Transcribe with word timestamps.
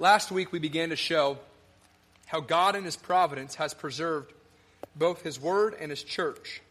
Last 0.00 0.30
week 0.30 0.52
we 0.52 0.60
began 0.60 0.90
to 0.90 0.96
show 0.96 1.38
how 2.26 2.38
God 2.38 2.76
in 2.76 2.84
His 2.84 2.94
providence 2.94 3.56
has 3.56 3.74
preserved 3.74 4.32
both 4.94 5.22
His 5.22 5.40
Word 5.40 5.74
and 5.78 5.90
His 5.90 6.04
church. 6.04 6.62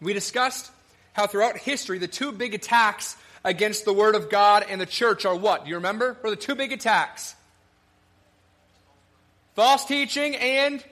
We 0.00 0.14
discussed 0.14 0.70
how 1.12 1.26
throughout 1.26 1.58
history 1.58 1.98
the 1.98 2.08
two 2.08 2.32
big 2.32 2.54
attacks 2.54 3.18
against 3.44 3.84
the 3.84 3.92
Word 3.92 4.14
of 4.14 4.30
God 4.30 4.64
and 4.66 4.80
the 4.80 4.86
church 4.86 5.26
are 5.26 5.36
what? 5.36 5.64
Do 5.64 5.68
you 5.68 5.76
remember? 5.76 6.16
Are 6.24 6.30
the 6.30 6.36
two 6.36 6.54
big 6.54 6.72
attacks? 6.72 7.34
False 9.54 9.84
teaching 9.84 10.34
and 10.34 10.82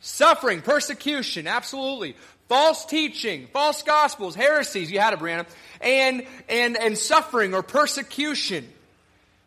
suffering, 0.00 0.60
persecution, 0.60 1.46
absolutely. 1.46 2.16
False 2.48 2.84
teaching, 2.84 3.48
false 3.50 3.82
gospels, 3.82 4.34
heresies, 4.34 4.90
you 4.90 5.00
had 5.00 5.14
it, 5.14 5.20
Brianna, 5.20 5.46
and, 5.80 6.26
and, 6.50 6.76
and 6.76 6.98
suffering 6.98 7.54
or 7.54 7.62
persecution. 7.62 8.68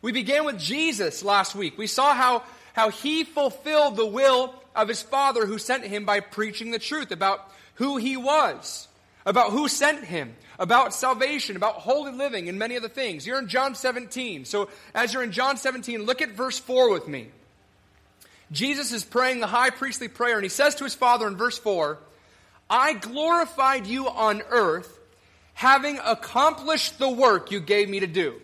We 0.02 0.12
began 0.12 0.46
with 0.46 0.60
Jesus 0.60 1.24
last 1.24 1.56
week. 1.56 1.78
We 1.78 1.88
saw 1.88 2.14
how, 2.14 2.44
how 2.74 2.90
he 2.90 3.24
fulfilled 3.24 3.98
the 3.98 4.06
will 4.06 4.54
of 4.76 4.88
his 4.88 5.02
Father 5.02 5.46
who 5.46 5.58
sent 5.58 5.84
him 5.84 6.06
by 6.06 6.22
preaching 6.22 6.72
the 6.72 6.80
truth 6.80 7.12
about 7.12 7.52
who 7.76 7.98
he 7.98 8.16
was, 8.16 8.88
about 9.26 9.52
who 9.52 9.68
sent 9.68 10.06
him, 10.06 10.36
about 10.58 10.94
salvation, 10.94 11.56
about 11.56 11.76
holy 11.76 12.12
living, 12.12 12.48
and 12.48 12.58
many 12.58 12.78
other 12.78 12.90
things. 12.90 13.26
You're 13.28 13.40
in 13.40 13.48
John 13.48 13.76
17. 13.76 14.46
So 14.46 14.70
as 14.94 15.14
you're 15.14 15.24
in 15.24 15.32
John 15.32 15.58
17, 15.58 16.04
look 16.04 16.22
at 16.22 16.32
verse 16.32 16.60
4 16.60 16.92
with 16.92 17.08
me. 17.08 17.30
Jesus 18.52 18.92
is 18.92 19.04
praying 19.04 19.42
the 19.42 19.48
high 19.48 19.70
priestly 19.70 20.08
prayer, 20.08 20.36
and 20.36 20.44
he 20.44 20.50
says 20.50 20.76
to 20.76 20.84
his 20.84 20.96
Father 20.96 21.28
in 21.28 21.38
verse 21.38 21.58
4, 21.58 22.00
I 22.70 22.94
glorified 22.94 23.88
you 23.88 24.08
on 24.08 24.42
earth, 24.50 25.00
having 25.54 26.00
accomplished 26.04 27.00
the 27.00 27.10
work 27.10 27.52
you 27.52 27.60
gave 27.60 27.90
me 27.90 28.00
to 28.00 28.08
do. 28.08 28.42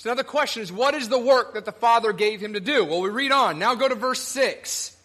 So 0.00 0.08
now 0.08 0.14
the 0.14 0.24
question 0.24 0.62
is, 0.62 0.72
what 0.72 0.94
is 0.94 1.10
the 1.10 1.18
work 1.18 1.52
that 1.52 1.66
the 1.66 1.72
Father 1.72 2.14
gave 2.14 2.40
him 2.40 2.54
to 2.54 2.60
do? 2.60 2.86
Well, 2.86 3.02
we 3.02 3.10
read 3.10 3.32
on. 3.32 3.58
Now 3.58 3.74
go 3.74 3.86
to 3.86 3.94
verse 3.94 4.22
6. 4.22 4.96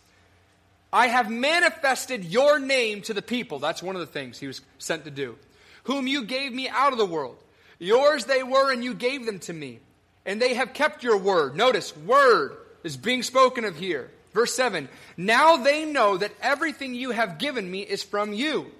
I 0.94 1.08
have 1.08 1.30
manifested 1.30 2.24
your 2.24 2.60
name 2.60 3.02
to 3.02 3.14
the 3.14 3.22
people. 3.22 3.60
That's 3.60 3.84
one 3.84 3.98
of 3.98 4.00
the 4.00 4.06
things 4.06 4.40
he 4.40 4.48
was 4.48 4.62
sent 4.78 5.04
to 5.04 5.12
do. 5.12 5.36
Whom 5.84 6.08
you 6.08 6.24
gave 6.24 6.54
me 6.54 6.70
out 6.70 6.94
of 6.94 6.98
the 6.98 7.06
world. 7.06 7.36
Yours 7.78 8.24
they 8.24 8.42
were, 8.42 8.72
and 8.72 8.86
you 8.86 8.94
gave 8.94 9.26
them 9.26 9.40
to 9.40 9.52
me. 9.52 9.80
And 10.26 10.42
they 10.42 10.54
have 10.54 10.74
kept 10.74 11.04
your 11.04 11.18
word. 11.18 11.58
Notice, 11.58 11.94
word 11.98 12.56
is 12.86 12.96
being 12.96 13.22
spoken 13.22 13.66
of 13.66 13.76
here. 13.76 14.10
Verse 14.34 14.54
7 14.54 14.88
Now 15.18 15.58
they 15.58 15.84
know 15.84 16.16
that 16.16 16.32
everything 16.42 16.96
you 16.96 17.12
have 17.12 17.38
given 17.38 17.70
me 17.70 17.82
is 17.82 18.02
from 18.02 18.32
you. 18.32 18.72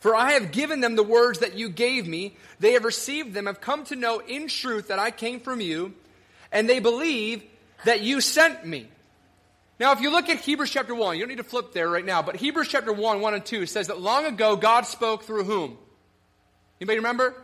For 0.00 0.16
I 0.16 0.32
have 0.32 0.50
given 0.50 0.80
them 0.80 0.96
the 0.96 1.02
words 1.02 1.40
that 1.40 1.54
you 1.54 1.68
gave 1.68 2.08
me. 2.08 2.34
They 2.58 2.72
have 2.72 2.84
received 2.84 3.34
them, 3.34 3.46
have 3.46 3.60
come 3.60 3.84
to 3.84 3.96
know 3.96 4.18
in 4.18 4.48
truth 4.48 4.88
that 4.88 4.98
I 4.98 5.10
came 5.10 5.40
from 5.40 5.60
you, 5.60 5.94
and 6.50 6.68
they 6.68 6.80
believe 6.80 7.42
that 7.84 8.00
you 8.00 8.20
sent 8.20 8.66
me. 8.66 8.88
Now, 9.78 9.92
if 9.92 10.00
you 10.00 10.10
look 10.10 10.28
at 10.28 10.40
Hebrews 10.40 10.70
chapter 10.70 10.94
1, 10.94 11.16
you 11.16 11.22
don't 11.22 11.28
need 11.28 11.36
to 11.36 11.44
flip 11.44 11.72
there 11.72 11.88
right 11.88 12.04
now, 12.04 12.20
but 12.22 12.36
Hebrews 12.36 12.68
chapter 12.68 12.92
1, 12.92 13.20
1 13.20 13.34
and 13.34 13.44
2 13.44 13.66
says 13.66 13.86
that 13.86 14.00
long 14.00 14.26
ago 14.26 14.56
God 14.56 14.84
spoke 14.86 15.24
through 15.24 15.44
whom? 15.44 15.78
Anybody 16.80 16.98
remember? 16.98 17.34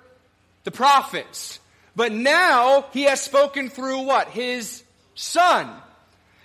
The 0.65 0.71
prophets. 0.71 1.61
But 1.95 2.13
now 2.13 2.87
he 2.93 3.05
has 3.05 3.21
spoken 3.21 3.71
through 3.71 4.03
what? 4.03 4.29
His 4.29 4.83
son. 5.15 5.71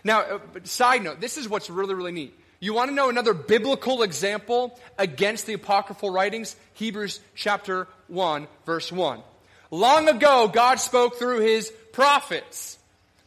Now, 0.04 0.22
uh, 0.22 0.40
side 0.64 1.04
note, 1.04 1.20
this 1.20 1.38
is 1.38 1.48
what's 1.48 1.70
really, 1.70 1.94
really 1.94 2.12
neat. 2.12 2.40
You 2.64 2.76
want 2.76 2.92
to 2.92 2.96
know 2.96 3.10
another 3.10 3.34
biblical 3.34 4.04
example 4.04 4.80
against 5.00 5.48
the 5.48 5.54
apocryphal 5.54 6.12
writings? 6.12 6.56
Hebrews 6.76 7.20
chapter 7.34 7.88
1, 8.08 8.48
verse 8.68 8.92
1. 8.92 9.24
Long 9.72 10.08
ago, 10.08 10.48
God 10.48 10.76
spoke 10.80 11.18
through 11.18 11.40
his 11.40 11.74
prophets. 11.92 12.78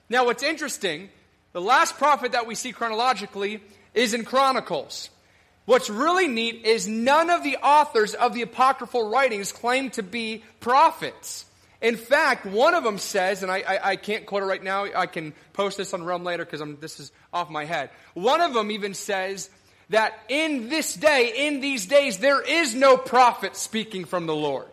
Now, 0.08 0.26
what's 0.26 0.44
interesting, 0.44 1.08
the 1.52 1.60
last 1.60 1.98
prophet 1.98 2.30
that 2.32 2.46
we 2.46 2.54
see 2.54 2.70
chronologically 2.70 3.60
is 3.92 4.14
in 4.14 4.24
Chronicles. 4.24 5.10
What's 5.64 5.90
really 5.90 6.28
neat 6.28 6.64
is 6.64 6.86
none 6.86 7.28
of 7.28 7.42
the 7.42 7.56
authors 7.56 8.14
of 8.14 8.34
the 8.34 8.42
apocryphal 8.42 9.10
writings 9.10 9.50
claim 9.50 9.90
to 9.90 10.04
be 10.04 10.44
prophets. 10.60 11.44
In 11.84 11.98
fact, 11.98 12.46
one 12.46 12.72
of 12.72 12.82
them 12.82 12.96
says, 12.96 13.42
and 13.42 13.52
I, 13.52 13.58
I, 13.58 13.90
I, 13.90 13.96
can't 13.96 14.24
quote 14.24 14.42
it 14.42 14.46
right 14.46 14.62
now, 14.62 14.86
I 14.86 15.04
can 15.04 15.34
post 15.52 15.76
this 15.76 15.92
on 15.92 16.02
Realm 16.02 16.24
later 16.24 16.42
because 16.42 16.62
this 16.80 16.98
is 16.98 17.12
off 17.30 17.50
my 17.50 17.66
head. 17.66 17.90
One 18.14 18.40
of 18.40 18.54
them 18.54 18.70
even 18.70 18.94
says 18.94 19.50
that 19.90 20.18
in 20.30 20.70
this 20.70 20.94
day, 20.94 21.46
in 21.46 21.60
these 21.60 21.84
days, 21.84 22.16
there 22.16 22.40
is 22.40 22.74
no 22.74 22.96
prophet 22.96 23.54
speaking 23.54 24.06
from 24.06 24.24
the 24.24 24.34
Lord. 24.34 24.64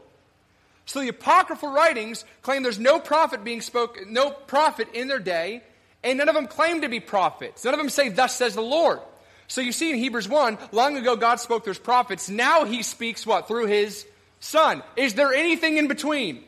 So 0.86 1.02
the 1.02 1.10
apocryphal 1.10 1.74
writings 1.74 2.24
claim 2.44 2.64
there's 2.64 2.80
no 2.80 2.98
prophet 3.02 3.44
being 3.44 3.60
spoken, 3.60 4.14
no 4.14 4.32
prophet 4.32 4.88
in 4.94 5.10
their 5.10 5.20
day, 5.20 5.64
and 6.06 6.18
none 6.18 6.30
of 6.30 6.36
them 6.36 6.48
claim 6.48 6.80
to 6.80 6.88
be 6.88 7.02
prophets. 7.02 7.66
None 7.66 7.74
of 7.74 7.78
them 7.78 7.90
say, 7.90 8.08
Thus 8.08 8.38
says 8.38 8.56
the 8.56 8.62
Lord. 8.62 9.02
So 9.50 9.60
you 9.60 9.74
see 9.74 9.90
in 9.90 9.98
Hebrews 9.98 10.30
1, 10.30 10.58
long 10.72 10.96
ago 10.96 11.18
God 11.18 11.42
spoke 11.42 11.66
his 11.66 11.78
prophets. 11.78 12.30
Now 12.30 12.64
he 12.64 12.84
speaks 12.84 13.26
what? 13.26 13.50
Through 13.50 13.66
his 13.66 14.08
son. 14.40 14.82
Is 14.96 15.16
there 15.16 15.34
anything 15.34 15.76
in 15.76 15.90
between? 15.90 16.46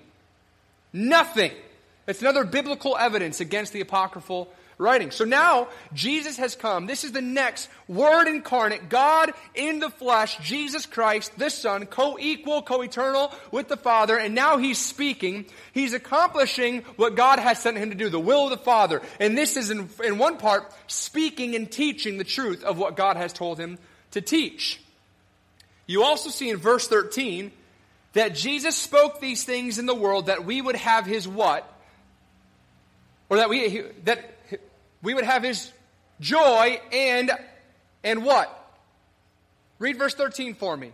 Nothing. 0.94 1.52
It's 2.08 2.22
another 2.22 2.44
biblical 2.44 2.96
evidence 2.96 3.40
against 3.40 3.74
the 3.74 3.82
apocryphal 3.82 4.54
writing. 4.78 5.12
So 5.12 5.26
now 5.26 5.70
Jesus 5.94 6.38
has 6.38 6.56
come. 6.56 6.86
This 6.86 7.04
is 7.04 7.12
the 7.12 7.22
next 7.22 7.70
Word 7.88 8.28
incarnate, 8.28 8.90
God 8.90 9.34
in 9.56 9.80
the 9.80 9.90
flesh, 9.90 10.38
Jesus 10.40 10.86
Christ, 10.86 11.38
the 11.38 11.50
Son, 11.50 11.86
co 11.86 12.18
equal, 12.20 12.62
co 12.62 12.82
eternal 12.82 13.34
with 13.52 13.68
the 13.68 13.78
Father. 13.78 14.18
And 14.18 14.36
now 14.36 14.58
he's 14.58 14.78
speaking. 14.78 15.46
He's 15.74 15.94
accomplishing 15.94 16.82
what 16.98 17.16
God 17.16 17.40
has 17.40 17.60
sent 17.60 17.78
him 17.78 17.90
to 17.90 17.96
do, 17.96 18.10
the 18.10 18.20
will 18.20 18.46
of 18.46 18.52
the 18.52 18.58
Father. 18.58 19.02
And 19.20 19.38
this 19.38 19.58
is, 19.58 19.72
in, 19.72 19.90
in 20.04 20.18
one 20.18 20.38
part, 20.38 20.72
speaking 20.88 21.56
and 21.56 21.72
teaching 21.72 22.18
the 22.18 22.24
truth 22.24 22.64
of 22.64 22.78
what 22.78 22.96
God 22.96 23.18
has 23.18 23.34
told 23.34 23.60
him 23.60 23.78
to 24.12 24.22
teach. 24.22 24.80
You 25.86 26.04
also 26.04 26.30
see 26.30 26.50
in 26.50 26.58
verse 26.58 26.88
13 26.88 27.52
that 28.14 28.36
Jesus 28.36 28.76
spoke 28.76 29.20
these 29.20 29.44
things 29.44 29.80
in 29.80 29.86
the 29.86 29.96
world 29.96 30.28
that 30.28 30.46
we 30.46 30.62
would 30.62 30.76
have 30.76 31.06
his 31.06 31.28
what? 31.28 31.70
Or 33.30 33.38
that 33.38 33.50
we 33.50 33.84
that 34.06 34.38
we 35.02 35.14
would 35.14 35.26
have 35.26 35.44
his 35.44 35.72
joy 36.20 36.80
and 36.92 37.32
and 38.04 38.24
what? 38.24 38.60
Read 39.80 39.98
verse 39.98 40.14
13 40.14 40.54
for 40.54 40.78
me. 40.78 40.92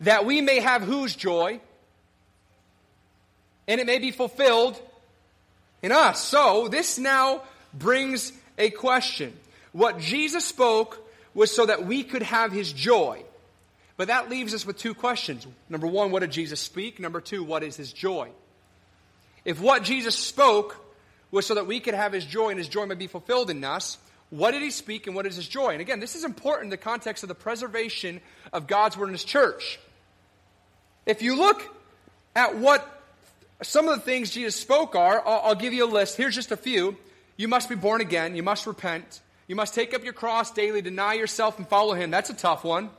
That 0.00 0.26
we 0.26 0.40
may 0.40 0.58
have 0.58 0.82
whose 0.82 1.14
joy? 1.14 1.60
And 3.68 3.80
it 3.80 3.86
may 3.86 4.00
be 4.00 4.10
fulfilled 4.10 4.80
in 5.80 5.92
us. 5.92 6.20
So, 6.20 6.66
this 6.66 6.98
now 6.98 7.42
brings 7.72 8.32
a 8.58 8.70
question. 8.70 9.32
What 9.70 9.98
Jesus 9.98 10.44
spoke 10.44 11.01
was 11.34 11.50
so 11.50 11.66
that 11.66 11.86
we 11.86 12.02
could 12.02 12.22
have 12.22 12.52
his 12.52 12.72
joy. 12.72 13.22
But 13.96 14.08
that 14.08 14.30
leaves 14.30 14.54
us 14.54 14.66
with 14.66 14.78
two 14.78 14.94
questions. 14.94 15.46
Number 15.68 15.86
one, 15.86 16.10
what 16.10 16.20
did 16.20 16.32
Jesus 16.32 16.60
speak? 16.60 16.98
Number 16.98 17.20
two, 17.20 17.44
what 17.44 17.62
is 17.62 17.76
his 17.76 17.92
joy? 17.92 18.30
If 19.44 19.60
what 19.60 19.82
Jesus 19.82 20.16
spoke 20.16 20.76
was 21.30 21.46
so 21.46 21.54
that 21.54 21.66
we 21.66 21.80
could 21.80 21.94
have 21.94 22.12
his 22.12 22.24
joy 22.24 22.50
and 22.50 22.58
his 22.58 22.68
joy 22.68 22.86
may 22.86 22.94
be 22.94 23.06
fulfilled 23.06 23.50
in 23.50 23.64
us, 23.64 23.98
what 24.30 24.52
did 24.52 24.62
he 24.62 24.70
speak 24.70 25.06
and 25.06 25.16
what 25.16 25.26
is 25.26 25.36
his 25.36 25.48
joy? 25.48 25.70
And 25.70 25.80
again, 25.80 26.00
this 26.00 26.14
is 26.14 26.24
important 26.24 26.64
in 26.64 26.70
the 26.70 26.76
context 26.76 27.22
of 27.22 27.28
the 27.28 27.34
preservation 27.34 28.20
of 28.52 28.66
God's 28.66 28.96
word 28.96 29.06
in 29.06 29.12
his 29.12 29.24
church. 29.24 29.78
If 31.06 31.22
you 31.22 31.36
look 31.36 31.62
at 32.34 32.56
what 32.56 33.02
some 33.62 33.88
of 33.88 33.94
the 33.94 34.00
things 34.00 34.30
Jesus 34.30 34.56
spoke 34.56 34.94
are, 34.94 35.22
I'll, 35.26 35.40
I'll 35.44 35.54
give 35.54 35.72
you 35.72 35.84
a 35.84 35.90
list. 35.90 36.16
Here's 36.16 36.34
just 36.34 36.50
a 36.50 36.56
few. 36.56 36.96
You 37.36 37.48
must 37.48 37.68
be 37.68 37.74
born 37.74 38.00
again. 38.00 38.36
You 38.36 38.42
must 38.42 38.66
repent. 38.66 39.20
You 39.46 39.56
must 39.56 39.74
take 39.74 39.94
up 39.94 40.04
your 40.04 40.12
cross 40.12 40.50
daily, 40.50 40.82
deny 40.82 41.14
yourself, 41.14 41.58
and 41.58 41.68
follow 41.68 41.94
him. 41.94 42.10
That's 42.10 42.30
a 42.30 42.34
tough 42.34 42.64
one. 42.64 42.90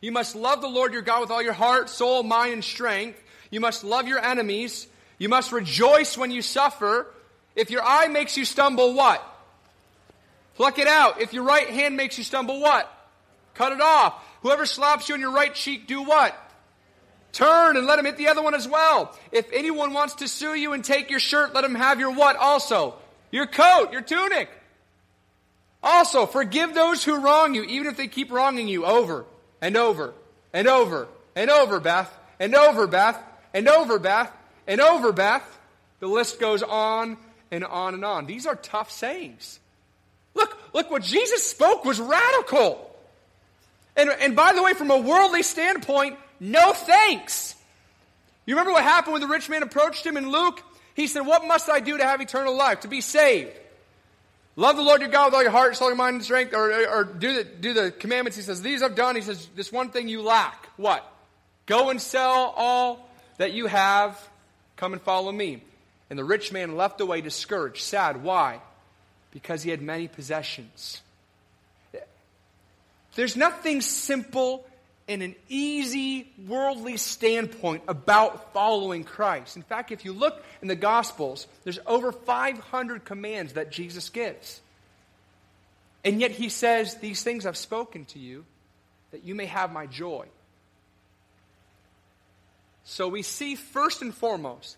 You 0.00 0.10
must 0.10 0.34
love 0.34 0.60
the 0.60 0.68
Lord 0.68 0.92
your 0.92 1.02
God 1.02 1.20
with 1.20 1.30
all 1.30 1.42
your 1.42 1.52
heart, 1.52 1.88
soul, 1.88 2.22
mind, 2.22 2.54
and 2.54 2.64
strength. 2.64 3.22
You 3.50 3.60
must 3.60 3.84
love 3.84 4.08
your 4.08 4.18
enemies. 4.18 4.86
You 5.18 5.28
must 5.28 5.52
rejoice 5.52 6.18
when 6.18 6.30
you 6.30 6.42
suffer. 6.42 7.06
If 7.54 7.70
your 7.70 7.82
eye 7.84 8.08
makes 8.08 8.36
you 8.36 8.44
stumble, 8.44 8.94
what? 8.94 9.22
Pluck 10.56 10.78
it 10.78 10.88
out. 10.88 11.20
If 11.20 11.32
your 11.32 11.44
right 11.44 11.68
hand 11.68 11.96
makes 11.96 12.18
you 12.18 12.24
stumble, 12.24 12.60
what? 12.60 12.90
Cut 13.54 13.72
it 13.72 13.80
off. 13.80 14.14
Whoever 14.42 14.66
slaps 14.66 15.08
you 15.08 15.14
on 15.14 15.20
your 15.20 15.32
right 15.32 15.54
cheek, 15.54 15.86
do 15.86 16.02
what? 16.02 16.36
Turn 17.32 17.76
and 17.76 17.86
let 17.86 17.98
him 17.98 18.04
hit 18.04 18.16
the 18.16 18.28
other 18.28 18.42
one 18.42 18.54
as 18.54 18.66
well. 18.66 19.16
If 19.30 19.50
anyone 19.52 19.92
wants 19.92 20.16
to 20.16 20.28
sue 20.28 20.54
you 20.54 20.72
and 20.72 20.84
take 20.84 21.10
your 21.10 21.20
shirt, 21.20 21.54
let 21.54 21.64
him 21.64 21.74
have 21.74 22.00
your 22.00 22.12
what 22.12 22.36
also? 22.36 22.94
Your 23.30 23.46
coat, 23.46 23.92
your 23.92 24.02
tunic. 24.02 24.50
Also, 25.82 26.26
forgive 26.26 26.74
those 26.74 27.02
who 27.02 27.18
wrong 27.18 27.54
you, 27.54 27.64
even 27.64 27.88
if 27.88 27.96
they 27.96 28.06
keep 28.06 28.30
wronging 28.30 28.68
you 28.68 28.84
over 28.84 29.24
and 29.60 29.76
over 29.76 30.14
and 30.52 30.68
over 30.68 31.08
and 31.34 31.50
over, 31.50 31.80
Beth, 31.80 32.12
and 32.38 32.54
over, 32.54 32.86
Beth, 32.86 33.20
and 33.52 33.68
over, 33.68 33.98
Beth, 33.98 34.30
and 34.66 34.80
over, 34.80 35.12
Beth. 35.12 35.58
The 36.00 36.06
list 36.06 36.38
goes 36.40 36.62
on 36.62 37.16
and 37.50 37.64
on 37.64 37.94
and 37.94 38.04
on. 38.04 38.26
These 38.26 38.46
are 38.46 38.56
tough 38.56 38.90
sayings. 38.90 39.58
Look, 40.34 40.56
look, 40.72 40.90
what 40.90 41.02
Jesus 41.02 41.44
spoke 41.46 41.84
was 41.84 42.00
radical. 42.00 42.88
And, 43.96 44.08
and 44.08 44.34
by 44.34 44.52
the 44.52 44.62
way, 44.62 44.74
from 44.74 44.90
a 44.90 44.98
worldly 44.98 45.42
standpoint, 45.42 46.16
no 46.40 46.72
thanks. 46.72 47.54
You 48.46 48.54
remember 48.54 48.72
what 48.72 48.82
happened 48.82 49.12
when 49.12 49.22
the 49.22 49.28
rich 49.28 49.48
man 49.48 49.62
approached 49.62 50.04
him 50.04 50.16
in 50.16 50.30
Luke? 50.30 50.62
He 50.94 51.06
said, 51.06 51.20
What 51.20 51.46
must 51.46 51.68
I 51.68 51.80
do 51.80 51.98
to 51.98 52.04
have 52.04 52.20
eternal 52.20 52.56
life, 52.56 52.80
to 52.80 52.88
be 52.88 53.00
saved? 53.00 53.52
Love 54.54 54.76
the 54.76 54.82
Lord 54.82 55.00
your 55.00 55.10
God 55.10 55.26
with 55.26 55.34
all 55.34 55.42
your 55.42 55.50
heart, 55.50 55.76
soul, 55.76 55.88
your 55.88 55.96
mind, 55.96 56.16
and 56.16 56.24
strength, 56.24 56.52
or, 56.52 56.70
or, 56.70 56.88
or 56.88 57.04
do, 57.04 57.32
the, 57.34 57.44
do 57.44 57.72
the 57.72 57.90
commandments. 57.90 58.36
He 58.36 58.42
says, 58.42 58.60
These 58.60 58.82
I've 58.82 58.94
done. 58.94 59.16
He 59.16 59.22
says, 59.22 59.48
This 59.56 59.72
one 59.72 59.90
thing 59.90 60.08
you 60.08 60.22
lack. 60.22 60.68
What? 60.76 61.08
Go 61.66 61.90
and 61.90 62.00
sell 62.00 62.52
all 62.56 63.08
that 63.38 63.52
you 63.52 63.66
have. 63.66 64.20
Come 64.76 64.92
and 64.92 65.00
follow 65.00 65.32
me. 65.32 65.62
And 66.10 66.18
the 66.18 66.24
rich 66.24 66.52
man 66.52 66.76
left 66.76 67.00
away 67.00 67.22
discouraged, 67.22 67.82
sad. 67.82 68.22
Why? 68.22 68.60
Because 69.30 69.62
he 69.62 69.70
had 69.70 69.80
many 69.80 70.08
possessions. 70.08 71.00
There's 73.14 73.36
nothing 73.36 73.80
simple 73.80 74.66
in 75.08 75.22
an 75.22 75.34
easy 75.48 76.32
worldly 76.46 76.96
standpoint 76.96 77.82
about 77.88 78.52
following 78.52 79.04
Christ. 79.04 79.56
In 79.56 79.62
fact, 79.62 79.90
if 79.90 80.04
you 80.04 80.12
look 80.12 80.42
in 80.60 80.68
the 80.68 80.76
Gospels, 80.76 81.46
there's 81.64 81.78
over 81.86 82.12
500 82.12 83.04
commands 83.04 83.54
that 83.54 83.70
Jesus 83.70 84.08
gives. 84.10 84.60
And 86.04 86.20
yet 86.20 86.30
he 86.30 86.48
says, 86.48 86.96
These 86.96 87.22
things 87.22 87.46
I've 87.46 87.56
spoken 87.56 88.04
to 88.06 88.18
you, 88.18 88.44
that 89.10 89.24
you 89.24 89.34
may 89.34 89.46
have 89.46 89.72
my 89.72 89.86
joy. 89.86 90.26
So 92.84 93.08
we 93.08 93.22
see 93.22 93.54
first 93.54 94.02
and 94.02 94.14
foremost 94.14 94.76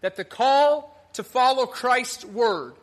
that 0.00 0.16
the 0.16 0.24
call 0.24 0.92
to 1.14 1.22
follow 1.22 1.66
Christ's 1.66 2.24
word 2.24 2.74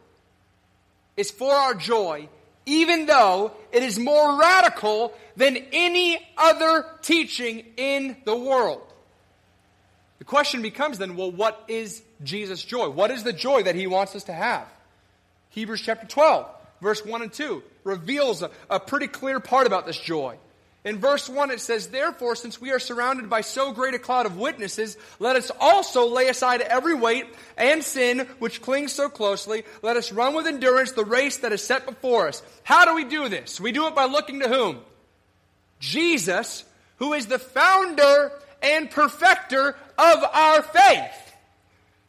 is 1.16 1.32
for 1.32 1.54
our 1.54 1.74
joy 1.74 2.30
even 2.66 3.06
though 3.06 3.52
it 3.72 3.84
is 3.84 4.00
more 4.00 4.40
radical 4.40 5.14
than 5.36 5.58
any 5.72 6.20
other 6.38 6.86
teaching 7.02 7.66
in 7.78 8.16
the 8.26 8.36
world. 8.36 8.82
The 10.20 10.26
question 10.26 10.62
becomes 10.62 10.98
then, 10.98 11.18
well, 11.18 11.32
what 11.32 11.64
is 11.68 12.02
Jesus' 12.24 12.64
joy? 12.64 12.90
What 12.90 13.12
is 13.12 13.24
the 13.24 13.34
joy 13.34 13.64
that 13.64 13.76
he 13.76 13.88
wants 13.88 14.16
us 14.16 14.26
to 14.26 14.34
have? 14.34 14.68
Hebrews 15.50 15.82
chapter 15.82 16.08
12, 16.08 16.48
verse 16.82 17.06
1 17.06 17.22
and 17.24 17.34
2 17.34 17.62
reveals 17.84 18.42
a, 18.42 18.50
a 18.70 18.80
pretty 18.80 19.08
clear 19.08 19.40
part 19.40 19.68
about 19.68 19.86
this 19.86 20.00
joy. 20.00 20.38
In 20.86 21.00
verse 21.00 21.30
1, 21.30 21.52
it 21.52 21.62
says, 21.62 21.88
Therefore, 21.88 22.36
since 22.36 22.60
we 22.60 22.72
are 22.72 22.80
surrounded 22.80 23.30
by 23.30 23.40
so 23.42 23.72
great 23.72 23.94
a 23.94 24.00
cloud 24.00 24.26
of 24.26 24.38
witnesses, 24.38 24.98
let 25.18 25.38
us 25.38 25.50
also 25.60 26.08
lay 26.08 26.28
aside 26.28 26.60
every 26.60 26.94
weight 26.94 27.26
and 27.56 27.82
sin 27.82 28.28
which 28.40 28.62
clings 28.62 28.92
so 28.92 29.08
closely. 29.08 29.64
Let 29.82 29.96
us 29.96 30.12
run 30.12 30.36
with 30.36 30.46
endurance 30.46 30.92
the 30.92 31.06
race 31.06 31.38
that 31.38 31.54
is 31.54 31.64
set 31.64 31.86
before 31.86 32.28
us. 32.28 32.44
How 32.64 32.84
do 32.84 32.96
we 32.96 33.06
do 33.06 33.30
this? 33.30 33.62
We 33.62 33.72
do 33.72 33.88
it 33.88 33.96
by 33.96 34.06
looking 34.06 34.42
to 34.42 34.50
whom? 34.50 34.82
Jesus, 35.80 36.66
who 36.98 37.14
is 37.14 37.28
the 37.28 37.40
founder 37.40 38.34
and 38.62 38.92
perfecter 38.92 39.78
of 39.98 40.24
our 40.34 40.62
faith. 40.64 41.23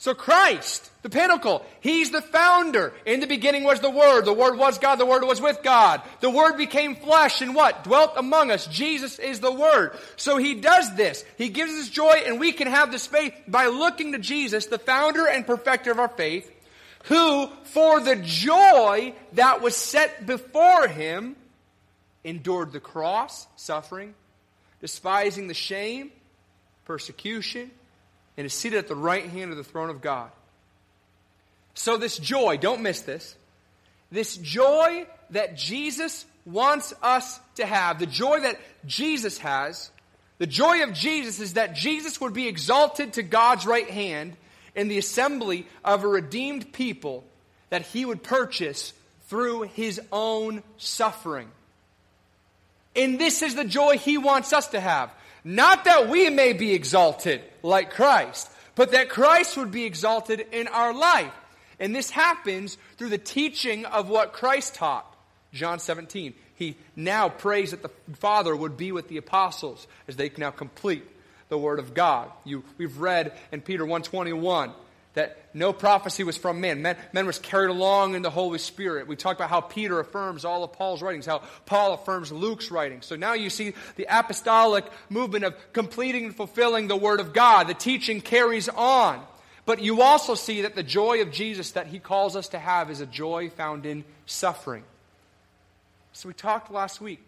So 0.04 0.12
Christ, 0.12 0.90
the 1.00 1.08
pinnacle, 1.08 1.64
He's 1.80 2.10
the 2.10 2.20
founder. 2.20 2.92
In 3.06 3.20
the 3.20 3.26
beginning 3.26 3.64
was 3.64 3.80
the 3.80 3.88
Word. 3.88 4.26
The 4.26 4.34
Word 4.34 4.58
was 4.58 4.76
God. 4.76 4.96
The 4.96 5.06
Word 5.06 5.24
was 5.24 5.40
with 5.40 5.62
God. 5.62 6.02
The 6.20 6.28
Word 6.28 6.58
became 6.58 6.94
flesh 6.94 7.40
and 7.40 7.54
what? 7.54 7.84
Dwelt 7.84 8.12
among 8.18 8.50
us. 8.50 8.66
Jesus 8.66 9.18
is 9.18 9.40
the 9.40 9.50
Word. 9.50 9.96
So 10.16 10.36
He 10.36 10.56
does 10.56 10.94
this. 10.94 11.24
He 11.38 11.48
gives 11.48 11.72
us 11.72 11.88
joy 11.88 12.22
and 12.26 12.38
we 12.38 12.52
can 12.52 12.68
have 12.68 12.92
this 12.92 13.06
faith 13.06 13.32
by 13.48 13.68
looking 13.68 14.12
to 14.12 14.18
Jesus, 14.18 14.66
the 14.66 14.78
founder 14.78 15.26
and 15.26 15.46
perfecter 15.46 15.90
of 15.90 15.98
our 15.98 16.08
faith, 16.08 16.52
who 17.04 17.48
for 17.62 17.98
the 18.00 18.16
joy 18.16 19.14
that 19.32 19.62
was 19.62 19.74
set 19.74 20.26
before 20.26 20.86
Him 20.86 21.34
endured 22.24 22.72
the 22.72 22.80
cross, 22.80 23.46
suffering, 23.56 24.12
despising 24.82 25.48
the 25.48 25.54
shame, 25.54 26.10
persecution, 26.84 27.70
and 28.36 28.46
is 28.46 28.54
seated 28.54 28.78
at 28.78 28.88
the 28.88 28.96
right 28.96 29.26
hand 29.26 29.50
of 29.50 29.56
the 29.56 29.64
throne 29.64 29.90
of 29.90 30.00
God. 30.00 30.30
So, 31.74 31.96
this 31.96 32.18
joy, 32.18 32.56
don't 32.56 32.82
miss 32.82 33.02
this, 33.02 33.34
this 34.10 34.36
joy 34.36 35.06
that 35.30 35.56
Jesus 35.56 36.24
wants 36.46 36.94
us 37.02 37.40
to 37.56 37.66
have, 37.66 37.98
the 37.98 38.06
joy 38.06 38.40
that 38.40 38.60
Jesus 38.86 39.38
has, 39.38 39.90
the 40.38 40.46
joy 40.46 40.82
of 40.82 40.92
Jesus 40.92 41.40
is 41.40 41.54
that 41.54 41.74
Jesus 41.74 42.20
would 42.20 42.32
be 42.32 42.48
exalted 42.48 43.14
to 43.14 43.22
God's 43.22 43.66
right 43.66 43.88
hand 43.88 44.36
in 44.74 44.88
the 44.88 44.98
assembly 44.98 45.66
of 45.84 46.04
a 46.04 46.08
redeemed 46.08 46.72
people 46.72 47.24
that 47.70 47.82
he 47.82 48.04
would 48.04 48.22
purchase 48.22 48.92
through 49.28 49.62
his 49.62 50.00
own 50.12 50.62
suffering. 50.76 51.48
And 52.96 53.18
this 53.18 53.42
is 53.42 53.54
the 53.54 53.64
joy 53.64 53.98
he 53.98 54.18
wants 54.18 54.52
us 54.52 54.68
to 54.68 54.80
have. 54.80 55.10
Not 55.44 55.84
that 55.84 56.08
we 56.08 56.30
may 56.30 56.54
be 56.54 56.72
exalted 56.72 57.42
like 57.62 57.90
Christ, 57.90 58.50
but 58.74 58.92
that 58.92 59.10
Christ 59.10 59.56
would 59.56 59.70
be 59.70 59.84
exalted 59.84 60.46
in 60.52 60.68
our 60.68 60.94
life. 60.94 61.32
And 61.78 61.94
this 61.94 62.10
happens 62.10 62.78
through 62.96 63.10
the 63.10 63.18
teaching 63.18 63.84
of 63.84 64.08
what 64.08 64.32
Christ 64.32 64.74
taught. 64.74 65.10
John 65.52 65.78
17. 65.78 66.34
He 66.56 66.76
now 66.96 67.28
prays 67.28 67.72
that 67.72 67.82
the 67.82 67.90
Father 68.16 68.54
would 68.54 68.76
be 68.76 68.92
with 68.92 69.08
the 69.08 69.18
apostles 69.18 69.86
as 70.08 70.16
they 70.16 70.30
now 70.36 70.50
complete 70.50 71.04
the 71.48 71.58
Word 71.58 71.78
of 71.78 71.94
God. 71.94 72.30
You, 72.44 72.64
we've 72.78 72.98
read 72.98 73.32
in 73.52 73.60
Peter 73.60 73.84
121 73.84 74.72
that 75.14 75.38
no 75.54 75.72
prophecy 75.72 76.24
was 76.24 76.36
from 76.36 76.60
men. 76.60 76.82
men. 76.82 76.96
Men 77.12 77.26
was 77.26 77.38
carried 77.38 77.70
along 77.70 78.14
in 78.14 78.22
the 78.22 78.30
Holy 78.30 78.58
Spirit. 78.58 79.06
We 79.06 79.16
talked 79.16 79.38
about 79.38 79.48
how 79.48 79.60
Peter 79.60 80.00
affirms 80.00 80.44
all 80.44 80.64
of 80.64 80.72
Paul's 80.72 81.02
writings, 81.02 81.26
how 81.26 81.42
Paul 81.66 81.94
affirms 81.94 82.32
Luke's 82.32 82.70
writings. 82.70 83.06
So 83.06 83.14
now 83.14 83.34
you 83.34 83.48
see 83.48 83.74
the 83.96 84.06
apostolic 84.10 84.84
movement 85.08 85.44
of 85.44 85.54
completing 85.72 86.26
and 86.26 86.36
fulfilling 86.36 86.88
the 86.88 86.96
Word 86.96 87.20
of 87.20 87.32
God. 87.32 87.68
The 87.68 87.74
teaching 87.74 88.20
carries 88.20 88.68
on. 88.68 89.24
But 89.66 89.80
you 89.80 90.02
also 90.02 90.34
see 90.34 90.62
that 90.62 90.74
the 90.74 90.82
joy 90.82 91.22
of 91.22 91.30
Jesus 91.30 91.70
that 91.72 91.86
he 91.86 91.98
calls 91.98 92.36
us 92.36 92.48
to 92.48 92.58
have 92.58 92.90
is 92.90 93.00
a 93.00 93.06
joy 93.06 93.48
found 93.50 93.86
in 93.86 94.04
suffering. 94.26 94.84
So 96.12 96.28
we 96.28 96.34
talked 96.34 96.70
last 96.70 97.00
week. 97.00 97.24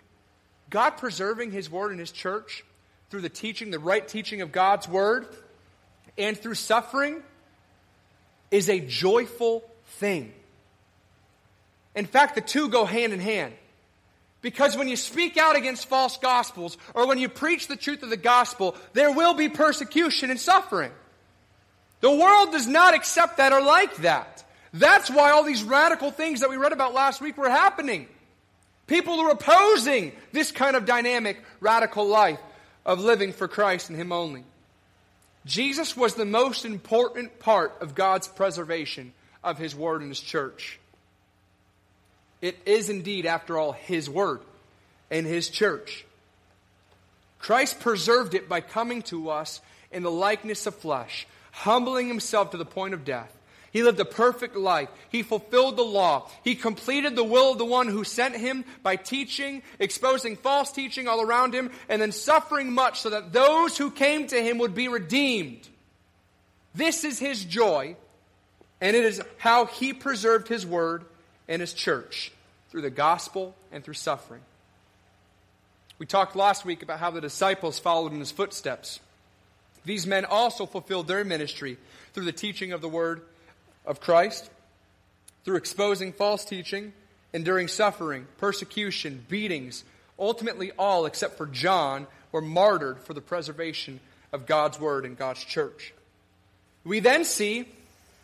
God 0.68 0.90
preserving 0.90 1.52
his 1.52 1.70
word 1.70 1.92
in 1.92 1.98
his 1.98 2.10
church 2.10 2.64
through 3.10 3.20
the 3.20 3.28
teaching, 3.28 3.70
the 3.70 3.78
right 3.78 4.06
teaching 4.06 4.42
of 4.42 4.50
God's 4.50 4.88
word, 4.88 5.28
and 6.18 6.36
through 6.36 6.54
suffering 6.54 7.22
is 8.50 8.68
a 8.68 8.80
joyful 8.80 9.64
thing. 9.98 10.32
In 11.94 12.06
fact, 12.06 12.34
the 12.34 12.40
two 12.40 12.68
go 12.68 12.84
hand 12.84 13.12
in 13.12 13.20
hand. 13.20 13.54
Because 14.42 14.76
when 14.76 14.86
you 14.86 14.96
speak 14.96 15.36
out 15.36 15.56
against 15.56 15.88
false 15.88 16.18
gospels 16.18 16.76
or 16.94 17.08
when 17.08 17.18
you 17.18 17.28
preach 17.28 17.66
the 17.66 17.74
truth 17.74 18.02
of 18.02 18.10
the 18.10 18.16
gospel, 18.16 18.76
there 18.92 19.10
will 19.10 19.34
be 19.34 19.48
persecution 19.48 20.30
and 20.30 20.38
suffering. 20.38 20.92
The 22.00 22.10
world 22.10 22.52
does 22.52 22.68
not 22.68 22.94
accept 22.94 23.38
that 23.38 23.52
or 23.52 23.62
like 23.62 23.96
that. 23.96 24.44
That's 24.72 25.10
why 25.10 25.30
all 25.30 25.42
these 25.42 25.62
radical 25.62 26.10
things 26.10 26.40
that 26.40 26.50
we 26.50 26.56
read 26.56 26.72
about 26.72 26.94
last 26.94 27.20
week 27.20 27.38
were 27.38 27.48
happening. 27.48 28.06
People 28.86 29.18
are 29.20 29.30
opposing 29.30 30.12
this 30.32 30.52
kind 30.52 30.76
of 30.76 30.84
dynamic, 30.84 31.42
radical 31.60 32.06
life 32.06 32.38
of 32.84 33.00
living 33.00 33.32
for 33.32 33.48
Christ 33.48 33.88
and 33.88 33.98
Him 33.98 34.12
only. 34.12 34.44
Jesus 35.46 35.96
was 35.96 36.14
the 36.14 36.24
most 36.24 36.64
important 36.64 37.38
part 37.38 37.76
of 37.80 37.94
God's 37.94 38.26
preservation 38.26 39.12
of 39.44 39.58
His 39.58 39.76
Word 39.76 40.00
and 40.02 40.10
His 40.10 40.20
church. 40.20 40.80
It 42.42 42.58
is 42.66 42.90
indeed, 42.90 43.26
after 43.26 43.56
all, 43.56 43.72
His 43.72 44.10
Word 44.10 44.40
and 45.08 45.24
His 45.24 45.48
church. 45.48 46.04
Christ 47.38 47.78
preserved 47.78 48.34
it 48.34 48.48
by 48.48 48.60
coming 48.60 49.02
to 49.02 49.30
us 49.30 49.60
in 49.92 50.02
the 50.02 50.10
likeness 50.10 50.66
of 50.66 50.74
flesh, 50.74 51.28
humbling 51.52 52.08
Himself 52.08 52.50
to 52.50 52.56
the 52.56 52.64
point 52.64 52.92
of 52.92 53.04
death 53.04 53.35
he 53.76 53.82
lived 53.82 54.00
a 54.00 54.06
perfect 54.06 54.56
life. 54.56 54.88
He 55.10 55.22
fulfilled 55.22 55.76
the 55.76 55.84
law. 55.84 56.30
He 56.42 56.54
completed 56.54 57.14
the 57.14 57.22
will 57.22 57.52
of 57.52 57.58
the 57.58 57.66
one 57.66 57.88
who 57.88 58.04
sent 58.04 58.34
him 58.34 58.64
by 58.82 58.96
teaching, 58.96 59.62
exposing 59.78 60.36
false 60.36 60.72
teaching 60.72 61.08
all 61.08 61.20
around 61.20 61.54
him, 61.54 61.70
and 61.90 62.00
then 62.00 62.10
suffering 62.10 62.72
much 62.72 63.00
so 63.00 63.10
that 63.10 63.34
those 63.34 63.76
who 63.76 63.90
came 63.90 64.28
to 64.28 64.42
him 64.42 64.56
would 64.56 64.74
be 64.74 64.88
redeemed. 64.88 65.68
This 66.74 67.04
is 67.04 67.18
his 67.18 67.44
joy, 67.44 67.96
and 68.80 68.96
it 68.96 69.04
is 69.04 69.20
how 69.36 69.66
he 69.66 69.92
preserved 69.92 70.48
his 70.48 70.64
word 70.64 71.04
and 71.46 71.60
his 71.60 71.74
church 71.74 72.32
through 72.70 72.80
the 72.80 72.88
gospel 72.88 73.54
and 73.72 73.84
through 73.84 73.92
suffering. 73.92 74.40
We 75.98 76.06
talked 76.06 76.34
last 76.34 76.64
week 76.64 76.82
about 76.82 76.98
how 76.98 77.10
the 77.10 77.20
disciples 77.20 77.78
followed 77.78 78.14
in 78.14 78.20
his 78.20 78.30
footsteps. 78.30 79.00
These 79.84 80.06
men 80.06 80.24
also 80.24 80.64
fulfilled 80.64 81.08
their 81.08 81.26
ministry 81.26 81.76
through 82.14 82.24
the 82.24 82.32
teaching 82.32 82.72
of 82.72 82.80
the 82.80 82.88
word 82.88 83.20
of 83.86 84.00
Christ 84.00 84.50
through 85.44 85.56
exposing 85.56 86.12
false 86.12 86.44
teaching, 86.44 86.92
enduring 87.32 87.68
suffering, 87.68 88.26
persecution, 88.38 89.24
beatings. 89.28 89.84
Ultimately, 90.18 90.72
all 90.72 91.06
except 91.06 91.36
for 91.36 91.46
John 91.46 92.06
were 92.32 92.40
martyred 92.40 93.00
for 93.00 93.14
the 93.14 93.20
preservation 93.20 94.00
of 94.32 94.46
God's 94.46 94.80
word 94.80 95.04
and 95.04 95.16
God's 95.16 95.44
church. 95.44 95.94
We 96.84 97.00
then 97.00 97.24
see 97.24 97.68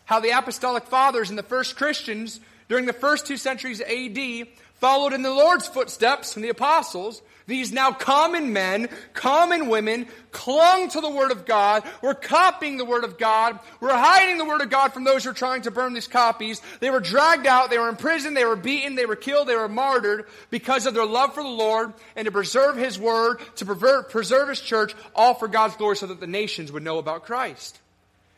how 0.04 0.21
the 0.21 0.37
apostolic 0.37 0.85
fathers 0.85 1.31
and 1.31 1.38
the 1.38 1.42
first 1.42 1.76
Christians 1.76 2.40
during 2.69 2.87
the 2.87 2.92
first 2.92 3.26
two 3.26 3.37
centuries 3.37 3.81
AD 3.81 4.49
followed 4.75 5.12
in 5.12 5.23
the 5.23 5.31
Lord's 5.31 5.66
footsteps 5.66 6.35
and 6.35 6.45
the 6.45 6.49
apostles, 6.49 7.23
these 7.47 7.73
now 7.73 7.93
common 7.93 8.53
men, 8.53 8.89
common 9.15 9.69
women, 9.69 10.07
clung 10.31 10.89
to 10.91 11.01
the 11.01 11.11
Word 11.11 11.31
of 11.31 11.45
God, 11.45 11.85
were 12.01 12.15
copying 12.15 12.77
the 12.77 12.85
Word 12.85 13.05
of 13.05 13.19
God, 13.19 13.59
were 13.81 13.93
hiding 13.93 14.39
the 14.39 14.45
Word 14.45 14.61
of 14.61 14.71
God 14.71 14.93
from 14.93 15.05
those 15.05 15.25
who 15.25 15.31
were 15.31 15.35
trying 15.35 15.63
to 15.63 15.71
burn 15.71 15.95
these 15.95 16.09
copies. 16.09 16.61
They 16.81 16.91
were 16.91 17.01
dragged 17.01 17.47
out, 17.47 17.71
they 17.71 17.79
were 17.79 17.89
imprisoned, 17.89 18.37
they 18.37 18.45
were 18.45 18.57
beaten, 18.57 18.95
they 18.95 19.07
were 19.07 19.17
killed, 19.17 19.49
they 19.49 19.57
were 19.57 19.69
martyred 19.69 20.27
because 20.51 20.87
of 20.87 20.95
their 20.95 21.07
love 21.07 21.35
for 21.35 21.43
the 21.43 21.49
Lord 21.49 21.93
and 22.17 22.27
to 22.27 22.33
preserve 22.33 22.77
His 22.77 22.99
Word, 22.99 23.41
to 23.57 23.65
preserve 23.65 24.49
His 24.49 24.61
church, 24.61 24.95
all 25.15 25.35
for 25.35 25.49
God's 25.49 25.77
glory 25.77 25.97
so 25.97 26.07
that 26.07 26.21
the 26.21 26.27
nations 26.27 26.73
would 26.73 26.83
know 26.83 26.99
about 26.99 27.25
Christ. 27.25 27.79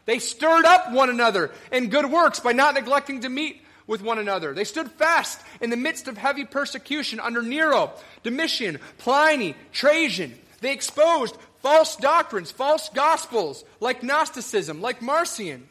They 0.07 0.19
stirred 0.19 0.67
up 0.67 0.93
one 0.93 1.09
another 1.09 1.51
in 1.73 1.89
good 1.89 2.11
works 2.11 2.41
by 2.41 2.53
not 2.53 2.75
neglecting 2.75 3.21
to 3.21 3.29
meet 3.29 3.63
with 3.87 4.03
one 4.03 4.19
another. 4.19 4.55
They 4.55 4.65
stood 4.65 4.91
fast 4.91 5.41
in 5.61 5.71
the 5.71 5.77
midst 5.77 6.09
of 6.09 6.17
heavy 6.17 6.45
persecution 6.45 7.21
under 7.21 7.43
Nero, 7.43 7.93
Domitian, 8.23 8.79
Pliny, 8.99 9.55
Trajan. 9.73 10.35
They 10.61 10.73
exposed 10.73 11.37
false 11.63 11.97
doctrines, 11.97 12.51
false 12.51 12.89
gospels, 12.91 13.65
like 13.81 14.03
Gnosticism, 14.03 14.81
like 14.81 15.03
Marcion. 15.03 15.69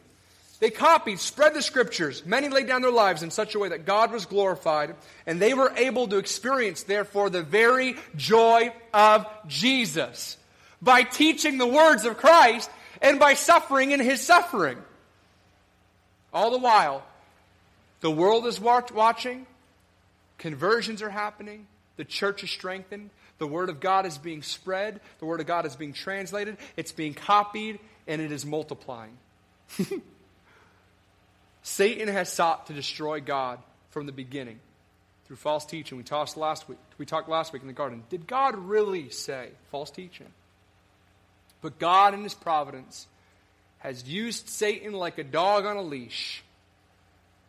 They 0.60 0.70
copied, 0.70 1.18
spread 1.18 1.54
the 1.54 1.62
scriptures. 1.62 2.24
Many 2.24 2.48
laid 2.48 2.68
down 2.68 2.82
their 2.82 2.90
lives 2.90 3.22
in 3.22 3.30
such 3.30 3.54
a 3.54 3.58
way 3.58 3.68
that 3.70 3.84
God 3.84 4.12
was 4.12 4.24
glorified, 4.24 4.94
and 5.26 5.40
they 5.40 5.52
were 5.52 5.72
able 5.76 6.06
to 6.08 6.18
experience, 6.18 6.84
therefore, 6.84 7.28
the 7.28 7.42
very 7.42 7.96
joy 8.16 8.72
of 8.92 9.26
Jesus 9.46 10.36
by 10.80 11.02
teaching 11.02 11.58
the 11.58 11.66
words 11.66 12.04
of 12.04 12.16
Christ 12.16 12.70
and 13.02 13.18
by 13.18 13.34
suffering 13.34 13.90
in 13.90 14.00
his 14.00 14.20
suffering. 14.20 14.78
All 16.32 16.50
the 16.50 16.58
while, 16.58 17.04
the 18.04 18.10
world 18.10 18.44
is 18.44 18.60
watching, 18.60 19.46
conversions 20.36 21.00
are 21.00 21.08
happening, 21.08 21.66
the 21.96 22.04
church 22.04 22.44
is 22.44 22.50
strengthened, 22.50 23.08
the 23.38 23.46
Word 23.46 23.70
of 23.70 23.80
God 23.80 24.04
is 24.04 24.18
being 24.18 24.42
spread, 24.42 25.00
the 25.20 25.24
Word 25.24 25.40
of 25.40 25.46
God 25.46 25.64
is 25.64 25.74
being 25.74 25.94
translated, 25.94 26.58
it's 26.76 26.92
being 26.92 27.14
copied, 27.14 27.78
and 28.06 28.20
it 28.20 28.30
is 28.30 28.44
multiplying. 28.44 29.16
Satan 31.62 32.08
has 32.08 32.30
sought 32.30 32.66
to 32.66 32.74
destroy 32.74 33.22
God 33.22 33.58
from 33.88 34.04
the 34.04 34.12
beginning 34.12 34.60
through 35.24 35.36
false 35.36 35.64
teaching. 35.64 35.96
We 35.96 36.04
talked 36.04 36.36
last 36.36 36.68
week. 36.68 36.76
We 36.98 37.06
talked 37.06 37.30
last 37.30 37.54
week 37.54 37.62
in 37.62 37.68
the 37.68 37.72
garden. 37.72 38.02
Did 38.10 38.26
God 38.26 38.54
really 38.54 39.08
say 39.08 39.48
false 39.70 39.90
teaching? 39.90 40.28
But 41.62 41.78
God 41.78 42.12
in 42.12 42.22
his 42.22 42.34
providence 42.34 43.06
has 43.78 44.06
used 44.06 44.50
Satan 44.50 44.92
like 44.92 45.16
a 45.16 45.24
dog 45.24 45.64
on 45.64 45.78
a 45.78 45.82
leash 45.82 46.44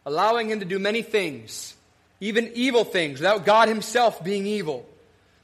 allowing 0.06 0.50
him 0.50 0.60
to 0.60 0.66
do 0.66 0.80
many 0.80 1.02
things, 1.02 1.76
even 2.20 2.52
evil 2.54 2.84
things, 2.84 3.20
without 3.20 3.46
God 3.46 3.68
himself 3.68 4.24
being 4.24 4.46
evil, 4.46 4.86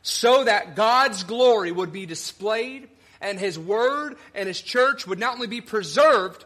so 0.03 0.43
that 0.43 0.75
God's 0.75 1.23
glory 1.23 1.71
would 1.71 1.91
be 1.91 2.05
displayed 2.05 2.89
and 3.21 3.39
his 3.39 3.57
word 3.57 4.17
and 4.33 4.47
his 4.47 4.61
church 4.61 5.05
would 5.05 5.19
not 5.19 5.35
only 5.35 5.47
be 5.47 5.61
preserved, 5.61 6.45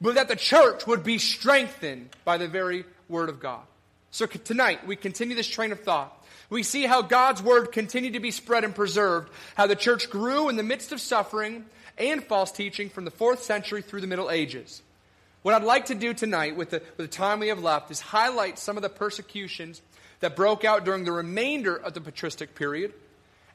but 0.00 0.16
that 0.16 0.28
the 0.28 0.36
church 0.36 0.86
would 0.86 1.04
be 1.04 1.18
strengthened 1.18 2.10
by 2.24 2.38
the 2.38 2.48
very 2.48 2.84
word 3.08 3.28
of 3.28 3.38
God. 3.38 3.62
So 4.10 4.26
tonight, 4.26 4.86
we 4.86 4.96
continue 4.96 5.36
this 5.36 5.46
train 5.46 5.72
of 5.72 5.80
thought. 5.80 6.18
We 6.50 6.64
see 6.64 6.84
how 6.84 7.00
God's 7.00 7.42
word 7.42 7.72
continued 7.72 8.12
to 8.12 8.20
be 8.20 8.30
spread 8.30 8.64
and 8.64 8.74
preserved, 8.74 9.30
how 9.54 9.66
the 9.66 9.76
church 9.76 10.10
grew 10.10 10.48
in 10.48 10.56
the 10.56 10.62
midst 10.62 10.92
of 10.92 11.00
suffering 11.00 11.64
and 11.96 12.22
false 12.22 12.52
teaching 12.52 12.90
from 12.90 13.04
the 13.06 13.10
fourth 13.10 13.42
century 13.42 13.80
through 13.80 14.02
the 14.02 14.06
Middle 14.06 14.30
Ages. 14.30 14.82
What 15.42 15.54
I'd 15.54 15.64
like 15.64 15.86
to 15.86 15.96
do 15.96 16.14
tonight, 16.14 16.54
with 16.54 16.70
the, 16.70 16.82
with 16.96 17.10
the 17.10 17.16
time 17.16 17.40
we 17.40 17.48
have 17.48 17.58
left, 17.58 17.90
is 17.90 18.00
highlight 18.00 18.60
some 18.60 18.76
of 18.76 18.82
the 18.82 18.88
persecutions 18.88 19.82
that 20.20 20.36
broke 20.36 20.64
out 20.64 20.84
during 20.84 21.04
the 21.04 21.10
remainder 21.10 21.74
of 21.74 21.94
the 21.94 22.00
patristic 22.00 22.54
period, 22.54 22.92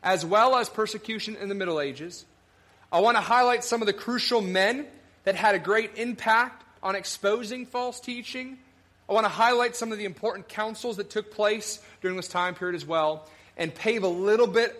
as 0.03 0.25
well 0.25 0.57
as 0.57 0.67
persecution 0.67 1.37
in 1.37 1.47
the 1.47 1.55
Middle 1.55 1.79
Ages. 1.79 2.25
I 2.91 2.99
want 2.99 3.15
to 3.15 3.21
highlight 3.21 3.63
some 3.63 3.81
of 3.81 3.85
the 3.85 3.93
crucial 3.93 4.41
men 4.41 4.85
that 5.23 5.35
had 5.35 5.55
a 5.55 5.59
great 5.59 5.91
impact 5.95 6.65
on 6.83 6.95
exposing 6.95 7.65
false 7.65 8.01
teaching. 8.01 8.57
I 9.07 9.13
want 9.13 9.23
to 9.23 9.29
highlight 9.29 9.77
some 9.77 9.93
of 9.93 9.97
the 9.97 10.05
important 10.05 10.49
councils 10.49 10.97
that 10.97 11.09
took 11.09 11.31
place 11.31 11.79
during 12.01 12.17
this 12.17 12.27
time 12.27 12.53
period 12.53 12.75
as 12.75 12.85
well, 12.85 13.29
and 13.55 13.73
pave 13.73 14.03
a 14.03 14.09
little 14.09 14.47
bit 14.47 14.75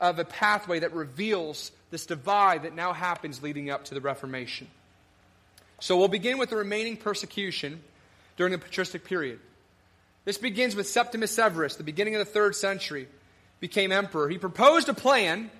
of 0.00 0.20
a 0.20 0.24
pathway 0.24 0.78
that 0.78 0.94
reveals 0.94 1.72
this 1.90 2.06
divide 2.06 2.62
that 2.62 2.76
now 2.76 2.92
happens 2.92 3.42
leading 3.42 3.70
up 3.70 3.86
to 3.86 3.94
the 3.94 4.00
Reformation. 4.00 4.68
So 5.82 5.96
we'll 5.96 6.06
begin 6.06 6.38
with 6.38 6.50
the 6.50 6.56
remaining 6.56 6.96
persecution 6.96 7.82
during 8.36 8.52
the 8.52 8.58
patristic 8.58 9.04
period. 9.04 9.40
This 10.24 10.38
begins 10.38 10.76
with 10.76 10.88
Septimus 10.88 11.32
Severus, 11.32 11.74
the 11.74 11.82
beginning 11.82 12.14
of 12.14 12.20
the 12.20 12.32
third 12.32 12.54
century, 12.54 13.08
became 13.58 13.90
emperor. 13.90 14.28
He 14.28 14.38
proposed 14.38 14.88
a 14.88 14.94
plan 14.94 15.50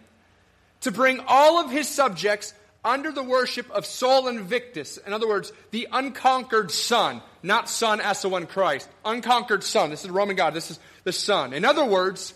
to 0.82 0.92
bring 0.92 1.18
all 1.26 1.58
of 1.58 1.72
his 1.72 1.88
subjects 1.88 2.54
under 2.84 3.10
the 3.10 3.24
worship 3.24 3.68
of 3.72 3.84
Sol 3.84 4.28
Invictus. 4.28 4.96
In 4.96 5.12
other 5.12 5.26
words, 5.26 5.52
the 5.72 5.88
unconquered 5.90 6.70
Son, 6.70 7.20
not 7.42 7.68
Son 7.68 8.00
S-O-N 8.00 8.46
Christ. 8.46 8.88
Unconquered 9.04 9.64
Son. 9.64 9.90
This 9.90 10.02
is 10.02 10.06
the 10.06 10.12
Roman 10.12 10.36
God. 10.36 10.54
This 10.54 10.70
is 10.70 10.78
the 11.02 11.12
Son. 11.12 11.52
In 11.52 11.64
other 11.64 11.84
words, 11.84 12.32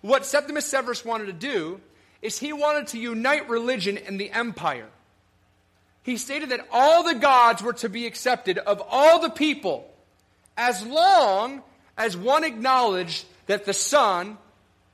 what 0.00 0.26
Septimus 0.26 0.66
Severus 0.66 1.04
wanted 1.04 1.26
to 1.26 1.32
do 1.34 1.80
is 2.20 2.36
he 2.36 2.52
wanted 2.52 2.88
to 2.88 2.98
unite 2.98 3.48
religion 3.48 3.96
in 3.96 4.16
the 4.16 4.28
empire 4.32 4.88
he 6.08 6.16
stated 6.16 6.48
that 6.48 6.66
all 6.72 7.02
the 7.02 7.16
gods 7.16 7.62
were 7.62 7.74
to 7.74 7.88
be 7.90 8.06
accepted 8.06 8.56
of 8.56 8.82
all 8.88 9.20
the 9.20 9.28
people 9.28 9.86
as 10.56 10.82
long 10.86 11.62
as 11.98 12.16
one 12.16 12.44
acknowledged 12.44 13.26
that 13.44 13.66
the 13.66 13.74
Son, 13.74 14.38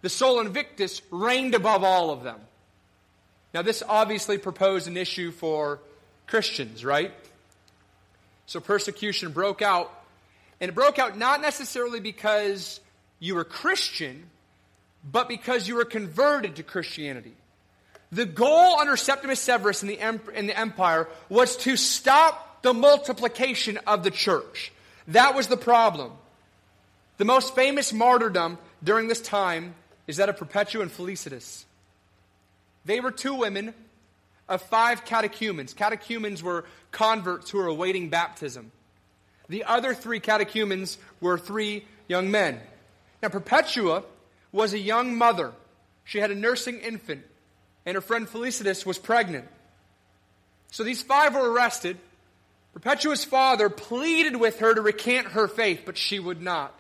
the 0.03 0.09
Sol 0.09 0.41
Invictus, 0.41 1.01
reigned 1.13 1.55
above 1.55 1.85
all 1.85 2.11
of 2.11 2.25
them. 2.25 2.41
Now, 3.53 3.63
this 3.63 3.81
obviously 3.89 4.39
proposed 4.39 4.89
an 4.89 4.97
issue 4.97 5.31
for 5.31 5.79
Christians, 6.27 6.85
right? 6.85 7.15
So 8.47 8.59
persecution 8.59 9.31
broke 9.31 9.63
out. 9.63 9.93
And 10.61 10.69
it 10.69 10.75
broke 10.75 10.99
out 10.99 11.17
not 11.17 11.41
necessarily 11.41 12.01
because 12.01 12.81
you 13.21 13.37
were 13.37 13.45
Christian, 13.45 14.25
but 15.09 15.29
because 15.29 15.69
you 15.69 15.77
were 15.77 15.85
converted 15.85 16.57
to 16.57 16.65
Christianity. 16.65 17.37
The 18.15 18.27
goal 18.27 18.79
under 18.79 18.97
Septimus 18.97 19.41
Severus 19.41 19.83
in 19.83 19.89
the, 19.89 19.99
in 20.35 20.47
the 20.47 20.57
empire 20.57 21.09
was 21.29 21.57
to 21.59 21.77
stop 21.77 22.63
the 22.63 22.73
multiplication 22.73 23.77
of 23.89 24.05
the 24.05 24.13
church. 24.13 24.71
That 25.09 25.35
was 25.35 25.49
the 25.49 25.57
problem. 25.57 26.13
The 27.17 27.25
most 27.25 27.57
famous 27.57 27.93
martyrdom 27.93 28.59
during 28.85 29.09
this 29.09 29.21
time 29.21 29.75
is 30.07 30.19
that 30.19 30.29
of 30.29 30.37
Perpetua 30.37 30.83
and 30.83 30.93
Felicitas. 30.93 31.65
They 32.85 33.01
were 33.01 33.11
two 33.11 33.35
women 33.35 33.75
of 34.49 34.63
five 34.63 35.05
catechumens. 35.05 35.75
Catechumens 35.75 36.41
were 36.41 36.67
converts 36.93 37.51
who 37.51 37.59
were 37.59 37.67
awaiting 37.67 38.11
baptism. 38.11 38.71
The 39.49 39.65
other 39.65 39.93
three 39.93 40.21
catechumens 40.21 40.99
were 41.21 41.37
three 41.37 41.85
young 42.07 42.31
men. 42.31 42.61
Now, 43.21 43.31
Perpetua 43.31 44.05
was 44.53 44.73
a 44.73 44.79
young 44.79 45.17
mother. 45.17 45.51
She 46.05 46.19
had 46.19 46.31
a 46.31 46.37
nursing 46.37 46.79
infant 46.79 47.25
and 47.87 47.95
her 47.95 48.01
friend 48.01 48.29
Felicitas 48.29 48.87
was 48.87 48.99
pregnant. 48.99 49.47
So 50.71 50.85
these 50.85 51.03
five 51.03 51.35
were 51.35 51.51
arrested. 51.51 51.99
Perpetua's 52.73 53.25
father 53.25 53.69
pleaded 53.69 54.37
with 54.37 54.59
her 54.59 54.75
to 54.75 54.81
recant 54.81 55.29
her 55.29 55.47
faith, 55.47 55.83
but 55.87 55.97
she 55.97 56.19
would 56.19 56.43
not. 56.43 56.75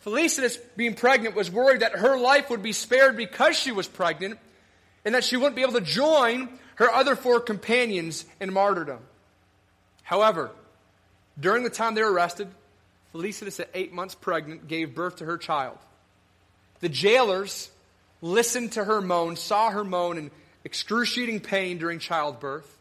Felicitas, 0.00 0.58
being 0.76 0.94
pregnant, 0.94 1.34
was 1.34 1.50
worried 1.50 1.80
that 1.80 1.92
her 1.92 2.18
life 2.18 2.50
would 2.50 2.62
be 2.62 2.72
spared 2.72 3.16
because 3.16 3.56
she 3.56 3.72
was 3.72 3.86
pregnant 3.86 4.38
and 5.04 5.14
that 5.14 5.24
she 5.24 5.36
wouldn't 5.36 5.56
be 5.56 5.62
able 5.62 5.74
to 5.74 5.80
join 5.80 6.48
her 6.76 6.90
other 6.90 7.16
four 7.16 7.40
companions 7.40 8.24
in 8.40 8.52
martyrdom. 8.52 9.00
However, 10.02 10.50
during 11.38 11.64
the 11.64 11.70
time 11.70 11.94
they 11.94 12.02
were 12.02 12.12
arrested, 12.12 12.48
Felicitas, 13.12 13.60
at 13.60 13.70
eight 13.74 13.92
months 13.92 14.14
pregnant, 14.14 14.68
gave 14.68 14.94
birth 14.94 15.16
to 15.16 15.24
her 15.24 15.38
child. 15.38 15.78
The 16.80 16.88
jailers 16.88 17.70
listened 18.20 18.72
to 18.72 18.84
her 18.84 19.00
moan, 19.00 19.36
saw 19.36 19.70
her 19.70 19.84
moan 19.84 20.18
in 20.18 20.30
excruciating 20.64 21.40
pain 21.40 21.78
during 21.78 21.98
childbirth, 21.98 22.76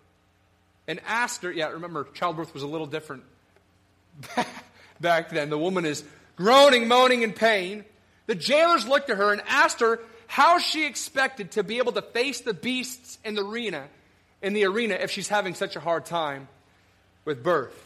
and 0.88 1.00
asked 1.06 1.44
her, 1.44 1.52
yeah, 1.52 1.68
remember, 1.70 2.08
childbirth 2.14 2.54
was 2.54 2.64
a 2.64 2.68
little 2.68 2.88
different 2.88 3.24
back 5.00 5.30
then. 5.30 5.50
The 5.50 5.58
woman 5.58 5.86
is 5.86 6.04
groaning, 6.36 6.88
moaning 6.88 7.24
in 7.24 7.34
pain. 7.34 7.84
The 8.26 8.36
jailers 8.36 8.88
looked 8.88 9.10
at 9.10 9.18
her 9.18 9.32
and 9.32 9.42
asked 9.48 9.82
her 9.82 10.00
how 10.28 10.60
she 10.60 10.86
expected 10.86 11.52
to 11.52 11.64
be 11.64 11.78
able 11.78 11.94
to 11.94 12.02
face 12.02 12.42
the 12.42 12.54
beasts 12.54 13.18
in 13.24 13.36
the 13.36 13.44
arena, 13.44 13.88
in 14.42 14.54
the 14.54 14.66
arena 14.66 14.96
if 14.96 15.12
she's 15.12 15.30
having 15.30 15.56
such 15.56 15.76
a 15.76 15.80
hard 15.80 16.06
time 16.06 16.48
with 17.26 17.44
birth. 17.44 17.84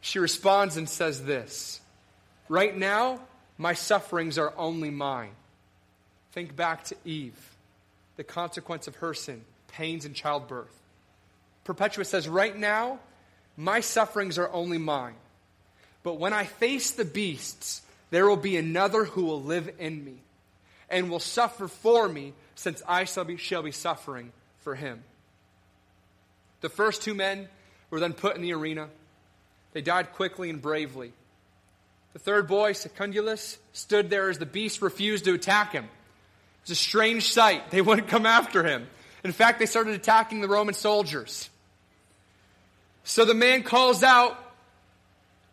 She 0.00 0.18
responds 0.18 0.76
and 0.76 0.88
says 0.88 1.24
this 1.24 1.80
Right 2.48 2.76
now, 2.76 3.20
my 3.56 3.74
sufferings 3.74 4.38
are 4.38 4.52
only 4.56 4.90
mine. 4.90 5.30
Think 6.32 6.56
back 6.56 6.84
to 6.84 6.96
Eve, 7.04 7.38
the 8.16 8.24
consequence 8.24 8.88
of 8.88 8.96
her 8.96 9.14
sin, 9.14 9.42
pains 9.68 10.04
in 10.04 10.14
childbirth. 10.14 10.74
Perpetua 11.64 12.04
says, 12.04 12.28
Right 12.28 12.56
now, 12.56 12.98
my 13.56 13.80
sufferings 13.80 14.38
are 14.38 14.50
only 14.52 14.78
mine. 14.78 15.14
But 16.02 16.18
when 16.18 16.32
I 16.32 16.44
face 16.44 16.92
the 16.92 17.04
beasts, 17.04 17.82
there 18.10 18.26
will 18.26 18.36
be 18.36 18.56
another 18.56 19.04
who 19.04 19.24
will 19.24 19.42
live 19.42 19.70
in 19.78 20.04
me 20.04 20.16
and 20.90 21.10
will 21.10 21.20
suffer 21.20 21.68
for 21.68 22.08
me, 22.08 22.34
since 22.54 22.82
I 22.86 23.04
shall 23.04 23.24
be, 23.24 23.36
shall 23.36 23.62
be 23.62 23.72
suffering 23.72 24.32
for 24.60 24.74
him. 24.74 25.02
The 26.60 26.68
first 26.68 27.02
two 27.02 27.14
men 27.14 27.48
were 27.90 28.00
then 28.00 28.12
put 28.12 28.36
in 28.36 28.42
the 28.42 28.52
arena. 28.52 28.88
They 29.72 29.80
died 29.80 30.12
quickly 30.12 30.50
and 30.50 30.60
bravely. 30.60 31.12
The 32.12 32.18
third 32.18 32.46
boy, 32.46 32.72
Secundulus, 32.72 33.56
stood 33.72 34.10
there 34.10 34.28
as 34.28 34.38
the 34.38 34.46
beast 34.46 34.82
refused 34.82 35.24
to 35.24 35.34
attack 35.34 35.72
him. 35.72 35.88
It 36.62 36.70
was 36.70 36.78
a 36.78 36.80
strange 36.80 37.32
sight. 37.32 37.70
They 37.70 37.82
wouldn't 37.82 38.08
come 38.08 38.24
after 38.24 38.62
him. 38.62 38.86
In 39.24 39.32
fact, 39.32 39.58
they 39.58 39.66
started 39.66 39.94
attacking 39.94 40.40
the 40.40 40.48
Roman 40.48 40.74
soldiers. 40.74 41.50
So 43.04 43.24
the 43.24 43.34
man 43.34 43.64
calls 43.64 44.02
out, 44.02 44.38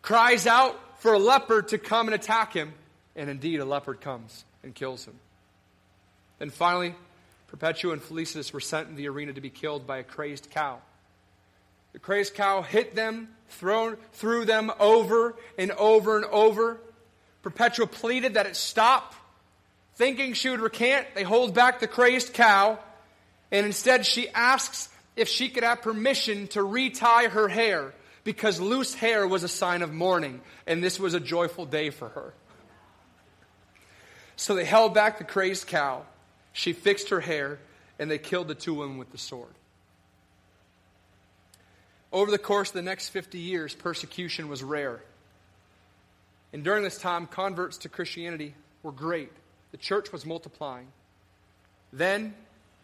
cries 0.02 0.46
out 0.46 0.78
for 1.00 1.14
a 1.14 1.18
leopard 1.18 1.68
to 1.68 1.78
come 1.78 2.06
and 2.06 2.14
attack 2.14 2.52
him. 2.52 2.72
And 3.16 3.28
indeed, 3.28 3.58
a 3.58 3.64
leopard 3.64 4.00
comes 4.00 4.44
and 4.62 4.74
kills 4.74 5.04
him. 5.04 5.18
Then 6.38 6.50
finally, 6.50 6.94
Perpetua 7.48 7.94
and 7.94 8.02
Felicitas 8.02 8.52
were 8.52 8.60
sent 8.60 8.88
in 8.88 8.94
the 8.94 9.08
arena 9.08 9.32
to 9.32 9.40
be 9.40 9.50
killed 9.50 9.86
by 9.86 9.98
a 9.98 10.04
crazed 10.04 10.50
cow. 10.50 10.78
The 11.92 11.98
crazed 11.98 12.34
cow 12.34 12.62
hit 12.62 12.94
them, 12.94 13.28
thrown, 13.48 13.96
threw 14.12 14.44
them 14.44 14.70
over 14.78 15.34
and 15.58 15.72
over 15.72 16.16
and 16.16 16.24
over. 16.26 16.78
Perpetua 17.42 17.88
pleaded 17.88 18.34
that 18.34 18.46
it 18.46 18.54
stop. 18.54 19.14
Thinking 20.00 20.32
she 20.32 20.48
would 20.48 20.60
recant, 20.60 21.08
they 21.14 21.24
hold 21.24 21.52
back 21.52 21.80
the 21.80 21.86
crazed 21.86 22.32
cow, 22.32 22.78
and 23.52 23.66
instead 23.66 24.06
she 24.06 24.30
asks 24.30 24.88
if 25.14 25.28
she 25.28 25.50
could 25.50 25.62
have 25.62 25.82
permission 25.82 26.46
to 26.48 26.62
retie 26.62 27.28
her 27.28 27.48
hair 27.48 27.92
because 28.24 28.62
loose 28.62 28.94
hair 28.94 29.28
was 29.28 29.42
a 29.42 29.48
sign 29.48 29.82
of 29.82 29.92
mourning, 29.92 30.40
and 30.66 30.82
this 30.82 30.98
was 30.98 31.12
a 31.12 31.20
joyful 31.20 31.66
day 31.66 31.90
for 31.90 32.08
her. 32.08 32.32
So 34.36 34.54
they 34.54 34.64
held 34.64 34.94
back 34.94 35.18
the 35.18 35.24
crazed 35.24 35.66
cow. 35.66 36.04
She 36.54 36.72
fixed 36.72 37.10
her 37.10 37.20
hair, 37.20 37.58
and 37.98 38.10
they 38.10 38.16
killed 38.16 38.48
the 38.48 38.54
two 38.54 38.72
women 38.72 38.96
with 38.96 39.12
the 39.12 39.18
sword. 39.18 39.52
Over 42.10 42.30
the 42.30 42.38
course 42.38 42.70
of 42.70 42.74
the 42.74 42.80
next 42.80 43.10
50 43.10 43.38
years, 43.38 43.74
persecution 43.74 44.48
was 44.48 44.62
rare. 44.62 45.02
And 46.54 46.64
during 46.64 46.84
this 46.84 46.96
time, 46.96 47.26
converts 47.26 47.76
to 47.78 47.90
Christianity 47.90 48.54
were 48.82 48.92
great. 48.92 49.30
The 49.72 49.78
church 49.78 50.12
was 50.12 50.26
multiplying. 50.26 50.88
Then, 51.92 52.34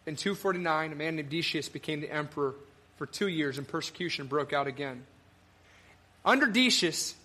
in 0.05 0.15
249, 0.15 0.91
a 0.91 0.95
man 0.95 1.15
named 1.15 1.29
Decius 1.29 1.69
became 1.69 2.01
the 2.01 2.11
emperor 2.11 2.55
for 2.97 3.05
two 3.05 3.27
years, 3.27 3.57
and 3.57 3.67
persecution 3.67 4.27
broke 4.27 4.53
out 4.53 4.67
again. 4.67 5.05
Under 6.25 6.47
Decius, 6.47 7.15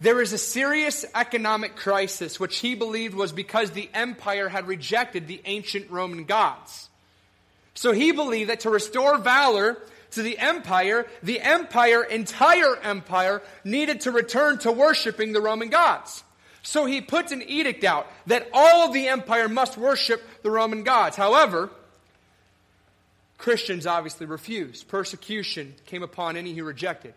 there 0.00 0.14
was 0.14 0.32
a 0.32 0.38
serious 0.38 1.04
economic 1.14 1.76
crisis, 1.76 2.38
which 2.38 2.58
he 2.58 2.74
believed 2.74 3.14
was 3.14 3.32
because 3.32 3.70
the 3.70 3.90
empire 3.94 4.48
had 4.48 4.68
rejected 4.68 5.26
the 5.26 5.40
ancient 5.44 5.90
Roman 5.90 6.24
gods. 6.24 6.88
So 7.74 7.92
he 7.92 8.12
believed 8.12 8.50
that 8.50 8.60
to 8.60 8.70
restore 8.70 9.18
valor 9.18 9.76
to 10.12 10.22
the 10.22 10.38
empire, 10.38 11.06
the 11.22 11.40
empire, 11.40 12.02
entire 12.02 12.76
empire, 12.76 13.42
needed 13.64 14.02
to 14.02 14.10
return 14.10 14.58
to 14.60 14.72
worshiping 14.72 15.32
the 15.32 15.40
Roman 15.40 15.68
gods. 15.68 16.22
So 16.66 16.84
he 16.84 17.00
puts 17.00 17.30
an 17.30 17.42
edict 17.42 17.84
out 17.84 18.10
that 18.26 18.48
all 18.52 18.90
the 18.90 19.06
empire 19.06 19.48
must 19.48 19.78
worship 19.78 20.20
the 20.42 20.50
Roman 20.50 20.82
gods. 20.82 21.16
However, 21.16 21.70
Christians 23.38 23.86
obviously 23.86 24.26
refused. 24.26 24.88
Persecution 24.88 25.76
came 25.86 26.02
upon 26.02 26.36
any 26.36 26.54
who 26.54 26.64
rejected. 26.64 27.14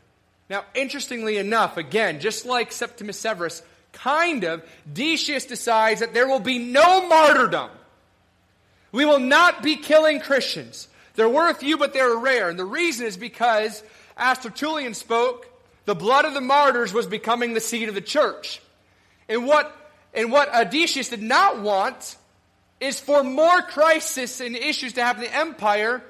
Now, 0.51 0.65
interestingly 0.75 1.37
enough, 1.37 1.77
again, 1.77 2.19
just 2.19 2.45
like 2.45 2.71
Septimus 2.71 3.19
Severus, 3.19 3.63
kind 3.91 4.43
of, 4.43 4.63
Decius 4.91 5.45
decides 5.45 6.01
that 6.01 6.13
there 6.13 6.27
will 6.27 6.39
be 6.39 6.59
no 6.59 7.07
martyrdom. 7.07 7.71
We 8.91 9.03
will 9.03 9.19
not 9.19 9.63
be 9.63 9.77
killing 9.77 10.19
Christians. 10.19 10.87
There 11.15 11.27
were 11.27 11.49
a 11.49 11.55
few, 11.55 11.75
but 11.79 11.93
they 11.93 12.03
were 12.03 12.19
rare. 12.19 12.49
And 12.49 12.59
the 12.59 12.65
reason 12.65 13.07
is 13.07 13.17
because, 13.17 13.81
as 14.15 14.37
Tertullian 14.37 14.93
spoke, 14.93 15.47
the 15.85 15.95
blood 15.95 16.25
of 16.25 16.35
the 16.35 16.39
martyrs 16.39 16.93
was 16.93 17.07
becoming 17.07 17.55
the 17.55 17.59
seed 17.59 17.89
of 17.89 17.95
the 17.95 18.01
church. 18.01 18.62
And 19.29 19.45
what, 19.45 19.73
and 20.13 20.31
what 20.31 20.71
Decius 20.71 21.09
did 21.09 21.21
not 21.21 21.61
want 21.61 22.17
is 22.81 22.99
for 22.99 23.23
more 23.23 23.61
crisis 23.61 24.41
and 24.41 24.55
issues 24.55 24.93
to 24.93 25.03
happen 25.03 25.23
in 25.23 25.29
the 25.29 25.37
empire 25.37 26.03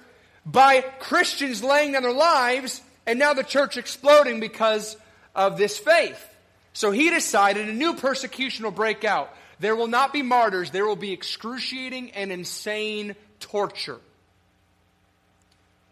by 0.45 0.81
Christians 0.99 1.63
laying 1.63 1.91
down 1.91 2.03
their 2.03 2.13
lives 2.13 2.81
and 3.05 3.19
now 3.19 3.33
the 3.33 3.43
church 3.43 3.77
exploding 3.77 4.39
because 4.39 4.95
of 5.35 5.57
this 5.57 5.77
faith. 5.77 6.25
So 6.73 6.91
he 6.91 7.09
decided 7.09 7.67
a 7.67 7.73
new 7.73 7.95
persecution 7.95 8.63
will 8.63 8.71
break 8.71 9.03
out. 9.03 9.35
There 9.59 9.75
will 9.75 9.87
not 9.87 10.13
be 10.13 10.21
martyrs, 10.21 10.71
there 10.71 10.85
will 10.85 10.95
be 10.95 11.11
excruciating 11.11 12.11
and 12.11 12.31
insane 12.31 13.15
torture. 13.39 13.99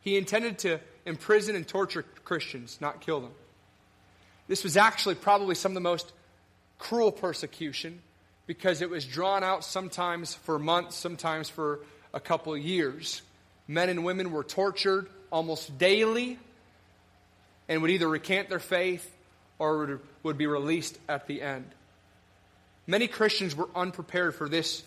He 0.01 0.17
intended 0.17 0.59
to 0.59 0.79
imprison 1.05 1.55
and 1.55 1.67
torture 1.67 2.05
Christians, 2.23 2.77
not 2.79 3.01
kill 3.01 3.19
them. 3.19 3.31
This 4.47 4.63
was 4.63 4.77
actually 4.77 5.15
probably 5.15 5.55
some 5.55 5.71
of 5.71 5.73
the 5.73 5.81
most 5.81 6.13
cruel 6.77 7.11
persecution 7.11 8.01
because 8.45 8.81
it 8.81 8.89
was 8.89 9.05
drawn 9.05 9.43
out 9.43 9.63
sometimes 9.63 10.33
for 10.33 10.57
months, 10.57 10.95
sometimes 10.95 11.49
for 11.49 11.79
a 12.13 12.19
couple 12.19 12.55
years. 12.57 13.21
Men 13.67 13.89
and 13.89 14.05
women 14.05 14.31
were 14.31 14.43
tortured 14.43 15.09
almost 15.31 15.77
daily 15.77 16.39
and 17.67 17.81
would 17.81 17.91
either 17.91 18.07
recant 18.07 18.49
their 18.49 18.59
faith 18.59 19.13
or 19.59 19.99
would 20.23 20.37
be 20.37 20.47
released 20.47 20.97
at 21.09 21.27
the 21.27 21.41
end. 21.41 21.65
Many 22.85 23.07
Christians 23.07 23.55
were 23.55 23.67
unprepared 23.75 24.35
for 24.35 24.47
this 24.47 24.83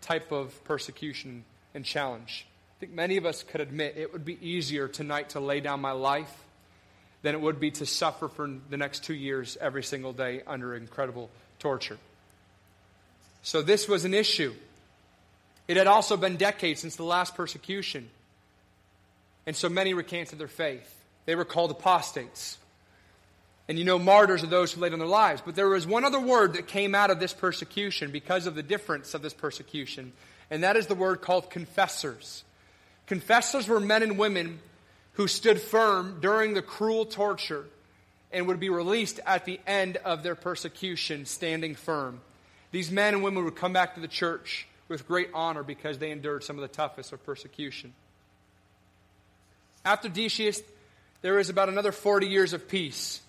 type 0.00 0.30
of 0.30 0.62
persecution 0.64 1.44
and 1.74 1.84
challenge. 1.84 2.46
I 2.76 2.80
think 2.80 2.92
many 2.92 3.16
of 3.16 3.26
us 3.26 3.42
could 3.42 3.60
admit 3.60 3.96
it 3.96 4.12
would 4.12 4.24
be 4.24 4.38
easier 4.40 4.86
tonight 4.86 5.30
to 5.30 5.40
lay 5.40 5.60
down 5.60 5.80
my 5.80 5.92
life 5.92 6.32
than 7.22 7.34
it 7.34 7.40
would 7.40 7.60
be 7.60 7.70
to 7.72 7.86
suffer 7.86 8.28
for 8.28 8.48
the 8.70 8.76
next 8.76 9.04
two 9.04 9.14
years 9.14 9.58
every 9.60 9.82
single 9.82 10.12
day 10.12 10.42
under 10.46 10.74
incredible 10.74 11.30
torture. 11.58 11.98
So, 13.42 13.62
this 13.62 13.88
was 13.88 14.04
an 14.04 14.14
issue. 14.14 14.54
It 15.68 15.76
had 15.76 15.86
also 15.86 16.16
been 16.16 16.36
decades 16.36 16.80
since 16.80 16.96
the 16.96 17.04
last 17.04 17.34
persecution. 17.34 18.08
And 19.46 19.56
so 19.56 19.68
many 19.68 19.94
recanted 19.94 20.38
their 20.38 20.48
faith. 20.48 20.94
They 21.26 21.34
were 21.34 21.44
called 21.44 21.70
apostates. 21.70 22.58
And 23.68 23.78
you 23.78 23.84
know, 23.84 23.98
martyrs 23.98 24.42
are 24.42 24.48
those 24.48 24.72
who 24.72 24.80
laid 24.80 24.90
down 24.90 24.98
their 24.98 25.06
lives. 25.06 25.42
But 25.44 25.54
there 25.54 25.68
was 25.68 25.86
one 25.86 26.04
other 26.04 26.18
word 26.18 26.54
that 26.54 26.66
came 26.66 26.94
out 26.94 27.10
of 27.10 27.20
this 27.20 27.32
persecution 27.32 28.10
because 28.10 28.46
of 28.46 28.56
the 28.56 28.64
difference 28.64 29.14
of 29.14 29.22
this 29.22 29.32
persecution, 29.32 30.12
and 30.50 30.64
that 30.64 30.76
is 30.76 30.88
the 30.88 30.96
word 30.96 31.20
called 31.20 31.50
confessors. 31.50 32.42
Confessors 33.06 33.68
were 33.68 33.78
men 33.78 34.02
and 34.02 34.18
women 34.18 34.58
who 35.14 35.26
stood 35.28 35.60
firm 35.60 36.18
during 36.20 36.54
the 36.54 36.62
cruel 36.62 37.04
torture 37.04 37.66
and 38.32 38.46
would 38.46 38.60
be 38.60 38.70
released 38.70 39.20
at 39.26 39.44
the 39.44 39.60
end 39.66 39.96
of 39.98 40.22
their 40.22 40.34
persecution, 40.34 41.26
standing 41.26 41.74
firm. 41.74 42.20
These 42.70 42.90
men 42.90 43.14
and 43.14 43.22
women 43.22 43.44
would 43.44 43.56
come 43.56 43.72
back 43.72 43.94
to 43.94 44.00
the 44.00 44.08
church 44.08 44.66
with 44.88 45.06
great 45.06 45.30
honor 45.34 45.62
because 45.62 45.98
they 45.98 46.10
endured 46.10 46.44
some 46.44 46.56
of 46.56 46.62
the 46.62 46.68
toughest 46.68 47.12
of 47.12 47.24
persecution. 47.24 47.92
After 49.84 50.08
Decius, 50.08 50.62
there 51.22 51.34
was 51.34 51.48
about 51.48 51.68
another 51.68 51.92
40 51.92 52.26
years 52.26 52.52
of 52.52 52.68
peace 52.68 53.20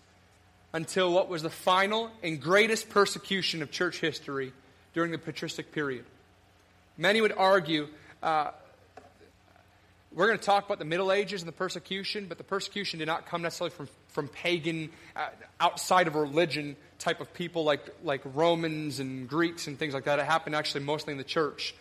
until 0.74 1.12
what 1.12 1.30
was 1.30 1.44
the 1.44 1.50
final 1.50 2.12
and 2.24 2.42
greatest 2.42 2.90
persecution 2.90 3.62
of 3.62 3.72
church 3.72 4.00
history 4.00 4.54
during 4.94 5.12
the 5.12 5.18
patristic 5.18 5.72
period. 5.72 6.06
Many 6.98 7.22
would 7.22 7.34
argue 7.34 7.88
uh, 8.22 8.52
we're 10.14 10.28
going 10.28 10.40
to 10.40 10.46
talk 10.46 10.66
about 10.66 10.80
the 10.80 10.86
Middle 10.86 11.12
Ages 11.12 11.42
and 11.42 11.48
the 11.48 11.54
persecution, 11.54 12.26
but 12.28 12.38
the 12.38 12.44
persecution 12.44 13.00
did 13.00 13.08
not 13.08 13.26
come 13.26 13.42
necessarily 13.42 13.76
from, 13.76 13.88
from 14.10 14.28
pagan, 14.28 14.90
uh, 15.16 15.28
outside 15.60 16.08
of 16.08 16.16
religion 16.16 16.76
type 17.00 17.22
of 17.22 17.34
people 17.34 17.64
like, 17.64 17.82
like 18.04 18.22
Romans 18.34 19.00
and 19.00 19.28
Greeks 19.28 19.68
and 19.68 19.80
things 19.80 19.94
like 19.94 20.06
that. 20.06 20.20
It 20.20 20.26
happened 20.26 20.56
actually 20.56 20.84
mostly 20.84 21.12
in 21.12 21.18
the 21.18 21.24
church 21.24 21.74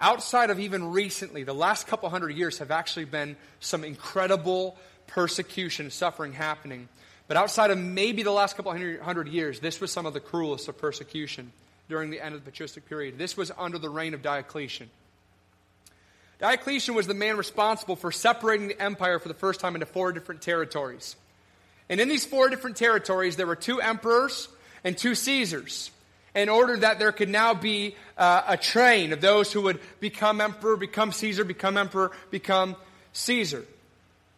outside 0.00 0.50
of 0.50 0.60
even 0.60 0.90
recently, 0.92 1.44
the 1.44 1.54
last 1.54 1.86
couple 1.86 2.08
hundred 2.08 2.36
years 2.36 2.58
have 2.58 2.70
actually 2.70 3.06
been 3.06 3.36
some 3.60 3.84
incredible 3.84 4.76
persecution, 5.06 5.86
and 5.86 5.92
suffering 5.92 6.32
happening. 6.32 6.88
But 7.28 7.36
outside 7.36 7.70
of 7.70 7.78
maybe 7.78 8.22
the 8.22 8.32
last 8.32 8.56
couple 8.56 8.72
hundred 8.72 9.28
years, 9.28 9.60
this 9.60 9.80
was 9.80 9.90
some 9.90 10.06
of 10.06 10.14
the 10.14 10.20
cruelest 10.20 10.68
of 10.68 10.78
persecution 10.78 11.52
during 11.88 12.10
the 12.10 12.20
end 12.20 12.34
of 12.34 12.44
the 12.44 12.50
patristic 12.50 12.88
period. 12.88 13.18
This 13.18 13.36
was 13.36 13.50
under 13.56 13.78
the 13.78 13.88
reign 13.88 14.14
of 14.14 14.22
Diocletian. 14.22 14.90
Diocletian 16.38 16.94
was 16.94 17.06
the 17.06 17.14
man 17.14 17.36
responsible 17.36 17.96
for 17.96 18.12
separating 18.12 18.68
the 18.68 18.80
empire 18.80 19.18
for 19.18 19.28
the 19.28 19.34
first 19.34 19.60
time 19.60 19.74
into 19.74 19.86
four 19.86 20.12
different 20.12 20.42
territories. 20.42 21.16
And 21.88 22.00
in 22.00 22.08
these 22.08 22.26
four 22.26 22.50
different 22.50 22.76
territories, 22.76 23.36
there 23.36 23.46
were 23.46 23.56
two 23.56 23.80
emperors 23.80 24.48
and 24.84 24.96
two 24.96 25.14
Caesars 25.14 25.90
in 26.34 26.50
order 26.50 26.76
that 26.76 26.98
there 26.98 27.12
could 27.12 27.30
now 27.30 27.54
be 27.54 27.96
uh, 28.18 28.42
a 28.48 28.56
train 28.58 29.14
of 29.14 29.22
those 29.22 29.50
who 29.50 29.62
would 29.62 29.80
become 30.00 30.40
emperor, 30.40 30.76
become 30.76 31.10
Caesar, 31.10 31.44
become 31.44 31.78
emperor, 31.78 32.12
become 32.30 32.76
Caesar. 33.14 33.64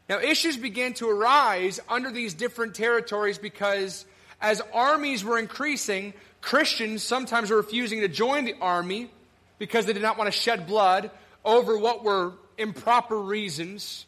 Now, 0.08 0.20
issues 0.20 0.56
began 0.56 0.94
to 0.94 1.11
arise 1.11 1.80
under 1.88 2.12
these 2.12 2.34
different 2.34 2.76
territories 2.76 3.38
because 3.38 4.06
as 4.40 4.62
armies 4.72 5.24
were 5.24 5.38
increasing, 5.38 6.14
Christians 6.40 7.02
sometimes 7.02 7.50
were 7.50 7.56
refusing 7.56 8.00
to 8.00 8.08
join 8.08 8.44
the 8.44 8.54
army 8.61 9.11
because 9.58 9.87
they 9.87 9.92
did 9.92 10.02
not 10.02 10.16
want 10.16 10.32
to 10.32 10.38
shed 10.38 10.68
blood 10.68 11.11
over 11.44 11.79
what 11.79 12.05
were 12.05 12.33
improper 12.57 13.18
reasons. 13.18 14.07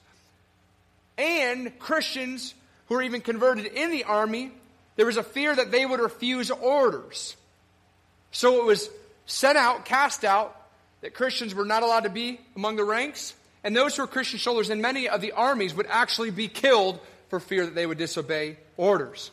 And 1.16 1.78
Christians 1.78 2.54
who 2.86 2.96
were 2.96 3.02
even 3.02 3.20
converted 3.20 3.66
in 3.66 3.90
the 3.90 4.04
army, 4.04 4.52
there 4.96 5.06
was 5.06 5.16
a 5.16 5.22
fear 5.22 5.54
that 5.54 5.70
they 5.70 5.86
would 5.86 6.00
refuse 6.00 6.50
orders. 6.50 7.36
So 8.32 8.60
it 8.60 8.64
was 8.64 8.88
sent 9.26 9.56
out, 9.56 9.84
cast 9.84 10.24
out, 10.24 10.56
that 11.00 11.14
Christians 11.14 11.54
were 11.54 11.64
not 11.64 11.82
allowed 11.82 12.04
to 12.04 12.10
be 12.10 12.40
among 12.56 12.76
the 12.76 12.84
ranks. 12.84 13.34
And 13.62 13.76
those 13.76 13.96
who 13.96 14.02
were 14.02 14.08
Christian 14.08 14.38
soldiers 14.38 14.70
in 14.70 14.80
many 14.80 15.08
of 15.08 15.20
the 15.20 15.32
armies 15.32 15.74
would 15.74 15.86
actually 15.88 16.30
be 16.30 16.48
killed 16.48 17.00
for 17.28 17.40
fear 17.40 17.64
that 17.64 17.74
they 17.74 17.86
would 17.86 17.98
disobey 17.98 18.56
orders. 18.76 19.30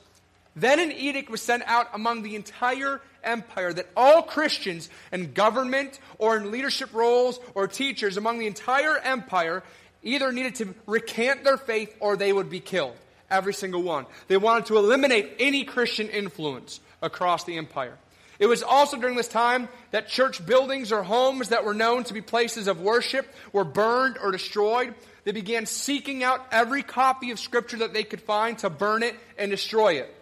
Then 0.56 0.80
an 0.80 0.92
edict 0.92 1.30
was 1.30 1.42
sent 1.42 1.64
out 1.66 1.88
among 1.94 2.24
the 2.24 2.36
entire 2.36 3.02
empire 3.28 3.74
that 3.74 3.90
all 3.96 4.24
Christians 4.24 4.90
in 5.12 5.34
government 5.34 6.00
or 6.18 6.38
in 6.38 6.52
leadership 6.52 6.94
roles 6.94 7.40
or 7.54 7.68
teachers 7.68 8.18
among 8.18 8.40
the 8.40 8.48
entire 8.48 8.98
empire 8.98 9.64
either 10.04 10.32
needed 10.32 10.56
to 10.56 10.74
recant 10.86 11.44
their 11.44 11.58
faith 11.58 11.96
or 12.00 12.16
they 12.16 12.32
would 12.34 12.50
be 12.50 12.60
killed. 12.60 12.96
Every 13.30 13.54
single 13.54 13.84
one. 13.84 14.06
They 14.28 14.38
wanted 14.38 14.68
to 14.68 14.78
eliminate 14.78 15.36
any 15.40 15.66
Christian 15.66 16.08
influence 16.08 16.80
across 17.02 17.44
the 17.44 17.58
empire. 17.58 17.98
It 18.40 18.46
was 18.46 18.64
also 18.64 18.98
during 18.98 19.16
this 19.16 19.28
time 19.28 19.68
that 19.92 20.08
church 20.08 20.46
buildings 20.46 20.92
or 20.92 21.04
homes 21.04 21.50
that 21.50 21.66
were 21.66 21.74
known 21.74 22.04
to 22.06 22.14
be 22.14 22.22
places 22.22 22.68
of 22.68 22.80
worship 22.80 23.28
were 23.52 23.64
burned 23.64 24.18
or 24.22 24.32
destroyed. 24.32 24.94
They 25.24 25.32
began 25.32 25.66
seeking 25.66 26.24
out 26.24 26.46
every 26.52 26.84
copy 26.84 27.32
of 27.32 27.40
Scripture 27.40 27.78
that 27.78 27.94
they 27.94 28.04
could 28.04 28.22
find 28.22 28.58
to 28.60 28.70
burn 28.70 29.04
it 29.04 29.16
and 29.38 29.50
destroy 29.50 29.96
it. 29.96 30.14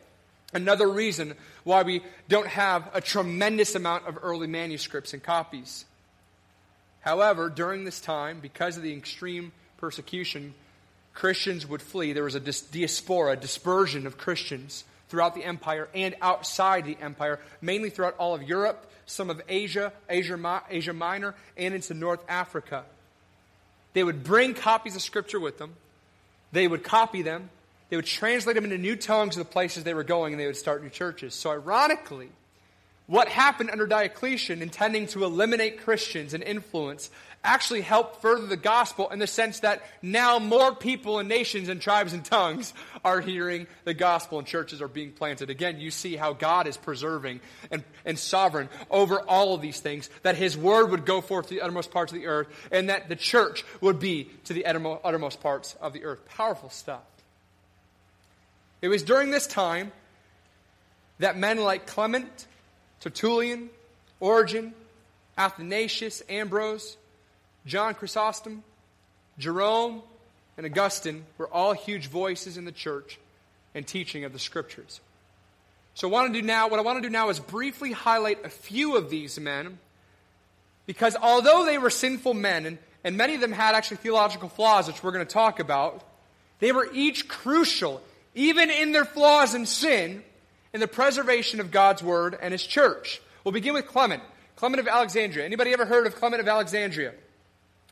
Another 0.53 0.89
reason 0.89 1.35
why 1.65 1.83
we 1.83 2.01
don't 2.29 2.47
have 2.47 2.89
a 2.93 3.01
tremendous 3.01 3.75
amount 3.75 4.07
of 4.07 4.17
early 4.21 4.47
manuscripts 4.47 5.13
and 5.13 5.21
copies. 5.21 5.83
However, 7.01 7.49
during 7.49 7.83
this 7.83 7.99
time, 7.99 8.39
because 8.39 8.77
of 8.77 8.83
the 8.83 8.93
extreme 8.93 9.51
persecution, 9.77 10.53
Christians 11.13 11.67
would 11.67 11.81
flee. 11.81 12.13
There 12.13 12.23
was 12.23 12.35
a 12.35 12.39
diaspora, 12.39 13.35
dispersion 13.35 14.07
of 14.07 14.17
Christians 14.17 14.85
throughout 15.09 15.35
the 15.35 15.43
empire 15.43 15.87
and 15.93 16.15
outside 16.21 16.85
the 16.85 16.97
empire, 17.01 17.39
mainly 17.61 17.89
throughout 17.89 18.15
all 18.17 18.35
of 18.35 18.43
Europe, 18.43 18.89
some 19.05 19.29
of 19.29 19.41
Asia, 19.47 19.91
Asia, 20.09 20.63
Asia 20.69 20.93
Minor, 20.93 21.35
and 21.57 21.73
into 21.73 21.93
North 21.93 22.23
Africa. 22.27 22.83
They 23.93 24.03
would 24.03 24.23
bring 24.23 24.53
copies 24.53 24.95
of 24.95 25.01
Scripture 25.01 25.39
with 25.39 25.57
them. 25.57 25.75
They 26.51 26.67
would 26.67 26.83
copy 26.83 27.21
them. 27.21 27.49
They 27.89 27.95
would 27.95 28.05
translate 28.05 28.55
them 28.55 28.65
into 28.65 28.77
new 28.77 28.95
tongues 28.95 29.37
of 29.37 29.45
the 29.45 29.51
places 29.51 29.83
they 29.83 29.93
were 29.93 30.03
going, 30.03 30.33
and 30.33 30.39
they 30.39 30.47
would 30.47 30.57
start 30.57 30.83
new 30.83 30.89
churches. 30.89 31.35
So, 31.35 31.51
ironically, 31.51 32.29
what 33.07 33.27
happened 33.27 33.69
under 33.69 33.85
Diocletian, 33.85 34.63
intending 34.63 35.05
to 35.07 35.23
eliminate 35.23 35.83
Christians 35.83 36.33
and 36.33 36.43
influence, 36.43 37.11
actually 37.43 37.81
helped 37.81 38.23
further 38.23 38.47
the 38.47 38.57
gospel 38.57 39.07
in 39.11 39.19
the 39.19 39.27
sense 39.27 39.59
that 39.59 39.83
now 40.01 40.39
more 40.39 40.73
people 40.73 41.19
and 41.19 41.29
nations 41.29 41.69
and 41.69 41.79
tribes 41.79 42.13
and 42.13 42.25
tongues 42.25 42.73
are 43.03 43.21
hearing 43.21 43.67
the 43.83 43.93
gospel 43.93 44.39
and 44.39 44.47
churches 44.47 44.81
are 44.81 44.87
being 44.87 45.11
planted. 45.11 45.51
Again, 45.51 45.79
you 45.79 45.91
see 45.91 46.15
how 46.15 46.33
God 46.33 46.65
is 46.65 46.77
preserving 46.77 47.41
and, 47.69 47.83
and 48.03 48.17
sovereign 48.17 48.67
over 48.89 49.19
all 49.19 49.53
of 49.53 49.61
these 49.61 49.79
things, 49.79 50.09
that 50.23 50.35
his 50.35 50.57
word 50.57 50.89
would 50.89 51.05
go 51.05 51.21
forth 51.21 51.49
to 51.49 51.53
the 51.53 51.61
uttermost 51.61 51.91
parts 51.91 52.11
of 52.11 52.17
the 52.17 52.25
earth, 52.25 52.47
and 52.71 52.89
that 52.89 53.07
the 53.09 53.15
church 53.15 53.63
would 53.79 53.99
be 53.99 54.31
to 54.45 54.53
the 54.53 54.65
uttermost 54.65 55.39
parts 55.41 55.75
of 55.79 55.93
the 55.93 56.03
earth. 56.03 56.25
Powerful 56.25 56.71
stuff. 56.71 57.03
It 58.85 58.89
was 58.89 59.01
during 59.01 59.31
this 59.31 59.47
time 59.47 59.91
that 61.17 61.35
men 61.35 61.57
like 61.57 61.87
Clement, 61.87 62.45
Tertullian, 62.99 63.71
Origen, 64.19 64.75
Athanasius, 65.35 66.21
Ambrose, 66.29 66.95
John 67.65 67.95
Chrysostom, 67.95 68.63
Jerome, 69.39 70.03
and 70.55 70.67
Augustine 70.67 71.25
were 71.39 71.47
all 71.47 71.73
huge 71.73 72.09
voices 72.09 72.57
in 72.57 72.65
the 72.65 72.71
church 72.71 73.17
and 73.73 73.87
teaching 73.87 74.23
of 74.23 74.33
the 74.33 74.37
scriptures. 74.37 75.01
So, 75.95 76.07
what 76.07 76.19
I 76.19 76.21
want 76.21 76.35
to 76.35 76.41
do 76.41 76.45
now, 76.45 76.67
what 76.67 76.79
I 76.79 76.83
want 76.83 77.01
to 77.01 77.09
do 77.09 77.11
now 77.11 77.29
is 77.29 77.39
briefly 77.39 77.91
highlight 77.91 78.45
a 78.45 78.49
few 78.49 78.97
of 78.97 79.09
these 79.09 79.39
men, 79.39 79.79
because 80.85 81.15
although 81.19 81.65
they 81.65 81.79
were 81.79 81.89
sinful 81.89 82.35
men, 82.35 82.67
and, 82.67 82.77
and 83.03 83.17
many 83.17 83.33
of 83.33 83.41
them 83.41 83.51
had 83.51 83.73
actually 83.73 83.97
theological 83.97 84.47
flaws, 84.47 84.85
which 84.85 85.01
we're 85.01 85.11
going 85.11 85.25
to 85.25 85.33
talk 85.33 85.59
about, 85.59 86.03
they 86.59 86.71
were 86.71 86.87
each 86.93 87.27
crucial, 87.27 88.03
even 88.35 88.69
in 88.69 88.91
their 88.91 89.05
flaws 89.05 89.53
and 89.53 89.67
sin, 89.67 90.23
in 90.73 90.81
the 90.81 90.87
preservation 90.87 91.61
of 91.61 91.71
God's 91.71 92.03
word 92.03 92.37
and 92.39 92.51
his 92.51 92.61
church. 92.61 93.21
We'll 93.43 93.53
begin 93.53 93.73
with 93.73 93.87
Clement. 93.87 94.21
Clement 94.57 94.81
of 94.81 94.89
Alexandria. 94.89 95.45
Anybody 95.45 95.71
ever 95.71 95.85
heard 95.85 96.05
of 96.05 96.15
Clement 96.17 96.41
of 96.41 96.47
Alexandria? 96.49 97.13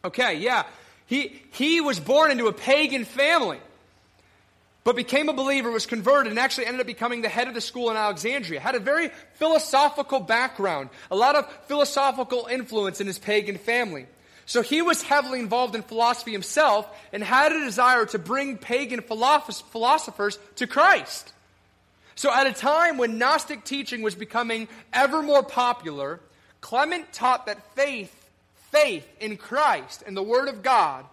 Okay, 0.03 0.39
yeah. 0.39 0.63
He, 1.05 1.41
he 1.51 1.79
was 1.79 1.99
born 1.99 2.29
into 2.29 2.47
a 2.47 2.53
pagan 2.53 3.05
family, 3.05 3.59
but 4.83 4.97
became 4.97 5.29
a 5.29 5.33
believer, 5.33 5.71
was 5.71 5.85
converted, 5.85 6.31
and 6.31 6.39
actually 6.39 6.65
ended 6.65 6.81
up 6.81 6.87
becoming 6.87 7.21
the 7.21 7.29
head 7.29 7.47
of 7.47 7.53
the 7.53 7.61
school 7.61 7.89
in 7.89 7.95
Alexandria. 7.95 8.59
Had 8.59 8.75
a 8.75 8.79
very 8.79 9.11
philosophical 9.35 10.19
background, 10.19 10.89
a 11.09 11.15
lot 11.15 11.37
of 11.37 11.49
philosophical 11.67 12.47
influence 12.47 12.99
in 12.99 13.07
his 13.07 13.17
pagan 13.17 13.57
family. 13.57 14.07
So 14.45 14.61
he 14.61 14.81
was 14.81 15.01
heavily 15.01 15.39
involved 15.39 15.75
in 15.75 15.83
philosophy 15.83 16.31
himself 16.31 16.87
and 17.13 17.23
had 17.23 17.51
a 17.51 17.63
desire 17.63 18.05
to 18.07 18.19
bring 18.19 18.57
pagan 18.57 19.01
philosophers 19.01 20.37
to 20.57 20.67
Christ. 20.67 21.31
So 22.15 22.33
at 22.33 22.47
a 22.47 22.53
time 22.53 22.97
when 22.97 23.17
Gnostic 23.17 23.63
teaching 23.63 24.01
was 24.01 24.15
becoming 24.15 24.67
ever 24.91 25.21
more 25.21 25.43
popular, 25.43 26.19
Clement 26.61 27.11
taught 27.13 27.45
that 27.45 27.75
faith, 27.75 28.13
faith 28.71 29.07
in 29.19 29.37
Christ 29.37 30.03
and 30.05 30.15
the 30.15 30.23
Word 30.23 30.49
of 30.49 30.61
God 30.61 31.05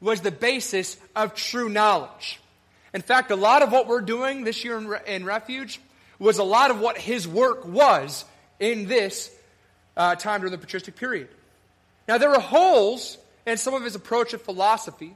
was 0.00 0.20
the 0.20 0.30
basis 0.30 0.96
of 1.14 1.34
true 1.34 1.68
knowledge. 1.68 2.40
In 2.94 3.02
fact, 3.02 3.30
a 3.30 3.36
lot 3.36 3.62
of 3.62 3.72
what 3.72 3.86
we're 3.86 4.00
doing 4.00 4.44
this 4.44 4.64
year 4.64 4.78
in, 4.78 4.94
in 5.06 5.24
Refuge 5.24 5.80
was 6.18 6.38
a 6.38 6.44
lot 6.44 6.70
of 6.70 6.80
what 6.80 6.96
his 6.96 7.28
work 7.28 7.66
was 7.66 8.24
in 8.58 8.86
this 8.86 9.30
uh, 9.96 10.14
time 10.14 10.40
during 10.40 10.52
the 10.52 10.58
patristic 10.58 10.96
period. 10.96 11.28
Now, 12.08 12.18
there 12.18 12.30
were 12.30 12.40
holes 12.40 13.18
in 13.46 13.56
some 13.56 13.74
of 13.74 13.82
his 13.82 13.94
approach 13.94 14.32
of 14.32 14.42
philosophy 14.42 15.14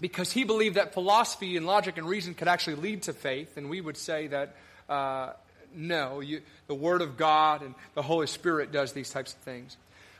because 0.00 0.30
he 0.30 0.44
believed 0.44 0.76
that 0.76 0.92
philosophy 0.92 1.56
and 1.56 1.66
logic 1.66 1.96
and 1.96 2.06
reason 2.06 2.34
could 2.34 2.48
actually 2.48 2.76
lead 2.76 3.02
to 3.04 3.12
faith, 3.12 3.56
and 3.56 3.70
we 3.70 3.80
would 3.80 3.96
say 3.96 4.26
that 4.26 4.54
uh, 4.88 5.32
no, 5.74 6.20
you, 6.20 6.42
the 6.66 6.74
Word 6.74 7.02
of 7.02 7.16
God 7.16 7.62
and 7.62 7.74
the 7.94 8.02
Holy 8.02 8.26
Spirit 8.26 8.72
does 8.72 8.92
these 8.92 9.10
types 9.10 9.32
of 9.32 9.38
things. 9.40 9.76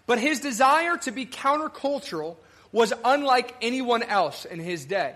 But 0.06 0.18
his 0.18 0.40
desire 0.40 0.96
to 0.98 1.10
be 1.10 1.26
countercultural 1.26 2.36
was 2.72 2.92
unlike 3.04 3.54
anyone 3.62 4.02
else 4.02 4.44
in 4.44 4.60
his 4.60 4.84
day. 4.84 5.14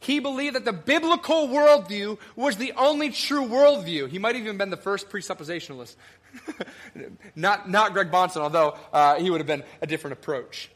He 0.00 0.18
believed 0.18 0.56
that 0.56 0.64
the 0.64 0.72
biblical 0.72 1.48
worldview 1.48 2.18
was 2.34 2.56
the 2.56 2.72
only 2.72 3.10
true 3.10 3.46
worldview. 3.46 4.08
He 4.08 4.18
might 4.18 4.34
have 4.34 4.44
even 4.44 4.56
been 4.56 4.70
the 4.70 4.76
first 4.76 5.10
presuppositionalist. 5.10 5.94
not, 7.36 7.68
not 7.68 7.92
Greg 7.92 8.10
Bahnsen, 8.10 8.38
although 8.38 8.76
uh, 8.92 9.16
he 9.16 9.30
would 9.30 9.40
have 9.40 9.46
been 9.46 9.64
a 9.80 9.86
different 9.86 10.12
approach. 10.12 10.70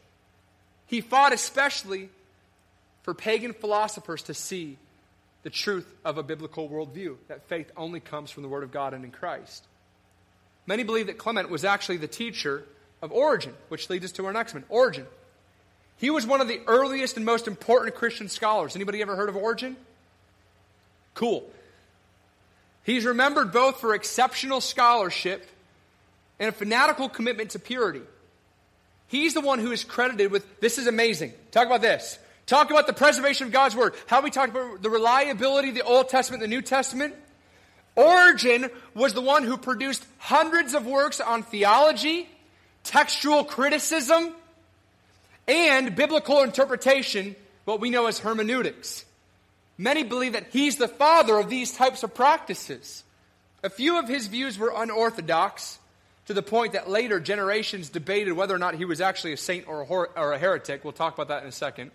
He 0.87 1.01
fought 1.01 1.33
especially 1.33 2.09
for 3.03 3.13
pagan 3.13 3.53
philosophers 3.53 4.23
to 4.23 4.33
see 4.33 4.77
the 5.43 5.49
truth 5.51 5.87
of 6.03 6.17
a 6.17 6.23
biblical 6.23 6.67
worldview, 6.67 7.17
that 7.27 7.47
faith 7.47 7.71
only 7.77 7.99
comes 7.99 8.31
from 8.31 8.41
the 8.41 8.49
Word 8.49 8.63
of 8.63 8.71
God 8.71 8.95
and 8.95 9.05
in 9.05 9.11
Christ. 9.11 9.63
Many 10.65 10.83
believe 10.83 11.05
that 11.07 11.19
Clement 11.19 11.51
was 11.51 11.63
actually 11.63 11.97
the 11.97 12.07
teacher 12.07 12.63
of 13.01 13.11
Origen, 13.11 13.53
which 13.69 13.87
leads 13.89 14.05
us 14.05 14.11
to 14.13 14.25
our 14.25 14.33
next 14.33 14.55
one 14.55 14.63
Origen. 14.69 15.05
He 15.97 16.09
was 16.09 16.25
one 16.25 16.41
of 16.41 16.47
the 16.47 16.61
earliest 16.67 17.15
and 17.15 17.25
most 17.25 17.47
important 17.47 17.95
Christian 17.95 18.27
scholars. 18.27 18.75
Anybody 18.75 19.01
ever 19.01 19.15
heard 19.15 19.29
of 19.29 19.35
Origen? 19.35 19.77
Cool. 21.13 21.47
He's 22.85 23.03
remembered 23.03 23.51
both 23.51 23.81
for 23.81 23.95
exceptional 23.95 24.61
scholarship 24.61 25.45
and 26.39 26.49
a 26.49 26.51
fanatical 26.51 27.09
commitment 27.09 27.51
to 27.51 27.59
purity. 27.59 28.03
He's 29.07 29.33
the 29.33 29.41
one 29.41 29.59
who 29.59 29.71
is 29.71 29.83
credited 29.83 30.31
with 30.31 30.59
this 30.59 30.77
is 30.77 30.85
amazing. 30.85 31.33
Talk 31.51 31.65
about 31.65 31.81
this. 31.81 32.19
Talk 32.45 32.69
about 32.69 32.85
the 32.85 32.93
preservation 32.93 33.47
of 33.47 33.53
God's 33.53 33.75
Word. 33.75 33.95
How 34.05 34.21
we 34.21 34.29
talked 34.29 34.51
about 34.51 34.83
the 34.83 34.89
reliability 34.91 35.69
of 35.69 35.75
the 35.75 35.81
Old 35.81 36.09
Testament 36.09 36.41
the 36.41 36.47
New 36.47 36.61
Testament. 36.61 37.15
Origen 37.95 38.69
was 38.93 39.13
the 39.13 39.21
one 39.21 39.43
who 39.43 39.57
produced 39.57 40.05
hundreds 40.19 40.75
of 40.75 40.85
works 40.85 41.19
on 41.19 41.41
theology, 41.41 42.29
textual 42.83 43.43
criticism, 43.45 44.31
and 45.47 45.95
biblical 45.95 46.43
interpretation, 46.43 47.35
what 47.63 47.79
we 47.79 47.89
know 47.89 48.05
as 48.05 48.19
hermeneutics. 48.19 49.05
Many 49.77 50.03
believe 50.03 50.33
that 50.33 50.47
he's 50.51 50.77
the 50.77 50.87
father 50.87 51.37
of 51.37 51.49
these 51.49 51.73
types 51.73 52.03
of 52.03 52.13
practices. 52.13 53.03
A 53.63 53.69
few 53.69 53.99
of 53.99 54.07
his 54.07 54.27
views 54.27 54.57
were 54.57 54.71
unorthodox 54.75 55.79
to 56.27 56.33
the 56.33 56.41
point 56.41 56.73
that 56.73 56.89
later 56.89 57.19
generations 57.19 57.89
debated 57.89 58.33
whether 58.33 58.55
or 58.55 58.59
not 58.59 58.75
he 58.75 58.85
was 58.85 59.01
actually 59.01 59.33
a 59.33 59.37
saint 59.37 59.67
or 59.67 59.81
a, 59.81 59.85
or 59.85 60.33
a 60.33 60.37
heretic. 60.37 60.83
We'll 60.83 60.93
talk 60.93 61.13
about 61.13 61.27
that 61.27 61.43
in 61.43 61.49
a 61.49 61.51
second. 61.51 61.91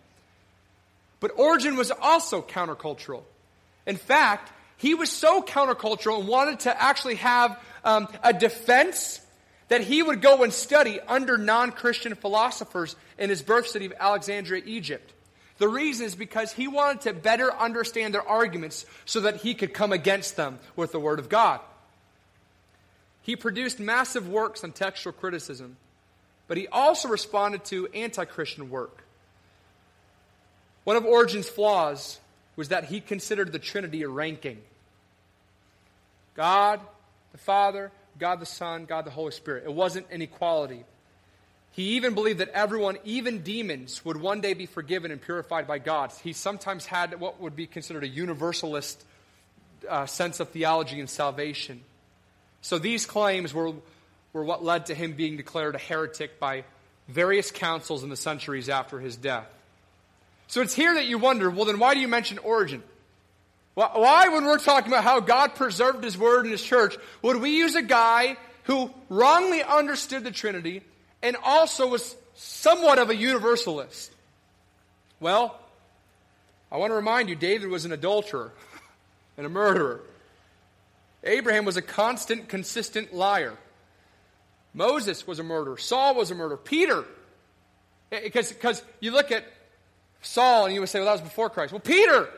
But 1.21 1.33
Origen 1.37 1.77
was 1.77 1.91
also 1.91 2.43
countercultural. 2.43 3.23
In 3.87 3.97
fact, 3.97 4.53
he 4.77 4.95
was 4.95 5.11
so 5.11 5.43
countercultural 5.43 6.21
and 6.21 6.29
wanted 6.29 6.61
to 6.61 6.83
actually 6.83 7.17
have 7.17 7.59
um, 7.85 8.09
a 8.23 8.33
defense 8.33 9.21
that 9.69 9.83
he 9.83 10.03
would 10.03 10.21
go 10.21 10.43
and 10.43 10.53
study 10.53 10.99
under 11.01 11.39
non 11.39 11.71
Christian 11.73 12.15
philosophers 12.15 12.97
in 13.19 13.31
his 13.31 13.43
birth 13.43 13.69
city 13.69 13.87
of 13.87 13.95
Alexandria, 13.99 14.63
Egypt. 14.65 15.13
The 15.61 15.69
reason 15.69 16.07
is 16.07 16.15
because 16.15 16.55
he 16.55 16.69
wanted 16.69 17.03
to 17.03 17.13
better 17.13 17.53
understand 17.55 18.15
their 18.15 18.27
arguments 18.27 18.87
so 19.05 19.21
that 19.21 19.37
he 19.37 19.53
could 19.53 19.75
come 19.75 19.93
against 19.93 20.35
them 20.37 20.59
with 20.75 20.91
the 20.91 20.99
Word 20.99 21.19
of 21.19 21.29
God. 21.29 21.61
He 23.21 23.37
produced 23.37 23.79
massive 23.79 24.27
works 24.27 24.65
on 24.65 24.73
textual 24.73 25.13
criticism, 25.13 25.77
but 26.49 26.57
he 26.57 26.67
also 26.69 27.09
responded 27.09 27.67
to 27.67 27.89
anti 27.89 28.25
Christian 28.25 28.71
work. 28.71 29.05
One 30.85 30.97
of 30.97 31.05
Origen's 31.05 31.51
flaws 31.51 32.19
was 32.57 32.69
that 32.69 32.85
he 32.85 33.03
considered 33.03 33.53
the 33.53 33.59
Trinity 33.59 34.03
a 34.03 34.09
ranking 34.09 34.63
God, 36.37 36.81
the 37.33 37.39
Father, 37.39 37.93
God 38.19 38.41
the 38.41 38.47
Son, 38.47 38.87
God 38.87 39.05
the 39.05 39.11
Holy 39.11 39.33
Spirit. 39.33 39.65
It 39.67 39.75
wasn't 39.75 40.07
an 40.11 40.23
equality. 40.23 40.85
He 41.73 41.91
even 41.97 42.15
believed 42.15 42.41
that 42.41 42.49
everyone, 42.49 42.99
even 43.05 43.43
demons, 43.43 44.05
would 44.05 44.17
one 44.17 44.41
day 44.41 44.55
be 44.55 44.67
forgiven 44.67 45.11
and 45.11 45.21
purified 45.21 45.67
by 45.67 45.79
God. 45.79 46.13
He 46.23 46.33
sometimes 46.33 46.87
had 46.87 47.21
what 47.21 47.41
would 47.41 47.55
be 47.55 47.67
considered 47.67 48.03
a 48.03 48.09
universalist 48.09 49.03
uh, 49.89 50.07
sense 50.07 50.41
of 50.41 50.49
theology 50.51 50.99
and 50.99 51.09
salvation. 51.09 51.81
So 52.61 52.79
these 52.79 53.07
claims 53.07 53.55
were, 53.55 53.73
were 54.33 54.45
what 54.45 54.65
led 54.65 54.87
to 54.87 54.95
him 54.95 55.13
being 55.13 55.37
declared 55.37 55.75
a 55.75 55.79
heretic 55.79 56.41
by 56.41 56.65
various 57.09 57.51
councils 57.51 58.03
in 58.03 58.11
the 58.11 58.17
centuries 58.17 58.69
after 58.69 58.99
his 58.99 59.17
death. 59.17 59.47
So 60.49 60.61
it's 60.61 60.75
here 60.75 60.95
that 60.95 61.07
you 61.07 61.19
wonder 61.19 61.49
well, 61.49 61.65
then 61.65 61.79
why 61.79 61.95
do 61.95 62.01
you 62.01 62.09
mention 62.09 62.39
Origen? 62.39 62.83
Why, 63.75 64.29
when 64.29 64.45
we're 64.45 64.59
talking 64.59 64.93
about 64.93 65.05
how 65.05 65.21
God 65.21 65.55
preserved 65.55 66.05
His 66.05 66.19
Word 66.19 66.45
in 66.45 66.51
His 66.53 66.63
church, 66.63 66.97
would 67.23 67.37
we 67.37 67.57
use 67.57 67.77
a 67.77 67.83
guy 67.83 68.37
who 68.65 68.91
wrongly 69.09 69.63
understood 69.63 70.25
the 70.25 70.31
Trinity 70.31 70.83
and 71.23 71.37
also 71.43 71.89
was 71.89 72.17
somewhat 72.35 72.99
of 72.99 73.11
a 73.11 73.17
universalist? 73.17 74.13
Well, 75.21 75.59
I 76.73 76.77
want 76.79 76.91
to 76.91 76.95
remind 76.95 77.29
you 77.29 77.35
David 77.35 77.69
was 77.69 77.85
an 77.85 77.93
adulterer 77.93 78.53
and 79.37 79.47
a 79.47 79.51
murderer. 79.51 80.01
Abraham 81.25 81.65
was 81.65 81.77
a 81.77 81.83
constant, 81.83 82.49
consistent 82.49 83.13
liar. 83.13 83.57
Moses 84.73 85.27
was 85.27 85.39
a 85.39 85.43
murderer. 85.43 85.77
Saul 85.77 86.15
was 86.15 86.31
a 86.31 86.35
murderer. 86.35 86.57
Peter, 86.57 87.05
because 88.11 88.53
eh, 88.53 88.85
you 89.01 89.11
look 89.11 89.31
at 89.31 89.45
Saul 90.23 90.67
and 90.67 90.75
you 90.75 90.81
would 90.81 90.89
say, 90.89 91.01
well, 91.01 91.07
that 91.07 91.13
was 91.13 91.21
before 91.21 91.51
Christ. 91.51 91.73
Well, 91.73 91.81
Peter 91.81 92.29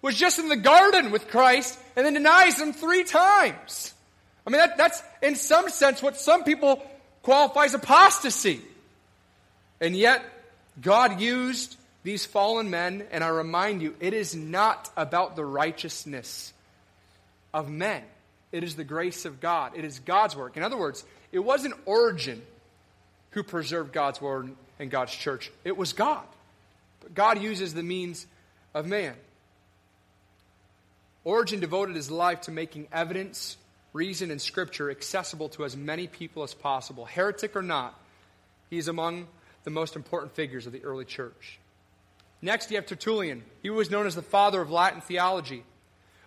was 0.00 0.14
just 0.14 0.38
in 0.38 0.48
the 0.48 0.56
garden 0.56 1.10
with 1.10 1.28
Christ 1.28 1.78
and 1.96 2.06
then 2.06 2.14
denies 2.14 2.60
him 2.60 2.72
three 2.72 3.04
times. 3.04 3.92
I 4.46 4.50
mean, 4.50 4.58
that, 4.58 4.76
that's 4.76 5.02
in 5.22 5.34
some 5.34 5.68
sense 5.68 6.02
what 6.02 6.16
some 6.16 6.44
people 6.44 6.82
qualify 7.24 7.64
as 7.64 7.74
apostasy. 7.74 8.60
And 9.80 9.96
yet, 9.96 10.24
God 10.80 11.20
used 11.20 11.76
these 12.04 12.24
fallen 12.24 12.70
men, 12.70 13.04
and 13.10 13.24
I 13.24 13.28
remind 13.28 13.82
you, 13.82 13.96
it 13.98 14.14
is 14.14 14.34
not 14.34 14.90
about 14.96 15.34
the 15.34 15.44
righteousness 15.44 16.52
of 17.52 17.68
men. 17.68 18.02
It 18.52 18.62
is 18.62 18.76
the 18.76 18.84
grace 18.84 19.24
of 19.24 19.40
God. 19.40 19.72
It 19.74 19.84
is 19.84 19.98
God's 19.98 20.36
work. 20.36 20.56
In 20.56 20.62
other 20.62 20.76
words, 20.76 21.04
it 21.32 21.40
wasn't 21.40 21.74
Origen 21.86 22.40
who 23.30 23.42
preserved 23.42 23.92
God's 23.92 24.20
word 24.20 24.54
and 24.78 24.90
God's 24.90 25.12
church. 25.12 25.50
It 25.64 25.76
was 25.76 25.92
God. 25.92 26.24
But 27.00 27.14
God 27.14 27.42
uses 27.42 27.74
the 27.74 27.82
means 27.82 28.26
of 28.74 28.86
man. 28.86 29.14
Origen 31.24 31.58
devoted 31.58 31.96
his 31.96 32.10
life 32.10 32.42
to 32.42 32.50
making 32.50 32.86
evidence, 32.92 33.56
reason, 33.94 34.30
and 34.30 34.42
scripture 34.42 34.90
accessible 34.90 35.48
to 35.50 35.64
as 35.64 35.74
many 35.74 36.06
people 36.06 36.42
as 36.42 36.52
possible. 36.52 37.06
Heretic 37.06 37.56
or 37.56 37.62
not, 37.62 37.98
he 38.68 38.76
is 38.76 38.88
among 38.88 39.28
the 39.62 39.70
most 39.70 39.96
important 39.96 40.34
figures 40.34 40.66
of 40.66 40.72
the 40.72 40.84
early 40.84 41.06
church. 41.06 41.58
Next, 42.42 42.70
you 42.70 42.76
have 42.76 42.84
Tertullian. 42.84 43.42
He 43.62 43.70
was 43.70 43.90
known 43.90 44.06
as 44.06 44.14
the 44.14 44.20
father 44.20 44.60
of 44.60 44.70
Latin 44.70 45.00
theology. 45.00 45.64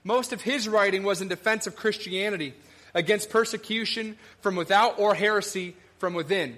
Most 0.04 0.34
of 0.34 0.42
his 0.42 0.68
writing 0.68 1.04
was 1.04 1.22
in 1.22 1.28
defense 1.28 1.68
of 1.68 1.76
Christianity, 1.76 2.56
against 2.94 3.30
persecution 3.30 4.18
from 4.42 4.56
without 4.56 4.98
or 4.98 5.14
heresy 5.14 5.76
from 6.00 6.14
within. 6.16 6.58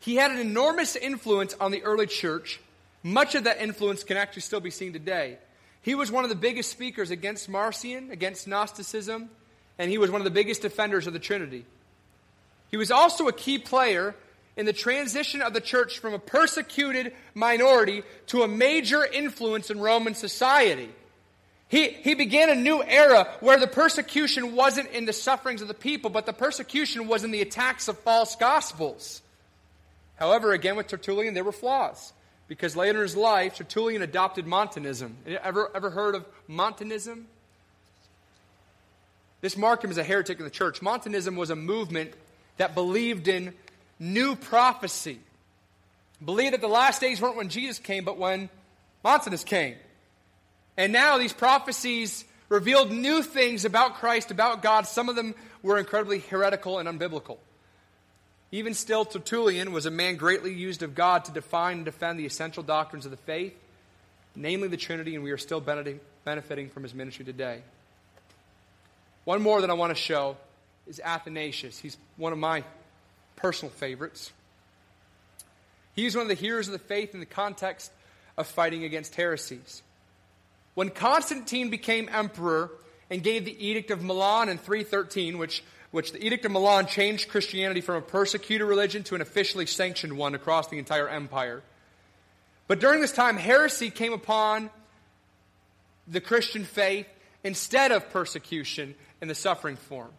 He 0.00 0.16
had 0.16 0.30
an 0.30 0.38
enormous 0.38 0.96
influence 0.96 1.54
on 1.60 1.70
the 1.70 1.82
early 1.82 2.06
church. 2.06 2.60
Much 3.02 3.34
of 3.34 3.44
that 3.44 3.60
influence 3.60 4.04
can 4.04 4.16
actually 4.16 4.42
still 4.42 4.60
be 4.60 4.70
seen 4.70 4.92
today. 4.92 5.38
He 5.80 5.94
was 5.94 6.10
one 6.10 6.24
of 6.24 6.30
the 6.30 6.36
biggest 6.36 6.70
speakers 6.70 7.10
against 7.10 7.48
Marcion, 7.48 8.10
against 8.10 8.46
Gnosticism, 8.46 9.30
and 9.78 9.90
he 9.90 9.98
was 9.98 10.10
one 10.10 10.20
of 10.20 10.24
the 10.24 10.30
biggest 10.30 10.62
defenders 10.62 11.06
of 11.06 11.12
the 11.12 11.18
Trinity. 11.18 11.64
He 12.70 12.76
was 12.76 12.90
also 12.90 13.28
a 13.28 13.32
key 13.32 13.58
player 13.58 14.14
in 14.56 14.66
the 14.66 14.72
transition 14.72 15.40
of 15.40 15.54
the 15.54 15.60
church 15.60 16.00
from 16.00 16.14
a 16.14 16.18
persecuted 16.18 17.14
minority 17.32 18.02
to 18.26 18.42
a 18.42 18.48
major 18.48 19.04
influence 19.04 19.70
in 19.70 19.80
Roman 19.80 20.14
society. 20.14 20.90
He, 21.68 21.90
he 21.90 22.14
began 22.14 22.50
a 22.50 22.54
new 22.54 22.82
era 22.82 23.28
where 23.40 23.58
the 23.58 23.66
persecution 23.66 24.56
wasn't 24.56 24.90
in 24.90 25.04
the 25.04 25.12
sufferings 25.12 25.62
of 25.62 25.68
the 25.68 25.74
people, 25.74 26.10
but 26.10 26.26
the 26.26 26.32
persecution 26.32 27.06
was 27.08 27.24
in 27.24 27.30
the 27.30 27.42
attacks 27.42 27.88
of 27.88 27.98
false 28.00 28.36
gospels. 28.36 29.22
However, 30.16 30.52
again 30.52 30.76
with 30.76 30.88
Tertullian, 30.88 31.34
there 31.34 31.44
were 31.44 31.52
flaws. 31.52 32.12
Because 32.48 32.74
later 32.74 32.98
in 32.98 33.02
his 33.02 33.16
life, 33.16 33.56
Tertullian 33.56 34.02
adopted 34.02 34.46
Montanism. 34.46 35.16
Ever, 35.26 35.70
ever 35.74 35.90
heard 35.90 36.14
of 36.14 36.26
Montanism? 36.48 37.28
This 39.40 39.56
marked 39.56 39.84
him 39.84 39.90
as 39.90 39.98
a 39.98 40.04
heretic 40.04 40.38
in 40.38 40.44
the 40.44 40.50
church. 40.50 40.82
Montanism 40.82 41.36
was 41.36 41.50
a 41.50 41.56
movement 41.56 42.12
that 42.56 42.74
believed 42.74 43.28
in 43.28 43.54
new 43.98 44.34
prophecy. 44.34 45.20
Believed 46.24 46.54
that 46.54 46.60
the 46.60 46.68
last 46.68 47.00
days 47.00 47.20
weren't 47.20 47.36
when 47.36 47.48
Jesus 47.48 47.78
came, 47.78 48.04
but 48.04 48.18
when 48.18 48.48
Montanus 49.04 49.44
came. 49.44 49.76
And 50.76 50.92
now 50.92 51.18
these 51.18 51.32
prophecies 51.32 52.24
revealed 52.48 52.90
new 52.90 53.22
things 53.22 53.64
about 53.64 53.96
Christ, 53.96 54.30
about 54.30 54.62
God. 54.62 54.86
Some 54.86 55.08
of 55.08 55.16
them 55.16 55.34
were 55.62 55.78
incredibly 55.78 56.18
heretical 56.18 56.78
and 56.78 56.88
unbiblical. 56.88 57.38
Even 58.50 58.74
still, 58.74 59.04
Tertullian 59.04 59.72
was 59.72 59.86
a 59.86 59.90
man 59.90 60.16
greatly 60.16 60.54
used 60.54 60.82
of 60.82 60.94
God 60.94 61.26
to 61.26 61.32
define 61.32 61.76
and 61.76 61.84
defend 61.84 62.18
the 62.18 62.26
essential 62.26 62.62
doctrines 62.62 63.04
of 63.04 63.10
the 63.10 63.18
faith, 63.18 63.54
namely 64.34 64.68
the 64.68 64.76
Trinity, 64.76 65.14
and 65.14 65.22
we 65.22 65.30
are 65.30 65.38
still 65.38 65.60
benefiting 65.60 66.70
from 66.70 66.82
his 66.82 66.94
ministry 66.94 67.24
today. 67.24 67.62
One 69.28 69.42
more 69.42 69.60
that 69.60 69.68
I 69.68 69.74
want 69.74 69.94
to 69.94 70.02
show 70.02 70.38
is 70.86 71.02
Athanasius. 71.04 71.78
He's 71.78 71.98
one 72.16 72.32
of 72.32 72.38
my 72.38 72.64
personal 73.36 73.70
favorites. 73.70 74.32
He's 75.94 76.16
one 76.16 76.22
of 76.22 76.28
the 76.28 76.34
heroes 76.34 76.66
of 76.66 76.72
the 76.72 76.78
faith 76.78 77.12
in 77.12 77.20
the 77.20 77.26
context 77.26 77.92
of 78.38 78.46
fighting 78.46 78.84
against 78.84 79.14
heresies. 79.16 79.82
When 80.72 80.88
Constantine 80.88 81.68
became 81.68 82.08
emperor 82.10 82.70
and 83.10 83.22
gave 83.22 83.44
the 83.44 83.66
Edict 83.66 83.90
of 83.90 84.02
Milan 84.02 84.48
in 84.48 84.56
313, 84.56 85.36
which 85.36 85.62
which 85.90 86.12
the 86.12 86.24
Edict 86.24 86.46
of 86.46 86.52
Milan 86.52 86.86
changed 86.86 87.28
Christianity 87.28 87.82
from 87.82 87.96
a 87.96 88.00
persecuted 88.00 88.66
religion 88.66 89.02
to 89.04 89.14
an 89.14 89.20
officially 89.20 89.66
sanctioned 89.66 90.16
one 90.16 90.34
across 90.34 90.68
the 90.68 90.78
entire 90.78 91.06
empire. 91.06 91.62
But 92.66 92.80
during 92.80 93.02
this 93.02 93.12
time, 93.12 93.36
heresy 93.36 93.90
came 93.90 94.14
upon 94.14 94.70
the 96.06 96.22
Christian 96.22 96.64
faith 96.64 97.06
instead 97.44 97.92
of 97.92 98.08
persecution 98.10 98.94
in 99.20 99.28
the 99.28 99.34
suffering 99.34 99.76
form. 99.76 100.10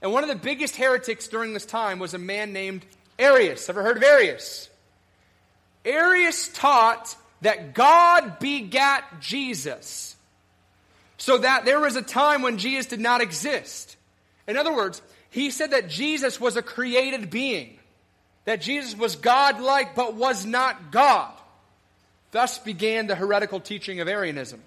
And 0.00 0.12
one 0.12 0.22
of 0.22 0.28
the 0.28 0.36
biggest 0.36 0.76
heretics 0.76 1.28
during 1.28 1.54
this 1.54 1.66
time 1.66 1.98
was 1.98 2.14
a 2.14 2.18
man 2.18 2.52
named 2.52 2.84
Arius. 3.18 3.68
Ever 3.68 3.82
heard 3.82 3.96
of 3.96 4.02
Arius? 4.02 4.68
Arius 5.84 6.48
taught 6.48 7.16
that 7.40 7.74
God 7.74 8.38
begat 8.38 9.20
Jesus, 9.20 10.16
so 11.16 11.38
that 11.38 11.64
there 11.64 11.80
was 11.80 11.96
a 11.96 12.02
time 12.02 12.42
when 12.42 12.58
Jesus 12.58 12.86
did 12.86 13.00
not 13.00 13.20
exist. 13.20 13.96
In 14.46 14.56
other 14.56 14.74
words, 14.74 15.02
he 15.30 15.50
said 15.50 15.72
that 15.72 15.88
Jesus 15.88 16.40
was 16.40 16.56
a 16.56 16.62
created 16.62 17.30
being, 17.30 17.78
that 18.44 18.60
Jesus 18.60 18.96
was 18.96 19.16
God 19.16 19.60
like 19.60 19.94
but 19.94 20.14
was 20.14 20.44
not 20.44 20.90
God. 20.90 21.32
Thus 22.30 22.58
began 22.58 23.06
the 23.06 23.14
heretical 23.14 23.60
teaching 23.60 24.00
of 24.00 24.08
Arianism. 24.08 24.62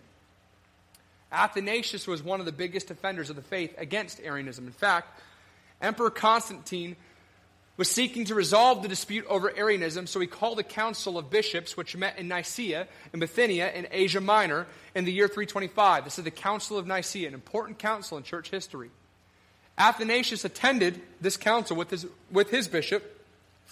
Athanasius 1.32 2.08
was 2.08 2.22
one 2.22 2.40
of 2.40 2.46
the 2.46 2.52
biggest 2.52 2.88
defenders 2.88 3.30
of 3.30 3.36
the 3.36 3.42
faith 3.42 3.74
against 3.78 4.20
Arianism. 4.22 4.68
In 4.68 4.74
fact, 4.74 5.20
Emperor 5.82 6.10
Constantine 6.10 6.96
was 7.78 7.90
seeking 7.90 8.26
to 8.26 8.36
resolve 8.36 8.84
the 8.84 8.88
dispute 8.88 9.26
over 9.28 9.56
Arianism, 9.56 10.06
so 10.06 10.20
he 10.20 10.28
called 10.28 10.60
a 10.60 10.64
council 10.64 11.18
of 11.18 11.30
bishops 11.30 11.78
which 11.78 11.96
met 11.96 12.20
in 12.20 12.28
Nicaea, 12.28 12.88
in 13.14 13.20
Bithynia, 13.20 13.72
in 13.72 13.88
Asia 13.92 14.22
Minor, 14.22 14.68
in 14.94 15.06
the 15.06 15.12
year 15.12 15.28
325. 15.28 16.04
This 16.04 16.18
is 16.18 16.24
the 16.24 16.32
Council 16.32 16.78
of 16.78 16.86
Nicaea, 16.86 17.28
an 17.28 17.34
important 17.34 17.80
council 17.80 18.18
in 18.18 18.24
church 18.24 18.50
history. 18.50 18.92
Athanasius 19.78 20.46
attended 20.46 21.02
this 21.22 21.38
council 21.38 21.76
with 21.78 21.90
his, 21.90 22.06
with 22.30 22.50
his 22.52 22.68
bishop, 22.68 23.21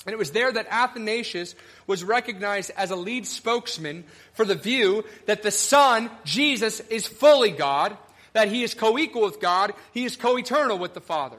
and 0.05 0.13
it 0.13 0.17
was 0.17 0.31
there 0.31 0.51
that 0.51 0.67
Athanasius 0.69 1.55
was 1.85 2.03
recognized 2.03 2.71
as 2.77 2.91
a 2.91 2.95
lead 2.95 3.27
spokesman 3.27 4.05
for 4.33 4.45
the 4.45 4.55
view 4.55 5.03
that 5.25 5.43
the 5.43 5.51
Son, 5.51 6.09
Jesus, 6.23 6.79
is 6.79 7.05
fully 7.05 7.51
God, 7.51 7.97
that 8.33 8.47
he 8.47 8.63
is 8.63 8.73
co 8.73 8.97
equal 8.97 9.23
with 9.23 9.41
God, 9.41 9.73
he 9.93 10.05
is 10.05 10.15
co 10.15 10.38
eternal 10.38 10.77
with 10.77 10.93
the 10.93 11.01
Father. 11.01 11.38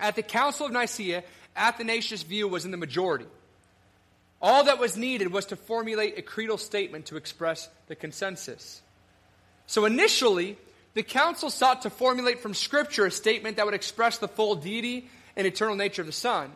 At 0.00 0.16
the 0.16 0.22
Council 0.22 0.66
of 0.66 0.72
Nicaea, 0.72 1.22
Athanasius' 1.56 2.24
view 2.24 2.48
was 2.48 2.64
in 2.64 2.72
the 2.72 2.76
majority. 2.76 3.26
All 4.42 4.64
that 4.64 4.80
was 4.80 4.96
needed 4.96 5.32
was 5.32 5.46
to 5.46 5.56
formulate 5.56 6.18
a 6.18 6.22
creedal 6.22 6.58
statement 6.58 7.06
to 7.06 7.16
express 7.16 7.68
the 7.86 7.94
consensus. 7.94 8.82
So 9.66 9.84
initially, 9.84 10.58
the 10.94 11.02
council 11.02 11.50
sought 11.50 11.82
to 11.82 11.90
formulate 11.90 12.40
from 12.40 12.52
Scripture 12.52 13.06
a 13.06 13.10
statement 13.10 13.56
that 13.56 13.64
would 13.64 13.74
express 13.74 14.18
the 14.18 14.28
full 14.28 14.56
deity 14.56 15.08
and 15.36 15.46
eternal 15.46 15.76
nature 15.76 16.02
of 16.02 16.06
the 16.06 16.12
Son. 16.12 16.50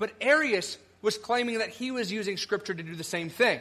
But 0.00 0.12
Arius 0.22 0.78
was 1.02 1.18
claiming 1.18 1.58
that 1.58 1.68
he 1.68 1.90
was 1.90 2.10
using 2.10 2.38
Scripture 2.38 2.74
to 2.74 2.82
do 2.82 2.96
the 2.96 3.04
same 3.04 3.28
thing. 3.28 3.60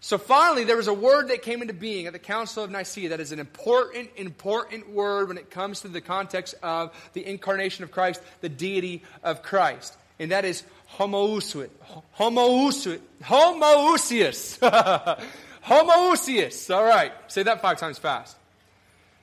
So 0.00 0.16
finally, 0.16 0.64
there 0.64 0.76
was 0.76 0.86
a 0.86 0.94
word 0.94 1.28
that 1.28 1.42
came 1.42 1.60
into 1.60 1.74
being 1.74 2.06
at 2.06 2.12
the 2.12 2.18
Council 2.20 2.64
of 2.64 2.70
Nicaea 2.70 3.10
that 3.10 3.20
is 3.20 3.32
an 3.32 3.40
important, 3.40 4.10
important 4.16 4.90
word 4.90 5.28
when 5.28 5.38
it 5.38 5.50
comes 5.50 5.80
to 5.80 5.88
the 5.88 6.00
context 6.00 6.54
of 6.62 6.92
the 7.12 7.26
incarnation 7.26 7.84
of 7.84 7.90
Christ, 7.90 8.22
the 8.40 8.48
deity 8.48 9.02
of 9.24 9.42
Christ. 9.42 9.96
And 10.20 10.30
that 10.30 10.44
is 10.44 10.62
homoousios. 10.96 11.68
Homoousios. 12.16 13.00
Homoousios. 13.22 15.20
homoousios. 15.64 16.74
All 16.74 16.84
right. 16.84 17.12
Say 17.26 17.42
that 17.42 17.60
five 17.60 17.78
times 17.78 17.98
fast. 17.98 18.36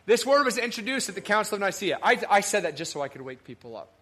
This 0.05 0.25
word 0.25 0.43
was 0.43 0.57
introduced 0.57 1.07
at 1.07 1.15
the 1.15 1.21
Council 1.21 1.55
of 1.55 1.61
Nicaea. 1.61 1.99
I, 2.03 2.21
I 2.29 2.41
said 2.41 2.63
that 2.63 2.75
just 2.75 2.91
so 2.91 3.01
I 3.01 3.07
could 3.07 3.21
wake 3.21 3.43
people 3.43 3.77
up. 3.77 3.93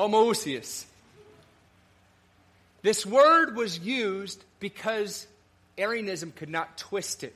Homoousios. 0.00 0.86
This 2.80 3.04
word 3.04 3.54
was 3.54 3.78
used 3.78 4.42
because 4.58 5.26
Arianism 5.76 6.32
could 6.32 6.48
not 6.48 6.78
twist 6.78 7.22
it 7.22 7.34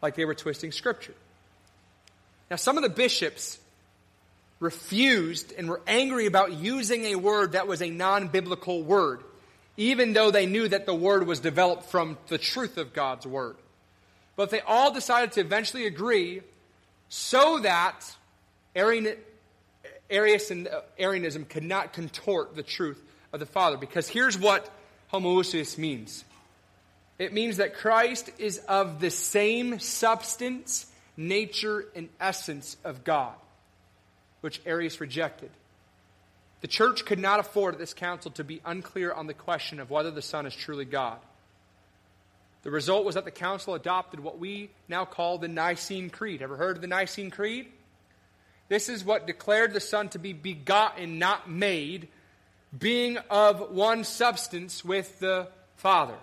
like 0.00 0.14
they 0.14 0.24
were 0.24 0.34
twisting 0.34 0.72
Scripture. 0.72 1.12
Now, 2.50 2.56
some 2.56 2.78
of 2.78 2.82
the 2.82 2.88
bishops 2.88 3.58
refused 4.58 5.52
and 5.58 5.68
were 5.68 5.82
angry 5.86 6.24
about 6.24 6.54
using 6.54 7.04
a 7.04 7.16
word 7.16 7.52
that 7.52 7.68
was 7.68 7.82
a 7.82 7.90
non 7.90 8.28
biblical 8.28 8.82
word, 8.82 9.20
even 9.76 10.14
though 10.14 10.30
they 10.30 10.46
knew 10.46 10.66
that 10.66 10.86
the 10.86 10.94
word 10.94 11.26
was 11.26 11.40
developed 11.40 11.84
from 11.90 12.16
the 12.28 12.38
truth 12.38 12.78
of 12.78 12.94
God's 12.94 13.26
word. 13.26 13.56
But 14.34 14.48
they 14.48 14.60
all 14.62 14.94
decided 14.94 15.32
to 15.32 15.40
eventually 15.40 15.86
agree 15.86 16.40
so 17.10 17.58
that 17.58 18.16
Arian, 18.74 19.14
Arius 20.10 20.50
and 20.50 20.68
uh, 20.68 20.80
Arianism 20.98 21.44
could 21.44 21.62
not 21.62 21.92
contort 21.92 22.56
the 22.56 22.62
truth 22.62 23.02
of 23.32 23.40
the 23.40 23.46
Father. 23.46 23.76
Because 23.76 24.08
here's 24.08 24.38
what 24.38 24.68
homoousios 25.12 25.78
means 25.78 26.24
it 27.18 27.32
means 27.32 27.56
that 27.56 27.74
Christ 27.74 28.30
is 28.38 28.58
of 28.58 29.00
the 29.00 29.10
same 29.10 29.80
substance, 29.80 30.86
nature, 31.16 31.84
and 31.96 32.08
essence 32.20 32.76
of 32.84 33.02
God, 33.02 33.34
which 34.40 34.60
Arius 34.64 35.00
rejected. 35.00 35.50
The 36.60 36.68
church 36.68 37.04
could 37.04 37.18
not 37.18 37.40
afford 37.40 37.78
this 37.78 37.94
council 37.94 38.30
to 38.32 38.44
be 38.44 38.60
unclear 38.64 39.12
on 39.12 39.26
the 39.26 39.34
question 39.34 39.80
of 39.80 39.90
whether 39.90 40.10
the 40.10 40.22
Son 40.22 40.46
is 40.46 40.54
truly 40.54 40.84
God. 40.84 41.18
The 42.62 42.70
result 42.70 43.04
was 43.04 43.14
that 43.14 43.24
the 43.24 43.30
council 43.30 43.74
adopted 43.74 44.20
what 44.20 44.38
we 44.38 44.70
now 44.88 45.04
call 45.04 45.38
the 45.38 45.48
Nicene 45.48 46.10
Creed. 46.10 46.42
Ever 46.42 46.56
heard 46.56 46.76
of 46.76 46.82
the 46.82 46.88
Nicene 46.88 47.30
Creed? 47.30 47.66
This 48.68 48.88
is 48.88 49.04
what 49.04 49.26
declared 49.26 49.72
the 49.72 49.80
Son 49.80 50.08
to 50.10 50.18
be 50.18 50.32
begotten, 50.32 51.18
not 51.18 51.50
made, 51.50 52.08
being 52.76 53.16
of 53.30 53.70
one 53.70 54.04
substance 54.04 54.84
with 54.84 55.20
the 55.20 55.48
Father. 55.76 56.16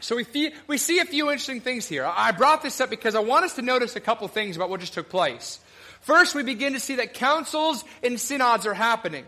So 0.00 0.16
we, 0.16 0.24
fee- 0.24 0.52
we 0.66 0.78
see 0.78 0.98
a 0.98 1.04
few 1.04 1.30
interesting 1.30 1.60
things 1.60 1.86
here. 1.86 2.04
I 2.04 2.32
brought 2.32 2.62
this 2.62 2.80
up 2.80 2.90
because 2.90 3.14
I 3.14 3.20
want 3.20 3.44
us 3.44 3.54
to 3.54 3.62
notice 3.62 3.94
a 3.94 4.00
couple 4.00 4.26
things 4.26 4.56
about 4.56 4.68
what 4.68 4.80
just 4.80 4.94
took 4.94 5.08
place. 5.08 5.60
First, 6.00 6.34
we 6.34 6.42
begin 6.42 6.72
to 6.72 6.80
see 6.80 6.96
that 6.96 7.14
councils 7.14 7.84
and 8.02 8.20
synods 8.20 8.66
are 8.66 8.74
happening. 8.74 9.24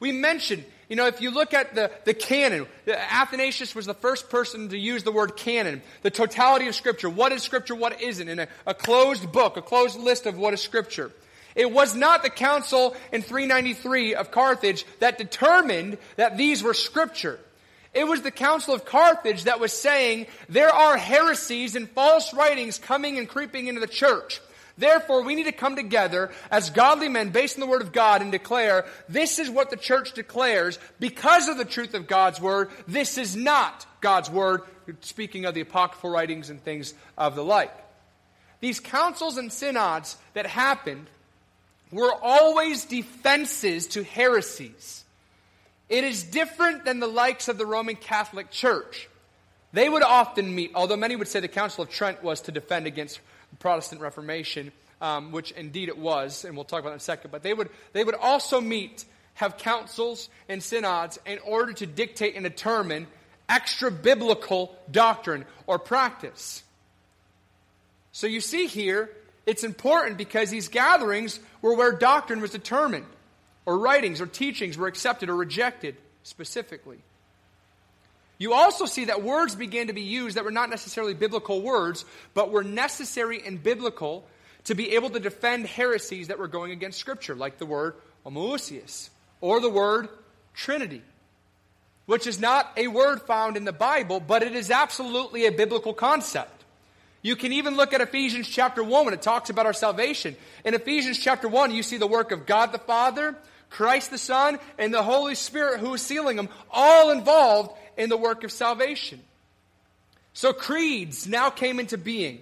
We 0.00 0.10
mentioned, 0.10 0.64
you 0.88 0.96
know, 0.96 1.06
if 1.06 1.20
you 1.20 1.30
look 1.30 1.54
at 1.54 1.76
the, 1.76 1.92
the 2.04 2.14
canon, 2.14 2.66
Athanasius 2.88 3.76
was 3.76 3.86
the 3.86 3.94
first 3.94 4.28
person 4.28 4.68
to 4.70 4.76
use 4.76 5.04
the 5.04 5.12
word 5.12 5.36
canon, 5.36 5.82
the 6.02 6.10
totality 6.10 6.66
of 6.66 6.74
Scripture. 6.74 7.08
What 7.08 7.30
is 7.30 7.44
Scripture, 7.44 7.76
what 7.76 8.00
isn't, 8.00 8.28
in 8.28 8.40
a, 8.40 8.48
a 8.66 8.74
closed 8.74 9.30
book, 9.30 9.56
a 9.56 9.62
closed 9.62 10.00
list 10.00 10.26
of 10.26 10.36
what 10.36 10.52
is 10.52 10.60
Scripture. 10.60 11.12
It 11.58 11.72
was 11.72 11.96
not 11.96 12.22
the 12.22 12.30
council 12.30 12.96
in 13.12 13.20
393 13.20 14.14
of 14.14 14.30
Carthage 14.30 14.86
that 15.00 15.18
determined 15.18 15.98
that 16.14 16.38
these 16.38 16.62
were 16.62 16.72
scripture. 16.72 17.40
It 17.92 18.06
was 18.06 18.22
the 18.22 18.30
council 18.30 18.74
of 18.74 18.84
Carthage 18.84 19.44
that 19.44 19.58
was 19.58 19.72
saying 19.72 20.28
there 20.48 20.70
are 20.70 20.96
heresies 20.96 21.74
and 21.74 21.90
false 21.90 22.32
writings 22.32 22.78
coming 22.78 23.18
and 23.18 23.28
creeping 23.28 23.66
into 23.66 23.80
the 23.80 23.88
church. 23.88 24.40
Therefore, 24.76 25.24
we 25.24 25.34
need 25.34 25.46
to 25.46 25.52
come 25.52 25.74
together 25.74 26.30
as 26.48 26.70
godly 26.70 27.08
men 27.08 27.30
based 27.30 27.56
on 27.56 27.60
the 27.60 27.66
Word 27.66 27.82
of 27.82 27.90
God 27.90 28.22
and 28.22 28.30
declare 28.30 28.86
this 29.08 29.40
is 29.40 29.50
what 29.50 29.70
the 29.70 29.76
church 29.76 30.12
declares 30.12 30.78
because 31.00 31.48
of 31.48 31.58
the 31.58 31.64
truth 31.64 31.94
of 31.94 32.06
God's 32.06 32.40
Word. 32.40 32.70
This 32.86 33.18
is 33.18 33.34
not 33.34 33.84
God's 34.00 34.30
Word, 34.30 34.62
speaking 35.00 35.44
of 35.44 35.54
the 35.54 35.62
apocryphal 35.62 36.10
writings 36.10 36.50
and 36.50 36.62
things 36.62 36.94
of 37.16 37.34
the 37.34 37.42
like. 37.42 37.74
These 38.60 38.78
councils 38.78 39.38
and 39.38 39.52
synods 39.52 40.16
that 40.34 40.46
happened 40.46 41.08
were 41.90 42.12
always 42.22 42.84
defenses 42.84 43.86
to 43.88 44.02
heresies. 44.02 45.04
It 45.88 46.04
is 46.04 46.22
different 46.22 46.84
than 46.84 47.00
the 47.00 47.06
likes 47.06 47.48
of 47.48 47.56
the 47.56 47.66
Roman 47.66 47.96
Catholic 47.96 48.50
Church. 48.50 49.08
They 49.72 49.88
would 49.88 50.02
often 50.02 50.54
meet, 50.54 50.72
although 50.74 50.96
many 50.96 51.16
would 51.16 51.28
say 51.28 51.40
the 51.40 51.48
Council 51.48 51.84
of 51.84 51.90
Trent 51.90 52.22
was 52.22 52.42
to 52.42 52.52
defend 52.52 52.86
against 52.86 53.20
the 53.50 53.56
Protestant 53.56 54.00
Reformation, 54.00 54.72
um, 55.00 55.32
which 55.32 55.50
indeed 55.52 55.88
it 55.88 55.98
was, 55.98 56.44
and 56.44 56.54
we'll 56.54 56.64
talk 56.64 56.80
about 56.80 56.90
that 56.90 56.94
in 56.94 56.98
a 56.98 57.00
second, 57.00 57.30
but 57.30 57.42
they 57.42 57.54
would, 57.54 57.70
they 57.92 58.04
would 58.04 58.14
also 58.14 58.60
meet, 58.60 59.04
have 59.34 59.58
councils 59.58 60.28
and 60.48 60.62
synods 60.62 61.18
in 61.26 61.38
order 61.40 61.72
to 61.74 61.86
dictate 61.86 62.34
and 62.34 62.44
determine 62.44 63.06
extra 63.48 63.90
biblical 63.90 64.76
doctrine 64.90 65.44
or 65.66 65.78
practice. 65.78 66.62
So 68.12 68.26
you 68.26 68.40
see 68.40 68.66
here 68.66 69.10
it's 69.48 69.64
important 69.64 70.18
because 70.18 70.50
these 70.50 70.68
gatherings 70.68 71.40
were 71.62 71.74
where 71.74 71.92
doctrine 71.92 72.42
was 72.42 72.50
determined, 72.50 73.06
or 73.64 73.78
writings 73.78 74.20
or 74.20 74.26
teachings 74.26 74.76
were 74.76 74.88
accepted 74.88 75.30
or 75.30 75.36
rejected 75.36 75.96
specifically. 76.22 76.98
You 78.36 78.52
also 78.52 78.84
see 78.84 79.06
that 79.06 79.22
words 79.22 79.54
began 79.54 79.86
to 79.86 79.94
be 79.94 80.02
used 80.02 80.36
that 80.36 80.44
were 80.44 80.50
not 80.50 80.68
necessarily 80.68 81.14
biblical 81.14 81.62
words, 81.62 82.04
but 82.34 82.52
were 82.52 82.62
necessary 82.62 83.42
and 83.42 83.62
biblical 83.62 84.26
to 84.64 84.74
be 84.74 84.94
able 84.94 85.08
to 85.08 85.18
defend 85.18 85.66
heresies 85.66 86.28
that 86.28 86.38
were 86.38 86.46
going 86.46 86.70
against 86.70 86.98
Scripture, 86.98 87.34
like 87.34 87.56
the 87.56 87.64
word 87.64 87.94
homoousios 88.26 89.08
or 89.40 89.62
the 89.62 89.70
word 89.70 90.10
Trinity, 90.52 91.00
which 92.04 92.26
is 92.26 92.38
not 92.38 92.70
a 92.76 92.88
word 92.88 93.22
found 93.22 93.56
in 93.56 93.64
the 93.64 93.72
Bible, 93.72 94.20
but 94.20 94.42
it 94.42 94.54
is 94.54 94.70
absolutely 94.70 95.46
a 95.46 95.52
biblical 95.52 95.94
concept. 95.94 96.57
You 97.28 97.36
can 97.36 97.52
even 97.52 97.76
look 97.76 97.92
at 97.92 98.00
Ephesians 98.00 98.48
chapter 98.48 98.82
1 98.82 99.04
when 99.04 99.12
it 99.12 99.20
talks 99.20 99.50
about 99.50 99.66
our 99.66 99.74
salvation. 99.74 100.34
In 100.64 100.72
Ephesians 100.72 101.18
chapter 101.18 101.46
1, 101.46 101.74
you 101.74 101.82
see 101.82 101.98
the 101.98 102.06
work 102.06 102.32
of 102.32 102.46
God 102.46 102.72
the 102.72 102.78
Father, 102.78 103.36
Christ 103.68 104.10
the 104.10 104.16
Son, 104.16 104.58
and 104.78 104.94
the 104.94 105.02
Holy 105.02 105.34
Spirit 105.34 105.80
who 105.80 105.92
is 105.92 106.00
sealing 106.00 106.38
them, 106.38 106.48
all 106.70 107.10
involved 107.10 107.76
in 107.98 108.08
the 108.08 108.16
work 108.16 108.44
of 108.44 108.50
salvation. 108.50 109.20
So 110.32 110.54
creeds 110.54 111.28
now 111.28 111.50
came 111.50 111.78
into 111.78 111.98
being 111.98 112.40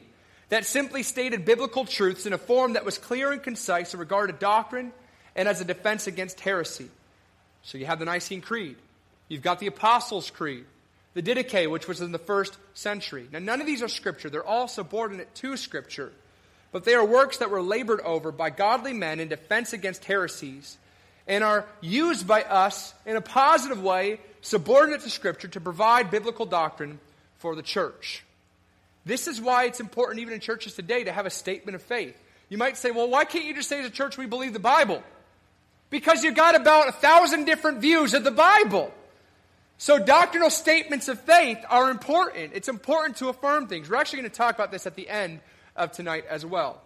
that 0.51 0.65
simply 0.65 1.03
stated 1.03 1.45
biblical 1.45 1.85
truths 1.85 2.25
in 2.25 2.33
a 2.33 2.39
form 2.39 2.75
that 2.75 2.85
was 2.85 2.97
clear 2.97 3.33
and 3.33 3.43
concise 3.43 3.93
in 3.93 3.99
regard 3.99 4.31
to 4.31 4.37
doctrine 4.37 4.93
and 5.35 5.49
as 5.49 5.61
a 5.61 5.65
defense 5.65 6.07
against 6.07 6.39
heresy. 6.39 6.89
So 7.65 7.77
you 7.77 7.87
have 7.87 7.99
the 7.99 8.05
Nicene 8.05 8.41
Creed. 8.41 8.77
You've 9.27 9.43
got 9.43 9.59
the 9.59 9.67
Apostles' 9.67 10.31
Creed 10.31 10.65
the 11.17 11.23
Didache, 11.23 11.71
which 11.71 11.89
was 11.89 12.03
in 12.03 12.13
the 12.13 12.19
first 12.19 12.59
century. 12.75 13.27
Now, 13.33 13.39
none 13.39 13.63
of 13.63 13.67
these 13.67 13.83
are 13.83 13.89
scripture, 13.89 14.29
they're 14.29 14.45
all 14.45 14.69
subordinate 14.69 15.35
to 15.37 15.57
scripture, 15.57 16.13
but 16.73 16.85
they 16.85 16.93
are 16.93 17.07
works 17.07 17.39
that 17.39 17.49
were 17.49 17.63
labored 17.63 18.01
over 18.03 18.31
by 18.31 18.51
godly 18.51 18.93
men 18.93 19.19
in 19.19 19.29
defense 19.29 19.73
against 19.73 20.05
heresies 20.05 20.77
and 21.27 21.43
are 21.43 21.65
used 21.81 22.27
by 22.27 22.43
us 22.43 22.93
in 23.07 23.17
a 23.17 23.23
positive 23.23 23.83
way, 23.83 24.21
subordinate 24.43 25.01
to 25.01 25.11
scripture, 25.11 25.49
to 25.49 25.61
provide 25.61 26.11
biblical 26.11 26.45
doctrine 26.45 27.01
for 27.39 27.57
the 27.57 27.63
church. 27.63 28.23
This 29.07 29.27
is 29.27 29.41
why 29.41 29.65
it's 29.65 29.81
important, 29.81 30.21
even 30.21 30.35
in 30.35 30.41
churches 30.41 30.75
today, 30.75 31.05
to 31.05 31.13
have 31.13 31.25
a 31.25 31.31
statement 31.31 31.77
of 31.77 31.83
faith. 31.83 32.15
You 32.51 32.59
might 32.59 32.77
say, 32.77 32.91
well, 32.91 33.09
why 33.09 33.25
can't 33.25 33.47
you 33.47 33.55
just 33.55 33.71
say 33.71 33.81
as 33.81 33.87
a 33.87 33.91
church 33.91 34.19
we 34.19 34.27
believe 34.27 34.53
the 34.53 34.59
Bible? 34.59 35.03
Because 35.89 36.25
you've 36.25 36.37
got 36.37 36.57
about 36.57 36.89
a 36.89 36.93
thousand 36.93 37.47
different 37.47 37.79
views 37.79 38.13
of 38.13 38.23
the 38.23 38.31
Bible. 38.31 38.93
So, 39.79 39.99
doctrinal 39.99 40.51
statements 40.51 41.09
of 41.09 41.21
faith 41.21 41.59
are 41.69 41.91
important. 41.91 42.53
It's 42.55 42.69
important 42.69 43.19
to 43.19 43.29
affirm 43.29 43.67
things. 43.67 43.91
We're 43.91 43.97
actually 43.97 44.21
going 44.21 44.31
to 44.31 44.37
talk 44.37 44.55
about 44.55 44.71
this 44.71 44.87
at 44.87 44.97
the 44.97 45.09
end 45.09 45.41
of 45.77 45.93
tonight 45.93 46.25
as 46.31 46.47
well. 46.47 46.81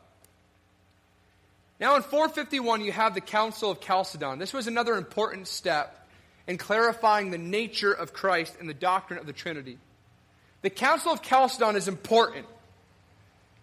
Now, 1.79 1.97
in 1.97 2.03
451, 2.03 2.83
you 2.83 2.93
have 2.93 3.15
the 3.15 3.21
Council 3.21 3.71
of 3.71 3.81
Chalcedon. 3.81 4.39
This 4.39 4.53
was 4.53 4.67
another 4.67 4.97
important 4.97 5.47
step 5.47 6.09
in 6.47 6.59
clarifying 6.59 7.31
the 7.31 7.39
nature 7.39 7.93
of 7.93 8.13
Christ 8.13 8.57
and 8.59 8.69
the 8.69 8.75
doctrine 8.75 9.19
of 9.21 9.27
the 9.27 9.33
Trinity. 9.33 9.79
The 10.63 10.71
Council 10.71 11.13
of 11.13 11.23
Chalcedon 11.23 11.77
is 11.77 11.89
important 11.89 12.47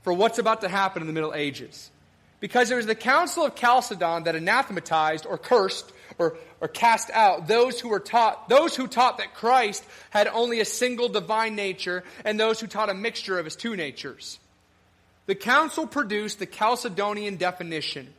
for 0.03 0.13
what's 0.13 0.39
about 0.39 0.61
to 0.61 0.69
happen 0.69 1.03
in 1.03 1.07
the 1.07 1.13
Middle 1.13 1.33
Ages. 1.33 1.91
Because 2.39 2.71
it 2.71 2.75
was 2.75 2.85
the 2.85 2.95
Council 2.95 3.45
of 3.45 3.55
Chalcedon 3.55 4.23
that 4.23 4.35
anathematized 4.35 5.25
or 5.25 5.37
cursed 5.37 5.91
or, 6.17 6.37
or 6.61 6.67
cast 6.67 7.09
out 7.11 7.47
those 7.47 7.79
who 7.79 7.89
were 7.89 7.99
taught, 7.99 8.49
those 8.49 8.75
who 8.75 8.87
taught 8.87 9.17
that 9.17 9.33
Christ 9.33 9.83
had 10.09 10.27
only 10.27 10.59
a 10.59 10.65
single 10.65 11.09
divine 11.09 11.55
nature 11.55 12.03
and 12.25 12.39
those 12.39 12.59
who 12.59 12.67
taught 12.67 12.89
a 12.89 12.93
mixture 12.93 13.39
of 13.39 13.45
his 13.45 13.55
two 13.55 13.75
natures. 13.75 14.39
The 15.25 15.35
council 15.35 15.85
produced 15.85 16.39
the 16.39 16.47
Chalcedonian 16.47 17.37
definition, 17.37 18.13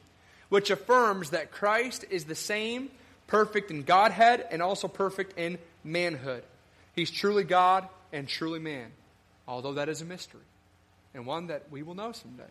which 0.48 0.70
affirms 0.70 1.30
that 1.30 1.50
Christ 1.50 2.04
is 2.10 2.24
the 2.24 2.34
same, 2.34 2.90
perfect 3.26 3.70
in 3.70 3.82
Godhead 3.82 4.46
and 4.50 4.62
also 4.62 4.88
perfect 4.88 5.38
in 5.38 5.58
manhood. 5.84 6.42
He's 6.94 7.10
truly 7.10 7.44
God 7.44 7.88
and 8.12 8.28
truly 8.28 8.58
man, 8.58 8.90
although 9.46 9.74
that 9.74 9.88
is 9.88 10.02
a 10.02 10.04
mystery 10.04 10.40
and 11.14 11.26
one 11.26 11.48
that 11.48 11.70
we 11.70 11.82
will 11.82 11.94
know 11.94 12.12
someday. 12.12 12.44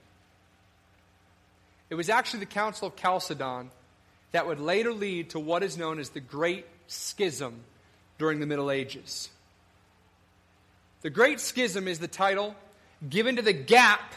It 1.89 1.95
was 1.95 2.09
actually 2.09 2.41
the 2.41 2.47
Council 2.47 2.87
of 2.87 2.95
Chalcedon 2.95 3.69
that 4.31 4.47
would 4.47 4.59
later 4.59 4.93
lead 4.93 5.31
to 5.31 5.39
what 5.39 5.63
is 5.63 5.77
known 5.77 5.99
as 5.99 6.09
the 6.09 6.19
Great 6.19 6.65
Schism 6.87 7.61
during 8.17 8.39
the 8.39 8.45
Middle 8.45 8.71
Ages. 8.71 9.29
The 11.01 11.09
Great 11.09 11.39
Schism 11.39 11.87
is 11.87 11.99
the 11.99 12.07
title 12.07 12.55
given 13.07 13.35
to 13.35 13.41
the 13.41 13.53
gap 13.53 14.13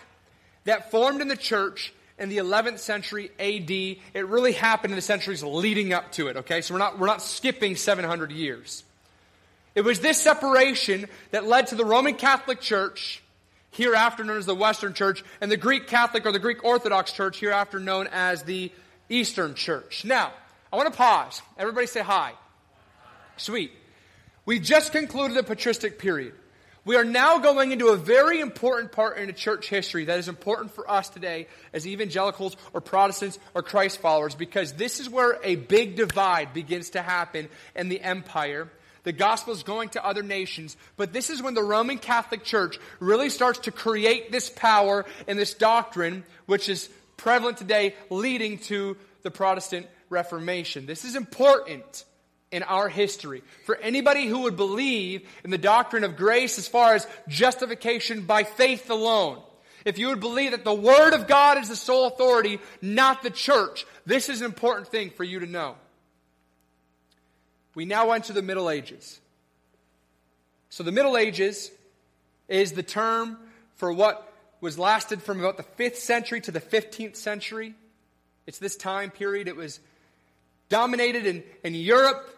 that 0.64 0.90
formed 0.90 1.20
in 1.20 1.28
the 1.28 1.36
church 1.36 1.92
in 2.18 2.28
the 2.28 2.38
11th 2.38 2.78
century 2.78 3.30
AD. 3.38 3.70
It 3.70 4.26
really 4.26 4.52
happened 4.52 4.92
in 4.92 4.96
the 4.96 5.02
centuries 5.02 5.42
leading 5.42 5.92
up 5.92 6.12
to 6.12 6.28
it, 6.28 6.38
okay? 6.38 6.61
So 6.61 6.74
we're 6.74 6.78
not, 6.78 6.98
we're 6.98 7.06
not 7.06 7.22
skipping 7.22 7.76
700 7.76 8.30
years. 8.30 8.84
It 9.74 9.82
was 9.82 10.00
this 10.00 10.20
separation 10.20 11.06
that 11.30 11.46
led 11.46 11.68
to 11.68 11.74
the 11.74 11.84
Roman 11.84 12.14
Catholic 12.14 12.61
Church, 12.61 13.22
hereafter 13.70 14.24
known 14.24 14.38
as 14.38 14.46
the 14.46 14.54
Western 14.54 14.94
Church, 14.94 15.24
and 15.40 15.50
the 15.50 15.56
Greek 15.56 15.86
Catholic 15.86 16.26
or 16.26 16.32
the 16.32 16.38
Greek 16.38 16.64
Orthodox 16.64 17.12
Church, 17.12 17.40
hereafter 17.40 17.78
known 17.78 18.08
as 18.12 18.42
the 18.42 18.72
Eastern 19.11 19.54
Church. 19.54 20.04
Now, 20.04 20.32
I 20.72 20.76
want 20.76 20.90
to 20.90 20.96
pause. 20.96 21.42
Everybody 21.58 21.86
say 21.86 22.00
hi. 22.00 22.32
Sweet. 23.36 23.72
We 24.46 24.58
just 24.58 24.92
concluded 24.92 25.36
the 25.36 25.42
patristic 25.42 25.98
period. 25.98 26.32
We 26.84 26.96
are 26.96 27.04
now 27.04 27.38
going 27.38 27.72
into 27.72 27.88
a 27.88 27.96
very 27.96 28.40
important 28.40 28.92
part 28.92 29.18
in 29.18 29.26
the 29.26 29.34
church 29.34 29.68
history 29.68 30.06
that 30.06 30.18
is 30.18 30.28
important 30.28 30.74
for 30.74 30.90
us 30.90 31.11
today 31.11 31.46
as 31.74 31.86
evangelicals 31.86 32.56
or 32.72 32.80
Protestants 32.80 33.38
or 33.54 33.62
Christ 33.62 33.98
followers 33.98 34.34
because 34.34 34.72
this 34.72 34.98
is 34.98 35.08
where 35.08 35.38
a 35.44 35.56
big 35.56 35.96
divide 35.96 36.54
begins 36.54 36.90
to 36.90 37.02
happen 37.02 37.48
in 37.76 37.90
the 37.90 38.00
empire. 38.00 38.70
The 39.02 39.12
gospel 39.12 39.52
is 39.52 39.62
going 39.62 39.90
to 39.90 40.04
other 40.04 40.22
nations, 40.22 40.76
but 40.96 41.12
this 41.12 41.28
is 41.28 41.42
when 41.42 41.54
the 41.54 41.62
Roman 41.62 41.98
Catholic 41.98 42.44
Church 42.44 42.78
really 42.98 43.28
starts 43.28 43.61
to 43.61 43.72
create 43.72 44.32
this 44.32 44.48
power 44.48 45.04
and 45.28 45.38
this 45.38 45.54
doctrine, 45.54 46.24
which 46.46 46.68
is 46.68 46.88
prevalent 47.21 47.59
today, 47.59 47.95
leading 48.09 48.59
to 48.59 48.97
the 49.23 49.31
Protestant 49.31 49.87
Reformation. 50.09 50.87
This 50.87 51.05
is 51.05 51.16
important 51.16 52.05
in 52.51 52.62
our 52.62 52.89
history. 52.89 53.43
For 53.64 53.77
anybody 53.77 54.27
who 54.27 54.41
would 54.41 54.57
believe 54.57 55.29
in 55.45 55.51
the 55.51 55.59
doctrine 55.59 56.03
of 56.03 56.16
grace 56.16 56.59
as 56.59 56.66
far 56.66 56.95
as 56.95 57.07
justification 57.29 58.23
by 58.23 58.45
faith 58.45 58.91
alone, 58.91 59.41
if 59.85 59.99
you 59.99 60.09
would 60.09 60.21
believe 60.21 60.51
that 60.53 60.64
the 60.64 60.75
Word 60.75 61.14
of 61.14 61.27
God 61.27 61.59
is 61.59 61.68
the 61.68 61.77
sole 61.77 62.07
authority, 62.07 62.59
not 62.83 63.23
the 63.23 63.31
church, 63.31 63.87
this 64.07 64.29
is 64.29 64.41
an 64.41 64.47
important 64.47 64.89
thing 64.89 65.11
for 65.11 65.25
you 65.25 65.41
to 65.41 65.47
know. 65.47 65.77
We 67.75 67.85
now 67.85 68.11
enter 68.12 68.33
the 68.33 68.43
Middle 68.43 68.68
Ages. 68.68 69.21
So 70.71 70.83
the 70.83 70.93
Middle 70.93 71.16
Ages 71.16 71.71
is 72.49 72.73
the 72.73 72.83
term 72.83 73.39
for 73.77 73.93
what 73.93 74.30
was 74.61 74.78
lasted 74.78 75.22
from 75.22 75.40
about 75.40 75.56
the 75.56 75.62
5th 75.62 75.96
century 75.96 76.40
to 76.42 76.50
the 76.50 76.61
15th 76.61 77.16
century. 77.16 77.74
It's 78.46 78.58
this 78.58 78.76
time 78.76 79.11
period. 79.11 79.48
It 79.48 79.56
was 79.56 79.80
dominated 80.68 81.26
in, 81.26 81.42
in 81.64 81.74
Europe 81.74 82.28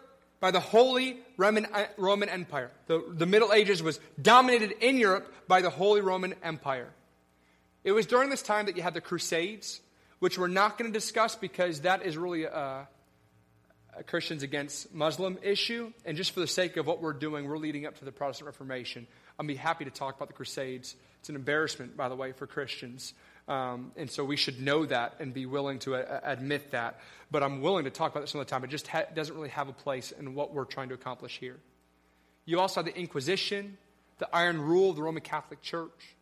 by 0.40 0.50
the 0.50 0.60
Holy 0.60 1.18
Roman, 1.36 1.66
uh, 1.66 1.86
Roman 1.96 2.28
Empire. 2.28 2.70
The, 2.86 3.04
the 3.08 3.26
Middle 3.26 3.52
Ages 3.52 3.82
was 3.82 4.00
dominated 4.20 4.72
in 4.80 4.98
Europe 4.98 5.32
by 5.46 5.62
the 5.62 5.70
Holy 5.70 6.00
Roman 6.00 6.34
Empire. 6.42 6.90
It 7.84 7.92
was 7.92 8.06
during 8.06 8.30
this 8.30 8.42
time 8.42 8.66
that 8.66 8.76
you 8.76 8.82
had 8.82 8.94
the 8.94 9.00
Crusades, 9.00 9.80
which 10.18 10.38
we're 10.38 10.48
not 10.48 10.78
going 10.78 10.92
to 10.92 10.98
discuss 10.98 11.34
because 11.34 11.80
that 11.82 12.04
is 12.04 12.16
really 12.16 12.44
a, 12.44 12.88
a 13.96 14.02
Christians 14.04 14.42
against 14.42 14.92
Muslim 14.94 15.38
issue. 15.42 15.92
And 16.04 16.16
just 16.16 16.32
for 16.32 16.40
the 16.40 16.46
sake 16.46 16.76
of 16.76 16.86
what 16.86 17.00
we're 17.00 17.12
doing, 17.12 17.46
we're 17.46 17.58
leading 17.58 17.86
up 17.86 17.98
to 17.98 18.04
the 18.04 18.12
Protestant 18.12 18.46
Reformation. 18.46 19.06
I'll 19.38 19.46
be 19.46 19.54
happy 19.54 19.84
to 19.84 19.90
talk 19.90 20.16
about 20.16 20.28
the 20.28 20.34
Crusades 20.34 20.96
it's 21.22 21.28
an 21.28 21.36
embarrassment, 21.36 21.96
by 21.96 22.08
the 22.08 22.16
way, 22.16 22.32
for 22.32 22.48
Christians. 22.48 23.14
Um, 23.46 23.92
and 23.96 24.10
so 24.10 24.24
we 24.24 24.34
should 24.34 24.60
know 24.60 24.84
that 24.86 25.14
and 25.20 25.32
be 25.32 25.46
willing 25.46 25.78
to 25.80 25.94
uh, 25.94 26.20
admit 26.24 26.72
that. 26.72 26.98
But 27.30 27.44
I'm 27.44 27.60
willing 27.60 27.84
to 27.84 27.90
talk 27.90 28.10
about 28.10 28.22
this 28.22 28.32
some 28.32 28.40
of 28.40 28.48
the 28.48 28.50
time. 28.50 28.64
It 28.64 28.70
just 28.70 28.88
ha- 28.88 29.04
doesn't 29.14 29.32
really 29.32 29.50
have 29.50 29.68
a 29.68 29.72
place 29.72 30.10
in 30.10 30.34
what 30.34 30.52
we're 30.52 30.64
trying 30.64 30.88
to 30.88 30.96
accomplish 30.96 31.38
here. 31.38 31.60
You 32.44 32.58
also 32.58 32.82
have 32.82 32.92
the 32.92 32.98
Inquisition, 32.98 33.78
the 34.18 34.28
iron 34.34 34.60
rule 34.60 34.90
of 34.90 34.96
the 34.96 35.02
Roman 35.02 35.22
Catholic 35.22 35.62
Church. 35.62 36.16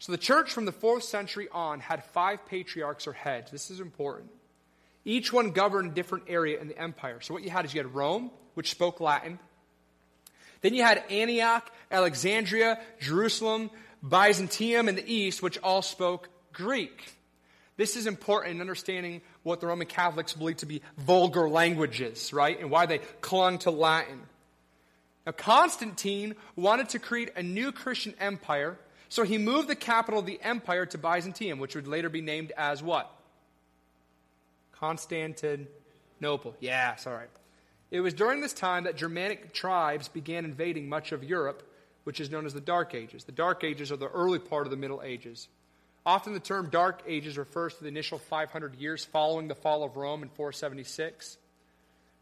So 0.00 0.10
the 0.10 0.18
church 0.18 0.50
from 0.50 0.64
the 0.64 0.72
fourth 0.72 1.04
century 1.04 1.46
on 1.52 1.78
had 1.78 2.02
five 2.06 2.44
patriarchs 2.46 3.06
or 3.06 3.12
heads. 3.12 3.52
This 3.52 3.70
is 3.70 3.78
important. 3.78 4.28
Each 5.04 5.32
one 5.32 5.52
governed 5.52 5.92
a 5.92 5.94
different 5.94 6.24
area 6.26 6.60
in 6.60 6.66
the 6.66 6.76
empire. 6.76 7.20
So 7.20 7.32
what 7.32 7.44
you 7.44 7.50
had 7.50 7.64
is 7.64 7.74
you 7.74 7.78
had 7.80 7.94
Rome, 7.94 8.32
which 8.54 8.72
spoke 8.72 8.98
Latin. 8.98 9.38
Then 10.62 10.74
you 10.74 10.82
had 10.82 11.02
Antioch, 11.10 11.70
Alexandria, 11.90 12.80
Jerusalem, 13.00 13.70
Byzantium 14.02 14.88
in 14.88 14.94
the 14.94 15.12
east, 15.12 15.42
which 15.42 15.58
all 15.58 15.82
spoke 15.82 16.28
Greek. 16.52 17.12
This 17.76 17.96
is 17.96 18.06
important 18.06 18.56
in 18.56 18.60
understanding 18.60 19.22
what 19.42 19.60
the 19.60 19.66
Roman 19.66 19.86
Catholics 19.86 20.34
believe 20.34 20.58
to 20.58 20.66
be 20.66 20.82
vulgar 20.98 21.48
languages, 21.48 22.32
right? 22.32 22.58
And 22.58 22.70
why 22.70 22.86
they 22.86 22.98
clung 23.20 23.58
to 23.60 23.70
Latin. 23.70 24.20
Now, 25.26 25.32
Constantine 25.32 26.34
wanted 26.56 26.90
to 26.90 26.98
create 26.98 27.32
a 27.36 27.42
new 27.42 27.72
Christian 27.72 28.14
empire, 28.20 28.78
so 29.08 29.22
he 29.22 29.38
moved 29.38 29.68
the 29.68 29.76
capital 29.76 30.20
of 30.20 30.26
the 30.26 30.40
empire 30.42 30.86
to 30.86 30.98
Byzantium, 30.98 31.58
which 31.58 31.74
would 31.74 31.86
later 31.86 32.08
be 32.08 32.20
named 32.20 32.52
as 32.56 32.82
what? 32.82 33.10
Constantinople. 34.72 36.56
Yes, 36.60 37.06
all 37.06 37.14
right. 37.14 37.30
It 37.92 38.00
was 38.00 38.14
during 38.14 38.40
this 38.40 38.54
time 38.54 38.84
that 38.84 38.96
Germanic 38.96 39.52
tribes 39.52 40.08
began 40.08 40.46
invading 40.46 40.88
much 40.88 41.12
of 41.12 41.22
Europe, 41.22 41.62
which 42.04 42.20
is 42.20 42.30
known 42.30 42.46
as 42.46 42.54
the 42.54 42.60
Dark 42.60 42.94
Ages. 42.94 43.24
The 43.24 43.32
Dark 43.32 43.64
Ages 43.64 43.92
are 43.92 43.98
the 43.98 44.08
early 44.08 44.38
part 44.38 44.66
of 44.66 44.70
the 44.70 44.78
Middle 44.78 45.02
Ages. 45.02 45.46
Often 46.06 46.32
the 46.32 46.40
term 46.40 46.70
Dark 46.70 47.02
Ages 47.06 47.36
refers 47.36 47.74
to 47.74 47.82
the 47.82 47.88
initial 47.88 48.18
500 48.18 48.76
years 48.76 49.04
following 49.04 49.46
the 49.46 49.54
fall 49.54 49.84
of 49.84 49.98
Rome 49.98 50.22
in 50.22 50.30
476. 50.30 51.36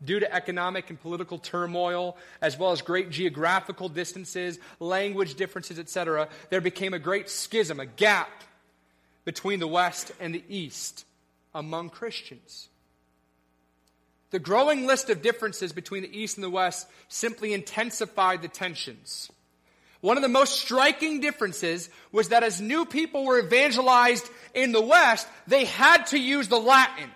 Due 0.05 0.19
to 0.19 0.35
economic 0.35 0.91
and 0.91 1.01
political 1.01 1.39
turmoil, 1.39 2.17
as 2.43 2.59
well 2.59 2.73
as 2.73 2.83
great 2.83 3.11
geographical 3.11 3.89
distances, 3.89 4.59
language 4.81 5.37
differences, 5.37 5.79
etc., 5.79 6.29
there 6.49 6.61
became 6.61 6.95
a 6.95 6.99
great 6.99 7.31
schism, 7.31 7.79
a 7.79 7.87
gap 7.87 8.43
between 9.25 9.61
the 9.61 9.69
West 9.69 10.11
and 10.19 10.35
the 10.35 10.43
East 10.49 11.07
among 11.55 11.91
Christians. 11.91 12.71
The 14.31 14.39
growing 14.39 14.87
list 14.87 15.11
of 15.11 15.23
differences 15.23 15.73
between 15.73 16.03
the 16.03 16.19
East 16.19 16.37
and 16.37 16.45
the 16.45 16.51
West 16.51 16.87
simply 17.09 17.53
intensified 17.53 18.43
the 18.43 18.49
tensions. 18.49 19.31
One 20.01 20.17
of 20.17 20.23
the 20.23 20.29
most 20.29 20.61
striking 20.61 21.21
differences 21.21 21.91
was 22.13 22.29
that 22.29 22.43
as 22.43 22.61
new 22.61 22.87
people 22.87 23.25
were 23.25 23.39
evangelized 23.39 24.29
in 24.55 24.73
the 24.73 24.81
West, 24.81 25.27
they 25.47 25.65
had 25.65 26.07
to 26.09 26.19
use 26.19 26.49
the 26.49 26.61
Latin 26.61 27.11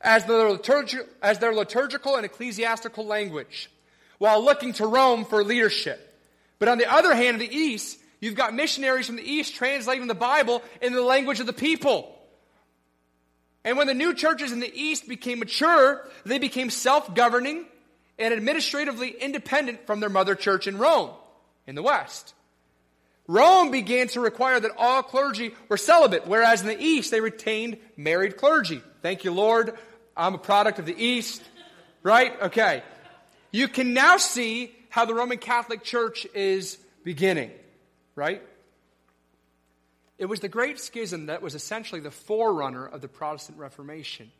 as 0.00 0.24
their, 0.26 0.48
liturgi- 0.48 1.06
as 1.22 1.38
their 1.38 1.54
liturgical 1.54 2.16
and 2.16 2.26
ecclesiastical 2.26 3.06
language 3.06 3.70
while 4.18 4.44
looking 4.44 4.72
to 4.74 4.86
Rome 4.86 5.24
for 5.24 5.42
leadership. 5.42 6.08
But 6.58 6.68
on 6.68 6.78
the 6.78 6.92
other 6.92 7.14
hand, 7.14 7.40
in 7.40 7.48
the 7.48 7.56
East, 7.56 7.98
you've 8.20 8.34
got 8.34 8.54
missionaries 8.54 9.06
from 9.06 9.16
the 9.16 9.28
East 9.28 9.54
translating 9.54 10.06
the 10.08 10.14
Bible 10.14 10.62
in 10.80 10.92
the 10.92 11.02
language 11.02 11.40
of 11.40 11.46
the 11.46 11.52
people. 11.52 12.16
And 13.64 13.76
when 13.76 13.86
the 13.86 13.94
new 13.94 14.14
churches 14.14 14.52
in 14.52 14.60
the 14.60 14.72
East 14.74 15.08
became 15.08 15.38
mature, 15.38 16.06
they 16.24 16.38
became 16.38 16.70
self 16.70 17.14
governing 17.14 17.64
and 18.18 18.34
administratively 18.34 19.10
independent 19.10 19.86
from 19.86 20.00
their 20.00 20.08
mother 20.08 20.34
church 20.34 20.66
in 20.66 20.78
Rome, 20.78 21.10
in 21.66 21.74
the 21.74 21.82
West. 21.82 22.34
Rome 23.28 23.70
began 23.70 24.08
to 24.08 24.20
require 24.20 24.58
that 24.58 24.72
all 24.76 25.02
clergy 25.02 25.54
were 25.68 25.76
celibate, 25.76 26.26
whereas 26.26 26.60
in 26.60 26.66
the 26.66 26.80
East 26.80 27.10
they 27.10 27.20
retained 27.20 27.78
married 27.96 28.36
clergy. 28.36 28.82
Thank 29.00 29.24
you, 29.24 29.32
Lord. 29.32 29.76
I'm 30.16 30.34
a 30.34 30.38
product 30.38 30.78
of 30.78 30.86
the 30.86 30.96
East. 30.96 31.42
Right? 32.02 32.40
Okay. 32.42 32.82
You 33.52 33.68
can 33.68 33.94
now 33.94 34.16
see 34.16 34.74
how 34.88 35.04
the 35.04 35.14
Roman 35.14 35.38
Catholic 35.38 35.84
Church 35.84 36.26
is 36.34 36.78
beginning. 37.04 37.52
Right? 38.16 38.42
It 40.22 40.28
was 40.28 40.38
the 40.38 40.48
Great 40.48 40.78
Schism 40.78 41.26
that 41.26 41.42
was 41.42 41.56
essentially 41.56 42.00
the 42.00 42.12
forerunner 42.12 42.86
of 42.86 43.00
the 43.00 43.08
Protestant 43.08 43.58
Reformation. 43.58 44.30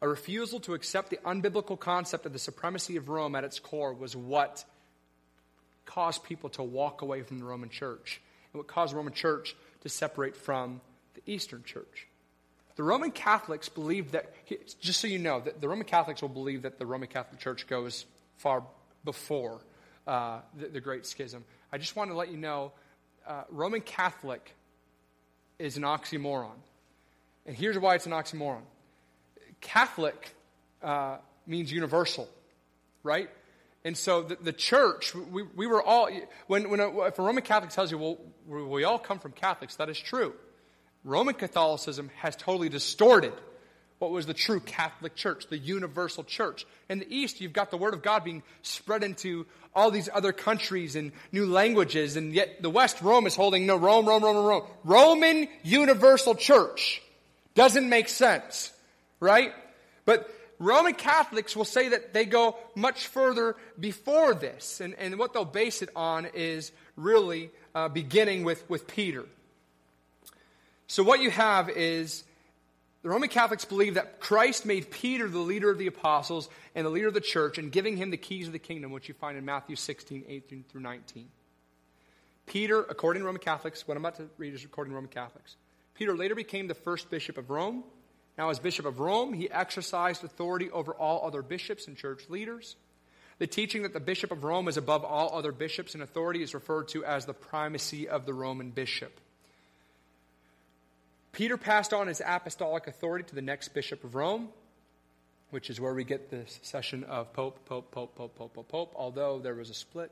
A 0.00 0.06
refusal 0.06 0.60
to 0.60 0.74
accept 0.74 1.10
the 1.10 1.16
unbiblical 1.26 1.76
concept 1.76 2.24
of 2.24 2.32
the 2.32 2.38
supremacy 2.38 2.96
of 2.98 3.08
Rome 3.08 3.34
at 3.34 3.42
its 3.42 3.58
core 3.58 3.92
was 3.92 4.14
what 4.14 4.64
caused 5.86 6.22
people 6.22 6.50
to 6.50 6.62
walk 6.62 7.02
away 7.02 7.22
from 7.22 7.40
the 7.40 7.44
Roman 7.44 7.68
Church. 7.68 8.20
And 8.52 8.60
what 8.60 8.68
caused 8.68 8.92
the 8.92 8.96
Roman 8.96 9.12
church 9.12 9.56
to 9.80 9.88
separate 9.88 10.36
from 10.36 10.80
the 11.14 11.22
Eastern 11.26 11.64
church. 11.64 12.06
The 12.76 12.84
Roman 12.84 13.10
Catholics 13.10 13.68
believed 13.68 14.12
that, 14.12 14.32
just 14.78 15.00
so 15.00 15.08
you 15.08 15.18
know, 15.18 15.40
that 15.40 15.60
the 15.60 15.68
Roman 15.68 15.84
Catholics 15.84 16.22
will 16.22 16.28
believe 16.28 16.62
that 16.62 16.78
the 16.78 16.86
Roman 16.86 17.08
Catholic 17.08 17.40
Church 17.40 17.66
goes 17.66 18.06
far 18.36 18.62
before 19.04 19.62
uh, 20.06 20.42
the, 20.56 20.68
the, 20.68 20.80
Great 20.80 21.06
Schism. 21.06 21.44
I 21.72 21.78
just 21.78 21.96
want 21.96 22.10
to 22.10 22.16
let 22.16 22.30
you 22.30 22.36
know 22.36 22.70
uh, 23.26 23.42
Roman 23.50 23.80
Catholic 23.80 24.54
is 25.58 25.76
an 25.76 25.82
oxymoron. 25.82 26.50
And 27.46 27.56
here's 27.56 27.78
why 27.78 27.94
it's 27.94 28.06
an 28.06 28.12
oxymoron 28.12 28.62
Catholic 29.60 30.34
uh, 30.82 31.16
means 31.46 31.72
universal, 31.72 32.28
right? 33.02 33.30
And 33.84 33.96
so 33.96 34.22
the, 34.22 34.36
the 34.36 34.52
church, 34.52 35.14
we, 35.14 35.42
we 35.42 35.66
were 35.66 35.82
all, 35.82 36.10
when, 36.48 36.70
when 36.70 36.80
a, 36.80 37.02
if 37.02 37.18
a 37.18 37.22
Roman 37.22 37.42
Catholic 37.42 37.70
tells 37.70 37.90
you, 37.90 37.98
well, 37.98 38.18
we 38.48 38.84
all 38.84 38.98
come 38.98 39.18
from 39.18 39.32
Catholics, 39.32 39.76
that 39.76 39.88
is 39.88 39.98
true. 39.98 40.34
Roman 41.04 41.34
Catholicism 41.34 42.10
has 42.16 42.34
totally 42.34 42.68
distorted 42.68 43.32
what 43.98 44.10
was 44.10 44.26
the 44.26 44.34
true 44.34 44.60
Catholic 44.60 45.14
Church, 45.14 45.46
the 45.48 45.58
universal 45.58 46.22
church. 46.22 46.66
In 46.88 46.98
the 46.98 47.14
East, 47.14 47.40
you've 47.40 47.52
got 47.52 47.70
the 47.70 47.76
Word 47.76 47.94
of 47.94 48.02
God 48.02 48.24
being 48.24 48.42
spread 48.62 49.02
into 49.02 49.46
all 49.74 49.90
these 49.90 50.08
other 50.12 50.32
countries 50.32 50.96
and 50.96 51.12
new 51.32 51.46
languages, 51.46 52.16
and 52.16 52.34
yet 52.34 52.62
the 52.62 52.70
West, 52.70 53.00
Rome 53.00 53.26
is 53.26 53.34
holding 53.34 53.66
no, 53.66 53.76
Rome, 53.76 54.06
Rome, 54.06 54.22
Rome, 54.22 54.36
Rome. 54.36 54.62
Roman 54.84 55.48
universal 55.62 56.34
church 56.34 57.02
doesn't 57.54 57.88
make 57.88 58.08
sense, 58.08 58.72
right? 59.20 59.52
But 60.04 60.30
Roman 60.58 60.94
Catholics 60.94 61.56
will 61.56 61.64
say 61.64 61.88
that 61.88 62.14
they 62.14 62.24
go 62.24 62.56
much 62.74 63.06
further 63.06 63.56
before 63.78 64.34
this, 64.34 64.80
and, 64.80 64.94
and 64.94 65.18
what 65.18 65.32
they'll 65.32 65.44
base 65.44 65.82
it 65.82 65.90
on 65.96 66.26
is 66.34 66.72
really 66.96 67.50
uh, 67.74 67.88
beginning 67.88 68.44
with, 68.44 68.68
with 68.68 68.86
Peter. 68.86 69.24
So, 70.86 71.02
what 71.02 71.20
you 71.20 71.30
have 71.30 71.68
is 71.68 72.22
the 73.02 73.08
Roman 73.08 73.28
Catholics 73.28 73.64
believe 73.64 73.94
that 73.94 74.20
Christ 74.20 74.66
made 74.66 74.90
Peter 74.90 75.28
the 75.28 75.38
leader 75.38 75.70
of 75.70 75.78
the 75.78 75.86
apostles 75.86 76.48
and 76.74 76.84
the 76.84 76.90
leader 76.90 77.08
of 77.08 77.14
the 77.14 77.20
church 77.20 77.58
and 77.58 77.70
giving 77.70 77.96
him 77.96 78.10
the 78.10 78.16
keys 78.16 78.46
of 78.46 78.52
the 78.52 78.58
kingdom, 78.58 78.90
which 78.90 79.08
you 79.08 79.14
find 79.14 79.38
in 79.38 79.44
Matthew 79.44 79.76
16, 79.76 80.24
18 80.28 80.64
through 80.68 80.80
19. 80.80 81.28
Peter, 82.46 82.80
according 82.80 83.22
to 83.22 83.26
Roman 83.26 83.40
Catholics, 83.40 83.86
what 83.86 83.96
I'm 83.96 84.04
about 84.04 84.16
to 84.16 84.28
read 84.38 84.54
is 84.54 84.64
according 84.64 84.92
to 84.92 84.94
Roman 84.94 85.10
Catholics. 85.10 85.56
Peter 85.94 86.16
later 86.16 86.34
became 86.34 86.68
the 86.68 86.74
first 86.74 87.10
bishop 87.10 87.38
of 87.38 87.50
Rome. 87.50 87.84
Now, 88.38 88.50
as 88.50 88.58
bishop 88.58 88.86
of 88.86 89.00
Rome, 89.00 89.32
he 89.32 89.50
exercised 89.50 90.22
authority 90.22 90.70
over 90.70 90.92
all 90.92 91.26
other 91.26 91.42
bishops 91.42 91.88
and 91.88 91.96
church 91.96 92.28
leaders. 92.28 92.76
The 93.38 93.46
teaching 93.46 93.82
that 93.82 93.92
the 93.92 94.00
bishop 94.00 94.30
of 94.30 94.44
Rome 94.44 94.68
is 94.68 94.76
above 94.76 95.04
all 95.04 95.36
other 95.36 95.52
bishops 95.52 95.94
in 95.94 96.00
authority 96.00 96.42
is 96.42 96.54
referred 96.54 96.88
to 96.88 97.04
as 97.04 97.24
the 97.24 97.34
primacy 97.34 98.08
of 98.08 98.26
the 98.26 98.34
Roman 98.34 98.70
bishop. 98.70 99.20
Peter 101.36 101.58
passed 101.58 101.92
on 101.92 102.06
his 102.06 102.22
apostolic 102.24 102.86
authority 102.86 103.22
to 103.22 103.34
the 103.34 103.42
next 103.42 103.68
bishop 103.74 104.02
of 104.04 104.14
Rome, 104.14 104.48
which 105.50 105.68
is 105.68 105.78
where 105.78 105.92
we 105.92 106.02
get 106.02 106.30
this 106.30 106.58
session 106.62 107.04
of 107.04 107.30
Pope, 107.34 107.62
Pope, 107.66 107.90
Pope, 107.90 108.14
Pope, 108.14 108.34
Pope, 108.34 108.54
Pope, 108.54 108.68
Pope, 108.70 108.92
although 108.96 109.38
there 109.38 109.54
was 109.54 109.68
a 109.68 109.74
split 109.74 110.10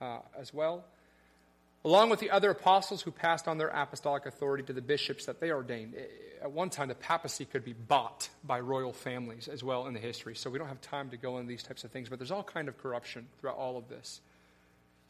uh, 0.00 0.20
as 0.38 0.54
well. 0.54 0.84
Along 1.84 2.10
with 2.10 2.20
the 2.20 2.30
other 2.30 2.50
apostles 2.50 3.02
who 3.02 3.10
passed 3.10 3.48
on 3.48 3.58
their 3.58 3.70
apostolic 3.70 4.24
authority 4.24 4.62
to 4.62 4.72
the 4.72 4.80
bishops 4.80 5.26
that 5.26 5.40
they 5.40 5.50
ordained. 5.50 5.96
At 6.40 6.52
one 6.52 6.70
time, 6.70 6.86
the 6.86 6.94
papacy 6.94 7.44
could 7.44 7.64
be 7.64 7.72
bought 7.72 8.28
by 8.44 8.60
royal 8.60 8.92
families 8.92 9.48
as 9.48 9.64
well 9.64 9.88
in 9.88 9.94
the 9.94 10.00
history. 10.00 10.36
So 10.36 10.48
we 10.48 10.60
don't 10.60 10.68
have 10.68 10.80
time 10.80 11.10
to 11.10 11.16
go 11.16 11.38
into 11.38 11.48
these 11.48 11.64
types 11.64 11.82
of 11.82 11.90
things, 11.90 12.08
but 12.08 12.20
there's 12.20 12.30
all 12.30 12.44
kind 12.44 12.68
of 12.68 12.78
corruption 12.78 13.26
throughout 13.40 13.56
all 13.56 13.76
of 13.76 13.88
this. 13.88 14.20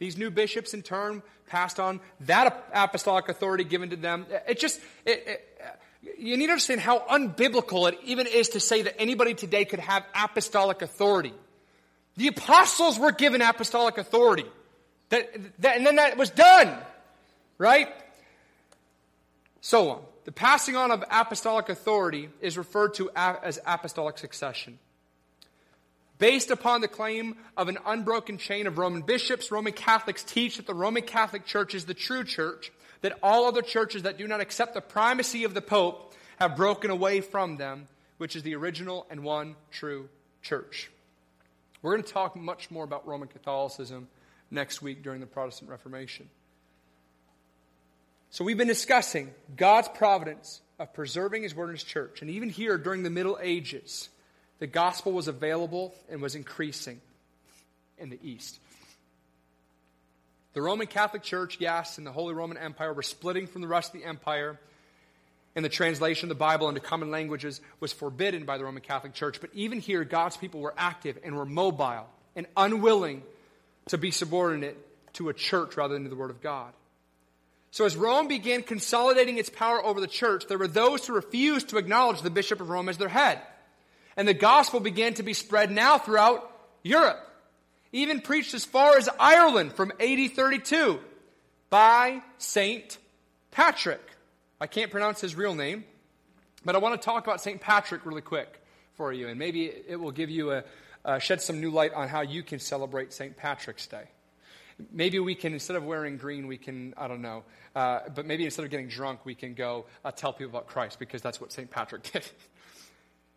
These 0.03 0.19
new 0.19 0.33
bishops, 0.33 0.75
in 0.75 0.83
turn, 0.83 1.23
passed 1.47 1.79
on 1.79 2.01
that 2.23 2.67
apostolic 2.75 3.29
authority 3.29 3.63
given 3.63 3.91
to 3.91 3.97
them. 3.97 4.27
It 4.49 4.59
just, 4.59 4.81
it, 5.07 5.23
it, 5.29 6.19
you 6.19 6.37
need 6.37 6.47
to 6.47 6.53
understand 6.55 6.81
how 6.81 6.99
unbiblical 6.99 7.89
it 7.89 7.97
even 8.03 8.27
is 8.27 8.49
to 8.49 8.59
say 8.59 8.83
that 8.83 9.01
anybody 9.01 9.35
today 9.35 9.65
could 9.65 9.79
have 9.79 10.05
apostolic 10.13 10.83
authority. 10.83 11.33
The 12.17 12.27
apostles 12.27 12.99
were 12.99 13.13
given 13.13 13.43
apostolic 13.43 13.97
authority. 13.97 14.47
That, 15.11 15.61
that, 15.61 15.77
and 15.77 15.87
then 15.87 15.95
that 15.95 16.17
was 16.17 16.31
done, 16.31 16.77
right? 17.57 17.87
So 19.61 19.91
on. 19.91 20.03
The 20.25 20.33
passing 20.33 20.75
on 20.75 20.91
of 20.91 21.05
apostolic 21.09 21.69
authority 21.69 22.29
is 22.41 22.59
referred 22.59 22.95
to 22.95 23.09
as 23.15 23.61
apostolic 23.65 24.19
succession. 24.19 24.81
Based 26.23 26.53
upon 26.53 26.83
the 26.83 26.87
claim 26.87 27.35
of 27.57 27.67
an 27.67 27.79
unbroken 27.85 28.39
chain 28.39 28.69
of 28.69 28.79
Roman 28.79 29.03
bishops, 29.03 29.51
Roman 29.51 29.73
Catholics 29.73 30.23
teach 30.23 30.57
that 30.57 30.69
the 30.69 30.73
Roman 30.73 31.03
Catholic 31.03 31.47
Church 31.47 31.75
is 31.75 31.85
the 31.85 31.95
true 31.95 32.23
church, 32.23 32.71
that 33.01 33.19
all 33.25 33.47
other 33.47 33.61
churches 33.61 34.05
that 34.05 34.19
do 34.19 34.29
not 34.29 34.41
accept 34.41 34.75
the 34.75 34.81
primacy 34.81 35.43
of 35.43 35.53
the 35.53 35.61
Pope 35.61 36.15
have 36.39 36.55
broken 36.55 36.93
away 36.93 37.23
from 37.23 37.57
them, 37.57 37.89
which 38.19 38.37
is 38.37 38.45
the 38.45 38.55
original 38.55 39.05
and 39.11 39.25
one 39.25 39.57
true 39.73 40.09
church. 40.43 40.93
We're 41.83 41.95
going 41.95 42.05
to 42.05 42.13
talk 42.13 42.37
much 42.37 42.71
more 42.71 42.85
about 42.85 43.05
Roman 43.05 43.27
Catholicism 43.27 44.07
next 44.49 44.81
week 44.81 45.03
during 45.03 45.19
the 45.19 45.27
Protestant 45.27 45.73
Reformation. 45.73 46.29
So, 48.31 48.45
we've 48.45 48.57
been 48.57 48.69
discussing 48.69 49.35
God's 49.57 49.89
providence 49.89 50.61
of 50.79 50.95
preserving 50.95 51.43
His 51.43 51.53
Word 51.53 51.71
in 51.71 51.75
His 51.75 51.83
church. 51.83 52.23
And 52.23 52.31
even 52.31 52.49
here 52.49 52.79
during 52.79 53.03
the 53.03 53.11
Middle 53.11 53.41
Ages, 53.43 54.09
the 54.63 54.69
gospel 54.69 55.11
was 55.11 55.27
available 55.27 55.93
and 56.09 56.23
was 56.23 56.37
increasing 56.37 57.01
in 57.99 58.11
the 58.11 58.19
East. 58.23 58.61
The 60.53 60.63
Roman 60.63 60.87
Catholic 60.87 61.25
Church, 61.25 61.57
yes, 61.59 61.99
and 61.99 62.07
the 62.07 62.13
Holy 62.13 62.33
Roman 62.33 62.57
Empire 62.57 62.93
were 62.93 63.03
splitting 63.03 63.49
from 63.49 63.61
the 63.61 63.67
rest 63.67 63.93
of 63.93 64.01
the 64.01 64.07
empire, 64.07 64.61
and 65.57 65.65
the 65.65 65.69
translation 65.69 66.27
of 66.27 66.29
the 66.29 66.39
Bible 66.39 66.69
into 66.69 66.81
common 66.81 67.11
languages 67.11 67.61
was 67.81 67.93
forbidden 67.93 68.45
by 68.45 68.57
the 68.57 68.63
Roman 68.63 68.83
Catholic 68.83 69.15
Church. 69.15 69.41
But 69.41 69.51
even 69.53 69.81
here, 69.81 70.05
God's 70.05 70.37
people 70.37 70.61
were 70.61 70.75
active 70.79 71.19
and 71.25 71.35
were 71.35 71.45
mobile 71.45 72.07
and 72.37 72.47
unwilling 72.57 73.25
to 73.89 73.99
be 73.99 74.13
subordinate 74.13 74.79
to 75.15 75.29
a 75.29 75.35
church 75.35 75.77
rather 75.77 75.95
than 75.95 76.05
to 76.05 76.09
the 76.09 76.15
Word 76.15 76.31
of 76.31 76.41
God. 76.41 76.73
So, 77.73 77.85
as 77.85 77.97
Rome 77.97 78.29
began 78.29 78.63
consolidating 78.63 79.39
its 79.39 79.51
power 79.51 79.85
over 79.85 80.01
the 80.01 80.07
church, 80.07 80.47
there 80.47 80.57
were 80.57 80.69
those 80.69 81.05
who 81.05 81.15
refused 81.15 81.71
to 81.71 81.79
acknowledge 81.79 82.23
the 82.23 82.31
Bishop 82.31 82.61
of 82.61 82.71
Rome 82.71 82.89
as 82.89 82.99
their 82.99 83.09
head. 83.09 83.41
And 84.17 84.29
the 84.29 84.35
gospel 84.35 84.81
began 84.81 85.15
to 85.15 85.23
be 85.23 85.35
spread 85.35 85.71
now 85.71 85.99
throughout 85.99 86.51
Europe, 86.83 87.27
even 87.93 88.21
preached 88.21 88.55
as 88.55 88.65
far 88.65 88.97
as 88.97 89.09
Ireland 89.19 89.73
from 89.75 89.93
AD 90.01 90.33
32 90.33 91.01
by 91.71 92.21
St. 92.39 92.99
Patrick. 93.51 94.03
I 94.61 94.67
can't 94.67 94.91
pronounce 94.91 95.21
his 95.21 95.35
real 95.35 95.55
name, 95.55 95.85
but 96.65 96.75
I 96.75 96.79
want 96.79 97.01
to 97.01 97.05
talk 97.05 97.25
about 97.25 97.41
St. 97.41 97.61
Patrick 97.61 98.05
really 98.05 98.21
quick 98.21 98.63
for 98.95 99.13
you, 99.13 99.29
and 99.29 99.39
maybe 99.39 99.65
it 99.65 99.99
will 99.99 100.11
give 100.11 100.31
you 100.31 100.53
a, 100.53 100.65
uh, 101.05 101.19
shed 101.19 101.41
some 101.41 101.61
new 101.61 101.71
light 101.71 101.93
on 101.95 102.09
how 102.09 102.21
you 102.21 102.43
can 102.43 102.59
celebrate 102.59 103.13
St. 103.13 103.37
Patrick's 103.37 103.87
Day. 103.87 104.05
Maybe 104.93 105.19
we 105.19 105.35
can, 105.35 105.53
instead 105.53 105.77
of 105.77 105.85
wearing 105.85 106.17
green, 106.17 106.47
we 106.47 106.57
can, 106.59 106.95
I 106.97 107.09
don't 107.09 107.23
know, 107.23 107.45
uh, 107.75 108.01
but 108.15 108.27
maybe 108.27 108.45
instead 108.45 108.65
of 108.65 108.71
getting 108.71 108.89
drunk, 108.89 109.25
we 109.25 109.35
can 109.35 109.55
go 109.55 109.87
uh, 110.05 110.11
tell 110.11 110.33
people 110.33 110.51
about 110.51 110.67
Christ 110.67 110.99
because 110.99 111.23
that's 111.23 111.41
what 111.41 111.53
St. 111.53 111.71
Patrick 111.71 112.03
did. 112.13 112.25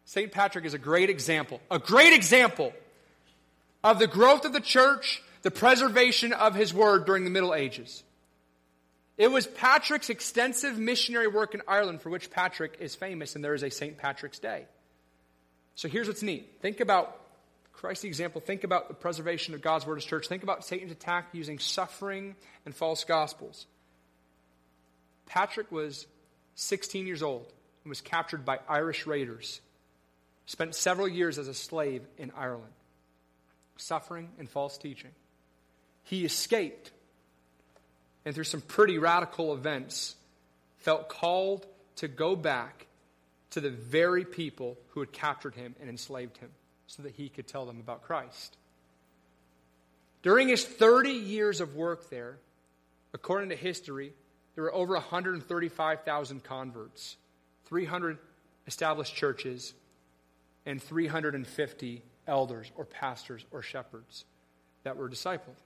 St. 0.06 0.32
Patrick 0.32 0.66
is 0.66 0.74
a 0.74 0.80
great 0.80 1.10
example, 1.10 1.60
a 1.70 1.80
great 1.80 2.14
example 2.14 2.74
of 3.84 4.00
the 4.00 4.08
growth 4.08 4.46
of 4.46 4.54
the 4.54 4.62
church, 4.62 5.22
the 5.42 5.52
preservation 5.52 6.32
of 6.32 6.56
his 6.56 6.74
word 6.74 7.06
during 7.06 7.24
the 7.24 7.30
Middle 7.30 7.54
Ages. 7.54 8.04
It 9.18 9.32
was 9.32 9.48
Patrick's 9.48 10.10
extensive 10.10 10.78
missionary 10.78 11.28
work 11.28 11.54
in 11.54 11.62
Ireland 11.68 12.02
for 12.02 12.10
which 12.10 12.30
Patrick 12.30 12.78
is 12.80 12.96
famous, 12.96 13.36
and 13.36 13.44
there 13.44 13.54
is 13.54 13.64
a 13.64 13.72
St. 13.72 13.98
Patrick's 13.98 14.40
Day. 14.40 14.66
So 15.76 15.88
here's 15.88 16.08
what's 16.08 16.22
neat. 16.22 16.58
Think 16.62 16.80
about 16.82 17.20
Christ's 17.74 18.04
example. 18.04 18.42
Think 18.42 18.64
about 18.64 18.88
the 18.88 18.94
preservation 18.94 19.54
of 19.54 19.62
God's 19.62 19.86
word 19.86 19.98
as 19.98 20.06
church. 20.06 20.28
Think 20.28 20.44
about 20.44 20.66
Satan's 20.66 20.92
attack 20.92 21.30
using 21.32 21.60
suffering 21.60 22.36
and 22.66 22.76
false 22.76 23.04
gospels. 23.04 23.66
Patrick 25.26 25.72
was 25.72 26.06
16 26.56 27.08
years 27.08 27.24
old 27.24 27.52
and 27.84 27.90
was 27.90 28.02
captured 28.02 28.46
by 28.46 28.60
Irish 28.70 29.08
raiders 29.08 29.62
Spent 30.46 30.76
several 30.76 31.08
years 31.08 31.38
as 31.38 31.48
a 31.48 31.54
slave 31.54 32.04
in 32.18 32.32
Ireland, 32.36 32.74
suffering 33.78 34.30
and 34.38 34.50
false 34.50 34.78
teaching. 34.78 35.12
He 36.04 36.24
escaped, 36.24 36.92
and 38.26 38.36
through 38.36 38.44
some 38.44 38.62
pretty 38.62 38.98
radical 38.98 39.54
events, 39.54 40.16
felt 40.78 41.10
called 41.10 41.66
to 41.98 42.08
go 42.08 42.36
back 42.36 42.86
to 43.52 43.62
the 43.62 43.72
very 43.72 44.24
people 44.24 44.78
who 44.90 45.00
had 45.00 45.12
captured 45.12 45.56
him 45.56 45.76
and 45.80 45.90
enslaved 45.90 46.38
him 46.38 46.50
so 46.88 47.04
that 47.04 47.14
he 47.14 47.30
could 47.30 47.48
tell 47.48 47.66
them 47.66 47.80
about 47.80 48.04
Christ. 48.04 48.58
During 50.22 50.48
his 50.48 50.64
30 50.66 51.12
years 51.12 51.62
of 51.62 51.76
work 51.76 52.10
there, 52.10 52.38
according 53.14 53.50
to 53.50 53.56
history, 53.56 54.14
there 54.54 54.64
were 54.64 54.74
over 54.74 54.94
135,000 54.94 56.44
converts, 56.44 57.16
300 57.66 58.18
established 58.68 59.16
churches, 59.16 59.74
and 60.66 60.82
350 60.82 62.02
elders 62.28 62.72
or 62.76 62.86
pastors 62.86 63.46
or 63.52 63.62
shepherds 63.62 64.26
that 64.84 64.98
were 64.98 65.10
discipled. 65.10 65.60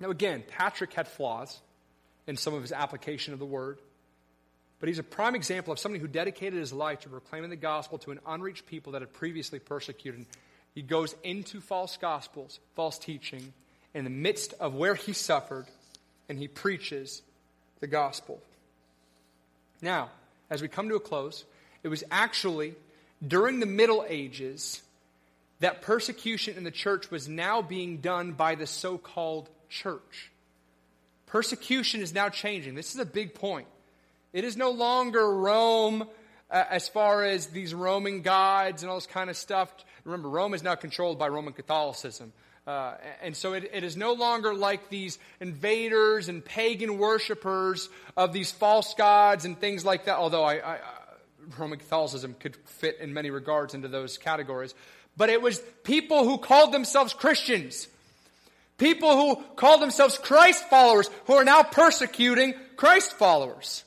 Now, 0.00 0.10
again, 0.10 0.42
Patrick 0.46 0.92
had 0.92 1.08
flaws. 1.08 1.60
in 2.26 2.36
some 2.36 2.54
of 2.54 2.62
his 2.62 2.72
application 2.72 3.32
of 3.32 3.38
the 3.38 3.44
word. 3.44 3.78
But 4.80 4.88
he's 4.88 4.98
a 4.98 5.02
prime 5.02 5.34
example 5.34 5.72
of 5.72 5.78
somebody 5.78 6.00
who 6.00 6.08
dedicated 6.08 6.58
his 6.58 6.72
life 6.72 7.00
to 7.00 7.08
proclaiming 7.08 7.50
the 7.50 7.56
gospel 7.56 7.98
to 7.98 8.10
an 8.10 8.20
unreached 8.26 8.66
people 8.66 8.92
that 8.92 9.02
had 9.02 9.12
previously 9.12 9.58
persecuted. 9.58 10.26
He 10.74 10.82
goes 10.82 11.14
into 11.22 11.60
false 11.60 11.96
gospels, 11.96 12.60
false 12.74 12.98
teaching, 12.98 13.52
in 13.94 14.04
the 14.04 14.10
midst 14.10 14.54
of 14.54 14.74
where 14.74 14.94
he 14.94 15.12
suffered, 15.12 15.66
and 16.28 16.38
he 16.38 16.48
preaches 16.48 17.22
the 17.80 17.86
gospel. 17.86 18.42
Now, 19.80 20.10
as 20.50 20.60
we 20.60 20.68
come 20.68 20.88
to 20.88 20.96
a 20.96 21.00
close, 21.00 21.44
it 21.82 21.88
was 21.88 22.02
actually 22.10 22.74
during 23.26 23.60
the 23.60 23.66
Middle 23.66 24.04
Ages 24.08 24.82
that 25.60 25.82
persecution 25.82 26.56
in 26.56 26.64
the 26.64 26.70
church 26.70 27.10
was 27.10 27.28
now 27.28 27.62
being 27.62 27.98
done 27.98 28.32
by 28.32 28.54
the 28.54 28.66
so 28.66 28.98
called 28.98 29.48
church. 29.68 30.30
Persecution 31.26 32.00
is 32.00 32.14
now 32.14 32.28
changing. 32.28 32.74
This 32.74 32.94
is 32.94 33.00
a 33.00 33.06
big 33.06 33.34
point. 33.34 33.66
It 34.32 34.44
is 34.44 34.56
no 34.56 34.70
longer 34.70 35.34
Rome 35.34 36.08
uh, 36.50 36.64
as 36.70 36.88
far 36.88 37.24
as 37.24 37.46
these 37.46 37.72
Roman 37.72 38.22
gods 38.22 38.82
and 38.82 38.90
all 38.90 38.96
this 38.96 39.06
kind 39.06 39.30
of 39.30 39.36
stuff. 39.36 39.72
Remember, 40.04 40.28
Rome 40.28 40.54
is 40.54 40.62
now 40.62 40.74
controlled 40.74 41.18
by 41.18 41.28
Roman 41.28 41.52
Catholicism. 41.52 42.32
Uh, 42.66 42.94
and 43.22 43.36
so 43.36 43.52
it, 43.52 43.70
it 43.72 43.84
is 43.84 43.96
no 43.96 44.14
longer 44.14 44.54
like 44.54 44.88
these 44.88 45.18
invaders 45.40 46.28
and 46.28 46.44
pagan 46.44 46.98
worshippers 46.98 47.88
of 48.16 48.32
these 48.32 48.50
false 48.50 48.94
gods 48.94 49.44
and 49.44 49.58
things 49.58 49.84
like 49.84 50.06
that, 50.06 50.16
although 50.16 50.44
I, 50.44 50.54
I, 50.74 50.78
Roman 51.58 51.78
Catholicism 51.78 52.34
could 52.38 52.56
fit 52.56 52.98
in 53.00 53.12
many 53.12 53.30
regards 53.30 53.74
into 53.74 53.88
those 53.88 54.18
categories. 54.18 54.74
But 55.16 55.30
it 55.30 55.40
was 55.40 55.62
people 55.84 56.24
who 56.24 56.38
called 56.38 56.72
themselves 56.72 57.12
Christians. 57.12 57.88
People 58.78 59.16
who 59.16 59.42
called 59.54 59.80
themselves 59.80 60.18
Christ 60.18 60.68
followers 60.68 61.08
who 61.26 61.34
are 61.34 61.44
now 61.44 61.62
persecuting 61.62 62.54
Christ 62.76 63.12
followers. 63.12 63.84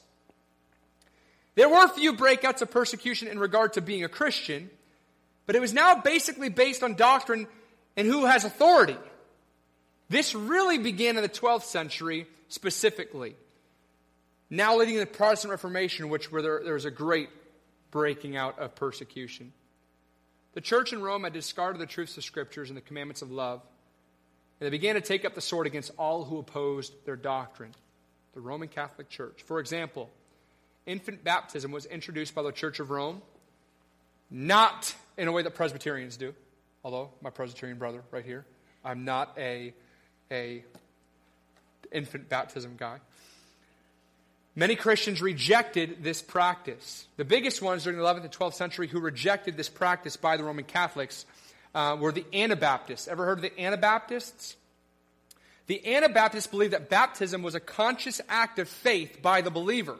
There 1.55 1.68
were 1.68 1.84
a 1.84 1.89
few 1.89 2.14
breakouts 2.14 2.62
of 2.62 2.72
persecution 2.72 3.28
in 3.28 3.39
regard 3.39 3.74
to 3.74 3.82
being 3.82 4.03
a 4.03 4.10
Christian, 4.10 4.70
but 5.45 5.55
it 5.55 5.60
was 5.62 5.74
now 5.74 5.95
basically 6.01 6.49
based 6.49 6.84
on 6.84 6.93
doctrine 6.93 7.47
and 7.97 8.08
who 8.08 8.26
has 8.26 8.45
authority. 8.45 8.95
This 10.08 10.36
really 10.36 10.78
began 10.78 11.18
in 11.18 11.24
the 11.24 11.30
12th 11.30 11.64
century 11.64 12.28
specifically. 12.47 13.36
Now 14.49 14.78
leading 14.78 14.93
to 14.95 14.99
the 15.01 15.05
Protestant 15.08 15.51
Reformation, 15.51 16.10
which 16.10 16.32
where 16.32 16.41
there, 16.41 16.62
there 16.64 16.76
was 16.76 16.86
a 16.86 16.91
great 16.91 17.30
breaking 17.92 18.36
out 18.36 18.60
of 18.60 18.76
persecution. 18.76 19.54
The 20.54 20.62
church 20.62 20.94
in 20.94 21.02
Rome 21.02 21.24
had 21.24 21.34
discarded 21.34 21.82
the 21.82 21.86
truths 21.86 22.18
of 22.18 22.24
scriptures 22.24 22.70
and 22.70 22.78
the 22.78 22.82
commandments 22.82 23.22
of 23.22 23.32
love, 23.32 23.62
and 24.60 24.66
they 24.66 24.72
began 24.72 24.96
to 24.96 25.02
take 25.02 25.24
up 25.26 25.36
the 25.36 25.42
sword 25.42 25.68
against 25.68 25.92
all 25.98 26.24
who 26.24 26.40
opposed 26.40 26.94
their 27.06 27.16
doctrine, 27.16 27.76
the 28.34 28.42
Roman 28.42 28.68
Catholic 28.68 29.10
Church. 29.10 29.44
For 29.44 29.60
example, 29.60 30.10
infant 30.86 31.24
baptism 31.24 31.72
was 31.72 31.86
introduced 31.86 32.34
by 32.34 32.42
the 32.42 32.52
Church 32.52 32.80
of 32.80 32.90
Rome, 32.90 33.22
not 34.32 34.96
in 35.18 35.28
a 35.28 35.32
way 35.32 35.44
that 35.44 35.54
Presbyterians 35.56 36.18
do 36.18 36.34
although 36.88 37.10
my 37.22 37.30
Presbyterian 37.30 37.78
brother 37.78 38.02
right 38.12 38.24
here, 38.24 38.46
I'm 38.86 39.04
not 39.04 39.34
a, 39.38 39.74
a 40.32 40.64
infant 41.92 42.30
baptism 42.30 42.76
guy. 42.78 43.00
Many 44.58 44.76
Christians 44.76 45.22
rejected 45.22 46.03
this 46.03 46.24
practice. 46.24 47.05
The 47.18 47.24
biggest 47.24 47.62
ones 47.62 47.84
during 47.84 47.99
the 47.99 48.03
11th 48.03 48.24
and 48.24 48.32
12th 48.32 48.55
century 48.55 48.88
who 48.88 48.99
rejected 48.99 49.55
this 49.55 49.70
practice 49.70 50.18
by 50.18 50.36
the 50.36 50.43
Roman 50.43 50.64
Catholics 50.64 51.28
uh, 51.76 51.95
were 51.99 52.12
the 52.12 52.26
Anabaptists. 52.34 53.08
Ever 53.08 53.24
heard 53.24 53.38
of 53.38 53.43
the 53.43 53.62
Anabaptists? 53.62 54.55
The 55.68 55.95
Anabaptists 55.95 56.47
believed 56.47 56.74
that 56.74 56.89
baptism 56.89 57.43
was 57.43 57.53
a 57.53 57.60
conscious 57.60 58.20
act 58.28 58.58
of 58.58 58.68
faith 58.68 59.22
by 59.22 59.41
the 59.41 59.51
believer. 59.51 59.95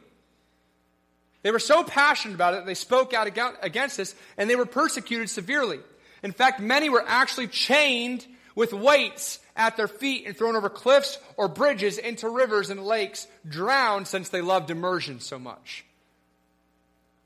They 1.44 1.52
were 1.52 1.60
so 1.60 1.84
passionate 1.84 2.34
about 2.34 2.56
it 2.56 2.66
they 2.66 2.74
spoke 2.74 3.14
out 3.14 3.28
against 3.62 3.98
this, 3.98 4.16
and 4.40 4.50
they 4.50 4.56
were 4.56 4.66
persecuted 4.66 5.30
severely. 5.30 5.82
In 6.24 6.32
fact, 6.32 6.60
many 6.60 6.90
were 6.90 7.04
actually 7.06 7.48
chained 7.48 8.26
with 8.56 8.74
weights 8.74 9.38
at 9.58 9.76
their 9.76 9.88
feet 9.88 10.26
and 10.26 10.38
thrown 10.38 10.56
over 10.56 10.70
cliffs 10.70 11.18
or 11.36 11.48
bridges 11.48 11.98
into 11.98 12.30
rivers 12.30 12.70
and 12.70 12.86
lakes, 12.86 13.28
drowned 13.48 14.08
since 14.08 14.30
they 14.30 14.42
loved 14.42 14.70
immersion 14.70 15.20
so 15.20 15.38
much. 15.38 15.84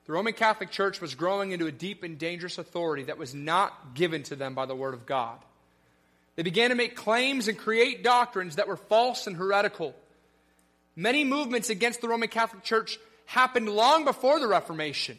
The 0.05 0.13
Roman 0.13 0.33
Catholic 0.33 0.71
Church 0.71 0.99
was 0.99 1.13
growing 1.13 1.51
into 1.51 1.67
a 1.67 1.71
deep 1.71 2.03
and 2.03 2.17
dangerous 2.17 2.57
authority 2.57 3.03
that 3.03 3.17
was 3.17 3.35
not 3.35 3.93
given 3.93 4.23
to 4.23 4.35
them 4.35 4.55
by 4.55 4.65
the 4.65 4.75
Word 4.75 4.93
of 4.93 5.05
God. 5.05 5.37
They 6.35 6.43
began 6.43 6.69
to 6.69 6.75
make 6.75 6.95
claims 6.95 7.47
and 7.47 7.57
create 7.57 8.03
doctrines 8.03 8.55
that 8.55 8.67
were 8.67 8.77
false 8.77 9.27
and 9.27 9.35
heretical. 9.35 9.93
Many 10.95 11.23
movements 11.23 11.69
against 11.69 12.01
the 12.01 12.07
Roman 12.07 12.29
Catholic 12.29 12.63
Church 12.63 12.97
happened 13.25 13.69
long 13.69 14.05
before 14.05 14.39
the 14.39 14.47
Reformation. 14.47 15.17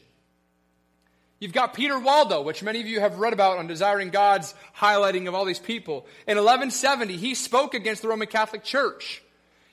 You've 1.43 1.53
got 1.53 1.75
Peter 1.75 1.99
Waldo, 1.99 2.41
which 2.41 2.63
many 2.63 2.81
of 2.81 2.87
you 2.87 3.01
have 3.01 3.19
read 3.19 3.33
about 3.33 3.59
on 3.59 3.67
Desiring 3.67 4.11
God's 4.11 4.55
highlighting 4.79 5.27
of 5.27 5.35
all 5.35 5.45
these 5.45 5.59
people. 5.59 6.07
In 6.29 6.37
1170, 6.37 7.17
he 7.17 7.35
spoke 7.35 7.75
against 7.75 8.03
the 8.03 8.07
Roman 8.07 8.29
Catholic 8.29 8.63
Church. 8.63 9.25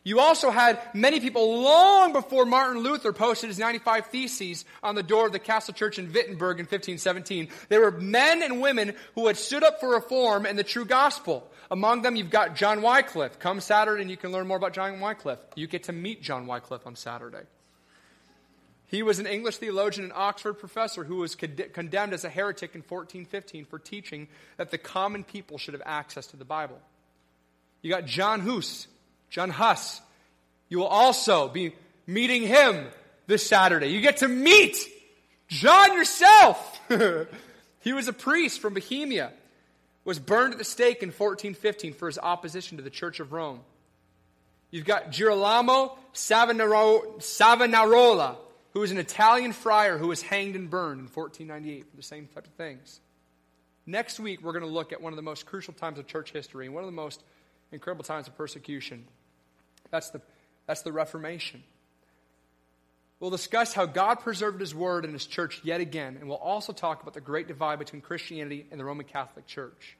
You 0.03 0.19
also 0.19 0.49
had 0.49 0.81
many 0.95 1.19
people 1.19 1.61
long 1.61 2.11
before 2.11 2.47
Martin 2.47 2.81
Luther 2.81 3.13
posted 3.13 3.49
his 3.49 3.59
95 3.59 4.07
Theses 4.07 4.65
on 4.81 4.95
the 4.95 5.03
door 5.03 5.27
of 5.27 5.31
the 5.31 5.37
Castle 5.37 5.75
Church 5.75 5.99
in 5.99 6.11
Wittenberg 6.11 6.57
in 6.57 6.63
1517. 6.63 7.49
There 7.67 7.81
were 7.81 7.91
men 7.91 8.41
and 8.41 8.61
women 8.61 8.95
who 9.13 9.27
had 9.27 9.37
stood 9.37 9.61
up 9.61 9.79
for 9.79 9.89
reform 9.89 10.47
and 10.47 10.57
the 10.57 10.63
true 10.63 10.85
gospel. 10.85 11.47
Among 11.69 12.01
them, 12.01 12.15
you've 12.15 12.31
got 12.31 12.55
John 12.55 12.81
Wycliffe. 12.81 13.37
Come 13.37 13.61
Saturday 13.61 14.01
and 14.01 14.09
you 14.09 14.17
can 14.17 14.31
learn 14.31 14.47
more 14.47 14.57
about 14.57 14.73
John 14.73 14.99
Wycliffe. 14.99 15.37
You 15.55 15.67
get 15.67 15.83
to 15.83 15.91
meet 15.93 16.23
John 16.23 16.47
Wycliffe 16.47 16.87
on 16.87 16.95
Saturday. 16.95 17.43
He 18.89 19.03
was 19.03 19.19
an 19.19 19.27
English 19.27 19.57
theologian 19.57 20.05
and 20.05 20.13
Oxford 20.13 20.55
professor 20.55 21.03
who 21.03 21.17
was 21.17 21.35
condemned 21.35 22.13
as 22.13 22.25
a 22.25 22.29
heretic 22.29 22.73
in 22.73 22.81
1415 22.81 23.65
for 23.65 23.77
teaching 23.77 24.27
that 24.57 24.71
the 24.71 24.79
common 24.79 25.23
people 25.23 25.59
should 25.59 25.75
have 25.75 25.83
access 25.85 26.25
to 26.27 26.37
the 26.37 26.45
Bible. 26.45 26.79
You 27.83 27.91
got 27.91 28.05
John 28.05 28.39
Huss, 28.41 28.87
John 29.29 29.51
Huss. 29.51 30.01
You 30.69 30.79
will 30.79 30.87
also 30.87 31.49
be 31.49 31.75
meeting 32.07 32.41
him 32.41 32.87
this 33.27 33.45
Saturday. 33.45 33.89
You 33.89 34.01
get 34.01 34.17
to 34.17 34.27
meet 34.27 34.75
John 35.47 35.93
yourself. 35.93 36.81
he 37.81 37.93
was 37.93 38.07
a 38.07 38.13
priest 38.13 38.59
from 38.59 38.73
Bohemia, 38.73 39.31
was 40.03 40.17
burned 40.17 40.53
at 40.53 40.57
the 40.57 40.65
stake 40.65 41.03
in 41.03 41.09
1415 41.09 41.93
for 41.93 42.07
his 42.07 42.17
opposition 42.17 42.77
to 42.77 42.83
the 42.83 42.89
Church 42.89 43.19
of 43.19 43.33
Rome. 43.33 43.59
You've 44.71 44.85
got 44.85 45.11
Girolamo 45.11 45.95
Savonarola 46.13 47.19
who 48.73 48.81
was 48.81 48.91
an 48.91 48.97
Italian 48.97 49.53
friar 49.53 49.97
who 49.97 50.07
was 50.07 50.21
hanged 50.21 50.55
and 50.55 50.69
burned 50.69 50.99
in 50.99 51.07
1498 51.07 51.89
for 51.89 51.97
the 51.97 52.03
same 52.03 52.27
type 52.27 52.45
of 52.45 52.53
things. 52.53 52.99
Next 53.85 54.19
week, 54.19 54.43
we're 54.43 54.51
going 54.51 54.63
to 54.63 54.69
look 54.69 54.93
at 54.93 55.01
one 55.01 55.11
of 55.11 55.17
the 55.17 55.23
most 55.23 55.45
crucial 55.45 55.73
times 55.73 55.97
of 55.97 56.05
church 56.05 56.31
history 56.31 56.65
and 56.65 56.75
one 56.75 56.83
of 56.83 56.87
the 56.87 56.95
most 56.95 57.23
incredible 57.71 58.03
times 58.03 58.27
of 58.27 58.37
persecution. 58.37 59.05
That's 59.89 60.11
the, 60.11 60.21
that's 60.67 60.83
the 60.83 60.91
Reformation. 60.91 61.63
We'll 63.19 63.31
discuss 63.31 63.73
how 63.73 63.85
God 63.85 64.21
preserved 64.21 64.61
His 64.61 64.73
Word 64.73 65.03
and 65.03 65.13
His 65.13 65.25
church 65.25 65.61
yet 65.63 65.81
again, 65.81 66.17
and 66.19 66.29
we'll 66.29 66.37
also 66.37 66.71
talk 66.71 67.01
about 67.01 67.15
the 67.15 67.21
great 67.21 67.47
divide 67.47 67.79
between 67.79 68.01
Christianity 68.01 68.65
and 68.71 68.79
the 68.79 68.85
Roman 68.85 69.05
Catholic 69.05 69.45
Church. 69.45 69.97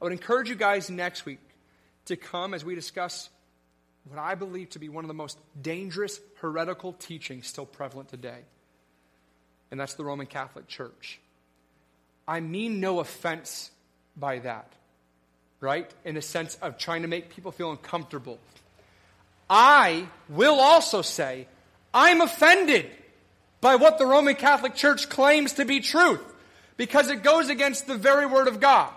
I 0.00 0.04
would 0.04 0.12
encourage 0.12 0.48
you 0.48 0.54
guys 0.54 0.88
next 0.88 1.26
week 1.26 1.40
to 2.06 2.16
come 2.16 2.54
as 2.54 2.64
we 2.64 2.74
discuss 2.74 3.28
what 4.08 4.18
I 4.18 4.34
believe 4.34 4.70
to 4.70 4.78
be 4.78 4.88
one 4.88 5.04
of 5.04 5.08
the 5.08 5.14
most 5.14 5.38
dangerous 5.60 6.20
heretical 6.40 6.92
teachings 6.94 7.46
still 7.46 7.66
prevalent 7.66 8.08
today. 8.08 8.40
And 9.70 9.78
that's 9.78 9.94
the 9.94 10.04
Roman 10.04 10.26
Catholic 10.26 10.66
Church. 10.66 11.20
I 12.26 12.40
mean 12.40 12.80
no 12.80 13.00
offense 13.00 13.70
by 14.16 14.40
that, 14.40 14.72
right? 15.60 15.90
In 16.04 16.14
the 16.14 16.22
sense 16.22 16.56
of 16.56 16.78
trying 16.78 17.02
to 17.02 17.08
make 17.08 17.30
people 17.30 17.52
feel 17.52 17.70
uncomfortable. 17.70 18.38
I 19.48 20.06
will 20.28 20.60
also 20.60 21.02
say, 21.02 21.46
I'm 21.92 22.20
offended 22.20 22.88
by 23.60 23.76
what 23.76 23.98
the 23.98 24.06
Roman 24.06 24.36
Catholic 24.36 24.74
Church 24.74 25.08
claims 25.08 25.54
to 25.54 25.64
be 25.64 25.80
truth 25.80 26.22
because 26.76 27.10
it 27.10 27.22
goes 27.22 27.48
against 27.48 27.86
the 27.86 27.96
very 27.96 28.26
Word 28.26 28.48
of 28.48 28.60
God. 28.60 28.92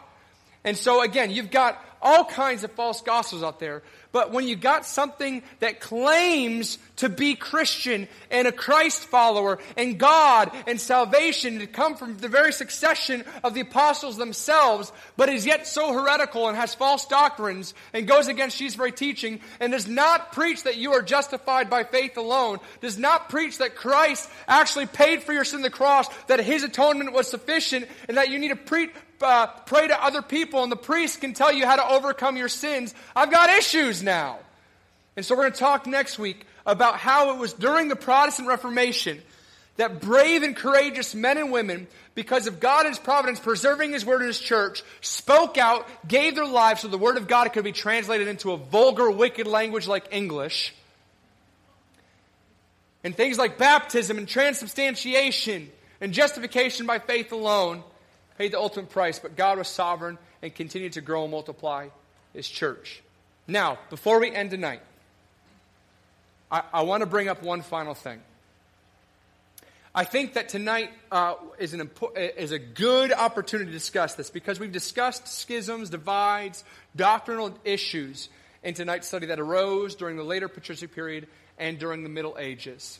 And 0.64 0.78
so, 0.78 1.02
again, 1.02 1.32
you've 1.32 1.52
got 1.52 1.84
all 2.04 2.26
kinds 2.26 2.64
of 2.64 2.72
false 2.74 3.02
gospels 3.02 3.44
out 3.44 3.60
there 3.60 3.82
but 4.14 4.32
when 4.32 4.48
you 4.48 4.56
got 4.56 4.86
something 4.86 5.42
that 5.60 5.80
claims 5.80 6.78
to 6.98 7.10
be 7.10 7.34
Christian 7.34 8.08
and 8.30 8.48
a 8.48 8.52
Christ 8.52 9.06
follower 9.06 9.58
and 9.76 9.98
God 9.98 10.52
and 10.68 10.80
salvation 10.80 11.58
to 11.60 11.68
come 11.68 11.96
from 11.96 12.18
the 12.18 12.28
very 12.28 12.54
succession 12.54 13.26
of 13.44 13.56
the 13.56 13.62
apostles 13.62 14.16
themselves, 14.16 14.92
but 15.18 15.30
is 15.30 15.48
yet 15.48 15.66
so 15.66 15.92
heretical 15.92 16.48
and 16.48 16.56
has 16.56 16.76
false 16.76 17.08
doctrines 17.08 17.74
and 17.92 18.08
goes 18.08 18.28
against 18.28 18.60
Jesus' 18.60 18.76
very 18.76 18.92
teaching 18.92 19.42
and 19.60 19.74
does 19.74 19.88
not 19.88 20.32
preach 20.32 20.62
that 20.64 20.78
you 20.78 20.94
are 20.94 21.02
justified 21.02 21.72
by 21.72 21.84
faith 21.84 22.16
alone, 22.16 22.60
does 22.82 23.00
not 23.00 23.30
preach 23.30 23.58
that 23.58 23.76
Christ 23.76 24.30
actually 24.48 24.86
paid 24.86 25.24
for 25.24 25.34
your 25.34 25.44
sin 25.44 25.58
on 25.58 25.64
the 25.64 25.72
cross, 25.72 26.08
that 26.28 26.40
his 26.40 26.62
atonement 26.62 27.14
was 27.14 27.28
sufficient, 27.28 27.88
and 28.08 28.18
that 28.18 28.30
you 28.30 28.38
need 28.38 28.50
to 28.50 28.56
pre- 28.56 28.92
uh, 29.24 29.48
pray 29.66 29.88
to 29.88 30.04
other 30.04 30.22
people 30.22 30.64
and 30.64 30.72
the 30.72 30.78
priest 30.78 31.22
can 31.22 31.34
tell 31.34 31.52
you 31.52 31.66
how 31.66 31.76
to 31.76 31.88
overcome 31.88 32.38
your 32.38 32.50
sins, 32.50 32.94
I've 33.16 33.32
got 33.32 33.50
issues 33.50 34.04
now. 34.04 34.40
And 35.16 35.26
so 35.26 35.36
we're 35.36 35.44
going 35.44 35.54
to 35.54 35.60
talk 35.60 35.88
next 35.88 36.18
week 36.18 36.46
about 36.66 36.98
how 36.98 37.34
it 37.34 37.40
was 37.40 37.54
during 37.54 37.88
the 37.88 37.96
Protestant 37.96 38.48
Reformation 38.48 39.22
that 39.78 40.02
brave 40.02 40.44
and 40.44 40.56
courageous 40.56 41.16
men 41.16 41.38
and 41.38 41.52
women, 41.52 41.88
because 42.16 42.46
of 42.46 42.60
God 42.60 42.86
and 42.86 42.90
His 42.90 43.00
providence 43.00 43.40
preserving 43.40 43.92
His 43.92 44.06
word 44.06 44.22
in 44.22 44.28
His 44.28 44.40
church, 44.40 44.84
spoke 45.02 45.58
out, 45.58 45.88
gave 46.08 46.36
their 46.36 46.46
lives 46.46 46.82
so 46.82 46.88
the 46.88 46.98
word 46.98 47.18
of 47.18 47.28
God 47.28 47.52
could 47.54 47.64
be 47.64 47.72
translated 47.72 48.28
into 48.28 48.52
a 48.52 48.58
vulgar, 48.58 49.10
wicked 49.10 49.48
language 49.48 49.88
like 49.88 50.06
English. 50.12 50.74
And 53.04 53.16
things 53.16 53.38
like 53.38 53.58
baptism 53.58 54.18
and 54.18 54.28
transubstantiation 54.28 55.70
and 56.00 56.14
justification 56.14 56.86
by 56.86 57.00
faith 57.00 57.32
alone 57.32 57.84
paid 58.38 58.52
the 58.52 58.60
ultimate 58.60 58.90
price, 58.90 59.20
but 59.20 59.36
God 59.36 59.58
was 59.58 59.68
sovereign 59.68 60.18
and 60.42 60.54
continued 60.54 60.94
to 60.94 61.02
grow 61.02 61.24
and 61.24 61.32
multiply 61.32 61.90
His 62.34 62.48
church. 62.48 63.02
Now, 63.48 63.78
before 63.90 64.20
we 64.20 64.32
end 64.32 64.52
tonight, 64.52 64.82
I, 66.52 66.64
I 66.74 66.82
want 66.84 67.02
to 67.02 67.08
bring 67.08 67.28
up 67.28 67.44
one 67.44 67.62
final 67.62 67.94
thing. 67.94 68.22
I 69.96 70.06
think 70.06 70.34
that 70.34 70.50
tonight 70.50 70.92
uh, 71.12 71.36
is, 71.60 71.74
an 71.74 71.88
impo- 71.88 72.18
is 72.36 72.52
a 72.52 72.58
good 72.58 73.12
opportunity 73.12 73.70
to 73.70 73.78
discuss 73.78 74.16
this 74.16 74.32
because 74.32 74.60
we've 74.60 74.72
discussed 74.72 75.28
schisms, 75.28 75.92
divides, 75.92 76.64
doctrinal 76.96 77.56
issues 77.64 78.30
in 78.64 78.74
tonight's 78.74 79.08
study 79.08 79.28
that 79.28 79.40
arose 79.40 79.94
during 79.94 80.18
the 80.18 80.24
later 80.24 80.48
patristic 80.48 80.96
period 80.96 81.28
and 81.60 81.78
during 81.78 82.02
the 82.02 82.10
Middle 82.10 82.36
Ages. 82.40 83.00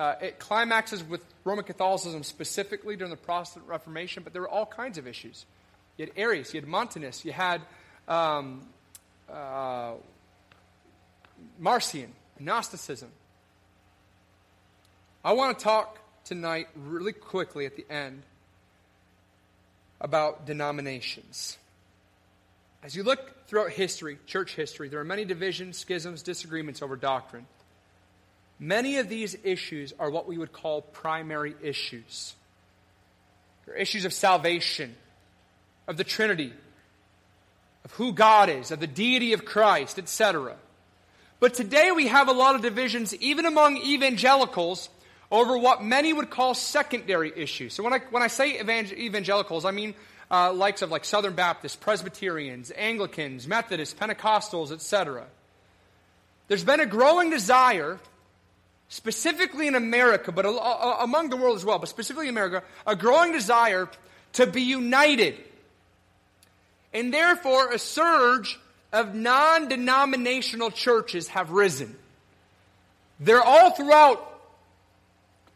Uh, 0.00 0.14
it 0.22 0.38
climaxes 0.38 1.04
with 1.04 1.22
Roman 1.44 1.62
Catholicism 1.62 2.22
specifically 2.22 2.96
during 2.96 3.10
the 3.10 3.18
Protestant 3.18 3.66
Reformation, 3.66 4.22
but 4.22 4.32
there 4.32 4.40
were 4.40 4.48
all 4.48 4.64
kinds 4.64 4.96
of 4.96 5.06
issues. 5.06 5.44
You 5.98 6.06
had 6.06 6.14
Arius, 6.16 6.54
you 6.54 6.60
had 6.62 6.66
Montanus, 6.66 7.22
you 7.22 7.32
had 7.32 7.60
um, 8.08 8.66
uh, 9.30 9.92
Marcion, 11.58 12.14
Gnosticism. 12.38 13.10
I 15.22 15.34
want 15.34 15.58
to 15.58 15.62
talk 15.62 15.98
tonight, 16.24 16.68
really 16.74 17.12
quickly 17.12 17.66
at 17.66 17.76
the 17.76 17.84
end, 17.90 18.22
about 20.00 20.46
denominations. 20.46 21.58
As 22.82 22.96
you 22.96 23.02
look 23.02 23.46
throughout 23.48 23.68
history, 23.68 24.18
church 24.24 24.54
history, 24.56 24.88
there 24.88 25.00
are 25.00 25.04
many 25.04 25.26
divisions, 25.26 25.76
schisms, 25.76 26.22
disagreements 26.22 26.80
over 26.80 26.96
doctrine. 26.96 27.44
Many 28.60 28.98
of 28.98 29.08
these 29.08 29.34
issues 29.42 29.94
are 29.98 30.10
what 30.10 30.28
we 30.28 30.36
would 30.36 30.52
call 30.52 30.82
primary 30.82 31.54
issues. 31.62 32.34
They're 33.64 33.74
issues 33.74 34.04
of 34.04 34.12
salvation, 34.12 34.94
of 35.88 35.96
the 35.96 36.04
Trinity, 36.04 36.52
of 37.86 37.92
who 37.92 38.12
God 38.12 38.50
is, 38.50 38.70
of 38.70 38.78
the 38.78 38.86
deity 38.86 39.32
of 39.32 39.46
Christ, 39.46 39.98
etc. 39.98 40.56
But 41.40 41.54
today 41.54 41.90
we 41.90 42.08
have 42.08 42.28
a 42.28 42.32
lot 42.32 42.54
of 42.54 42.60
divisions, 42.60 43.14
even 43.16 43.46
among 43.46 43.78
evangelicals, 43.78 44.90
over 45.30 45.56
what 45.56 45.82
many 45.82 46.12
would 46.12 46.28
call 46.28 46.52
secondary 46.52 47.32
issues. 47.34 47.72
So 47.72 47.82
when 47.82 47.94
I, 47.94 48.00
when 48.10 48.22
I 48.22 48.26
say 48.26 48.60
evangelicals, 48.60 49.64
I 49.64 49.70
mean 49.70 49.94
uh, 50.30 50.52
likes 50.52 50.82
of 50.82 50.90
like 50.90 51.06
Southern 51.06 51.34
Baptists, 51.34 51.76
Presbyterians, 51.76 52.70
Anglicans, 52.76 53.48
Methodists, 53.48 53.94
Pentecostals, 53.98 54.70
etc. 54.70 55.24
There's 56.48 56.64
been 56.64 56.80
a 56.80 56.86
growing 56.86 57.30
desire, 57.30 57.98
specifically 58.90 59.68
in 59.68 59.74
America, 59.74 60.32
but 60.32 60.44
among 60.44 61.30
the 61.30 61.36
world 61.36 61.56
as 61.56 61.64
well, 61.64 61.78
but 61.78 61.88
specifically 61.88 62.28
in 62.28 62.34
America, 62.34 62.62
a 62.86 62.94
growing 62.94 63.32
desire 63.32 63.88
to 64.34 64.46
be 64.46 64.62
united. 64.62 65.36
And 66.92 67.14
therefore, 67.14 67.72
a 67.72 67.78
surge 67.78 68.58
of 68.92 69.14
non 69.14 69.68
denominational 69.68 70.72
churches 70.72 71.28
have 71.28 71.52
risen. 71.52 71.96
They're 73.20 73.42
all 73.42 73.70
throughout 73.70 74.26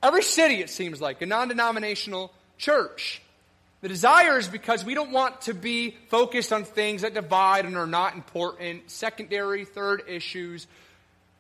every 0.03 0.23
city, 0.23 0.61
it 0.61 0.71
seems 0.71 1.01
like, 1.01 1.21
a 1.21 1.27
non 1.27 1.49
denominational 1.49 2.33
church. 2.57 3.21
The 3.81 3.89
desire 3.89 4.39
is 4.39 4.47
because 4.47 4.85
we 4.85 4.95
don't 4.95 5.11
want 5.11 5.43
to 5.43 5.55
be 5.55 5.97
focused 6.09 6.53
on 6.53 6.65
things 6.65 7.03
that 7.03 7.15
divide 7.15 7.67
and 7.67 7.77
are 7.77 7.87
not 7.87 8.15
important, 8.15 8.91
secondary, 8.91 9.65
third 9.65 10.05
issues. 10.07 10.69